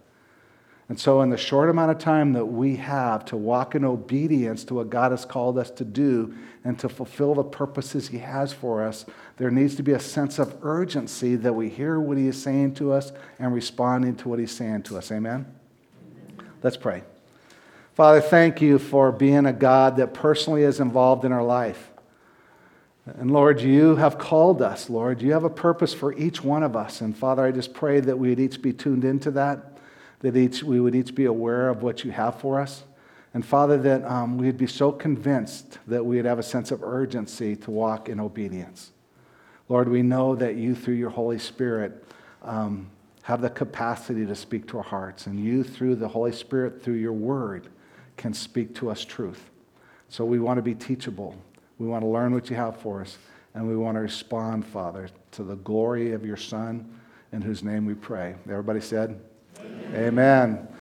And 0.89 0.99
so, 0.99 1.20
in 1.20 1.28
the 1.28 1.36
short 1.36 1.68
amount 1.68 1.91
of 1.91 1.99
time 1.99 2.32
that 2.32 2.47
we 2.47 2.76
have 2.76 3.24
to 3.26 3.36
walk 3.36 3.74
in 3.74 3.84
obedience 3.84 4.64
to 4.64 4.74
what 4.74 4.89
God 4.89 5.11
has 5.11 5.26
called 5.26 5.59
us 5.59 5.70
to 5.72 5.84
do 5.84 6.34
and 6.64 6.78
to 6.78 6.89
fulfill 6.89 7.34
the 7.34 7.45
purposes 7.45 8.09
He 8.09 8.18
has 8.18 8.55
for 8.55 8.82
us, 8.82 9.05
there 9.36 9.51
needs 9.51 9.74
to 9.76 9.82
be 9.82 9.93
a 9.93 10.01
sense 10.01 10.39
of 10.39 10.57
urgency 10.62 11.36
that 11.36 11.53
we 11.53 11.68
hear 11.68 12.01
what 12.01 12.16
He 12.16 12.26
is 12.26 12.43
saying 12.43 12.74
to 12.76 12.93
us 12.93 13.12
and 13.39 13.53
responding 13.53 14.16
to 14.16 14.28
what 14.30 14.39
He's 14.39 14.51
saying 14.51 14.84
to 14.84 14.97
us. 14.97 15.12
Amen? 15.12 15.47
Let's 16.62 16.78
pray. 16.78 17.03
Father, 17.95 18.22
thank 18.22 18.62
you 18.62 18.78
for 18.78 19.12
being 19.12 19.45
a 19.45 19.53
God 19.53 19.97
that 19.97 20.14
personally 20.14 20.62
is 20.62 20.80
involved 20.80 21.26
in 21.26 21.32
our 21.32 21.43
life. 21.43 21.91
And 23.05 23.30
Lord, 23.30 23.61
you 23.61 23.97
have 23.97 24.18
called 24.18 24.62
us, 24.62 24.89
Lord. 24.89 25.20
You 25.20 25.32
have 25.32 25.45
a 25.45 25.51
purpose 25.51 25.93
for 25.93 26.14
each 26.14 26.43
one 26.43 26.62
of 26.62 26.76
us. 26.76 27.01
And 27.01 27.16
Father, 27.16 27.45
I 27.45 27.53
just 27.53 27.74
pray 27.74 28.01
that 28.01 28.18
we'd 28.18 28.41
each 28.41 28.62
be 28.62 28.72
tuned 28.72 29.05
into 29.05 29.30
that 29.32 29.78
that 30.21 30.37
each, 30.37 30.62
we 30.62 30.81
would 30.81 30.95
each 30.95 31.14
be 31.14 31.27
aware 31.27 31.69
of 31.69 31.83
what 31.83 32.05
you 32.05 32.11
have 32.11 32.41
for 32.41 32.61
us. 32.61 32.85
And 33.35 33.45
Father, 33.45 33.79
that 33.79 34.05
um, 34.05 34.39
we'd 34.39 34.57
be 34.57 34.66
so 34.66 34.91
convinced 34.91 35.79
that 35.87 36.05
we'd 36.05 36.25
have 36.25 36.39
a 36.39 36.43
sense 36.43 36.71
of 36.71 36.83
urgency 36.83 37.55
to 37.57 37.71
walk 37.71 38.09
in 38.09 38.19
obedience. 38.19 38.91
Lord, 39.69 39.89
we 39.89 40.03
know 40.03 40.35
that 40.35 40.57
you, 40.57 40.75
through 40.75 40.95
your 40.95 41.11
Holy 41.11 41.39
Spirit, 41.39 42.05
um, 42.43 42.91
have 43.23 43.43
the 43.43 43.51
capacity 43.51 44.25
to 44.25 44.35
speak 44.35 44.66
to 44.69 44.79
our 44.79 44.83
hearts. 44.83 45.27
And 45.27 45.39
you, 45.39 45.62
through 45.62 45.97
the 45.97 46.09
Holy 46.09 46.33
Spirit, 46.33 46.83
through 46.83 46.95
your 46.95 47.12
word, 47.12 47.69
can 48.16 48.33
speak 48.33 48.75
to 48.77 48.91
us 48.91 49.05
truth. 49.05 49.51
So 50.09 50.25
we 50.25 50.39
want 50.39 50.57
to 50.57 50.62
be 50.62 50.75
teachable. 50.75 51.37
We 51.79 51.87
want 51.87 52.03
to 52.03 52.09
learn 52.09 52.33
what 52.33 52.49
you 52.49 52.57
have 52.57 52.81
for 52.81 53.03
us. 53.03 53.19
And 53.55 53.69
we 53.69 53.77
want 53.77 53.97
to 53.97 54.01
respond, 54.01 54.64
Father, 54.66 55.11
to 55.33 55.43
the 55.43 55.57
glory 55.57 56.12
of 56.12 56.25
your 56.25 56.37
Son, 56.37 56.91
in 57.33 57.43
whose 57.43 57.62
name 57.62 57.85
we 57.85 57.95
pray. 57.95 58.35
Everybody 58.49 58.81
said, 58.81 59.21
Amen. 59.95 60.69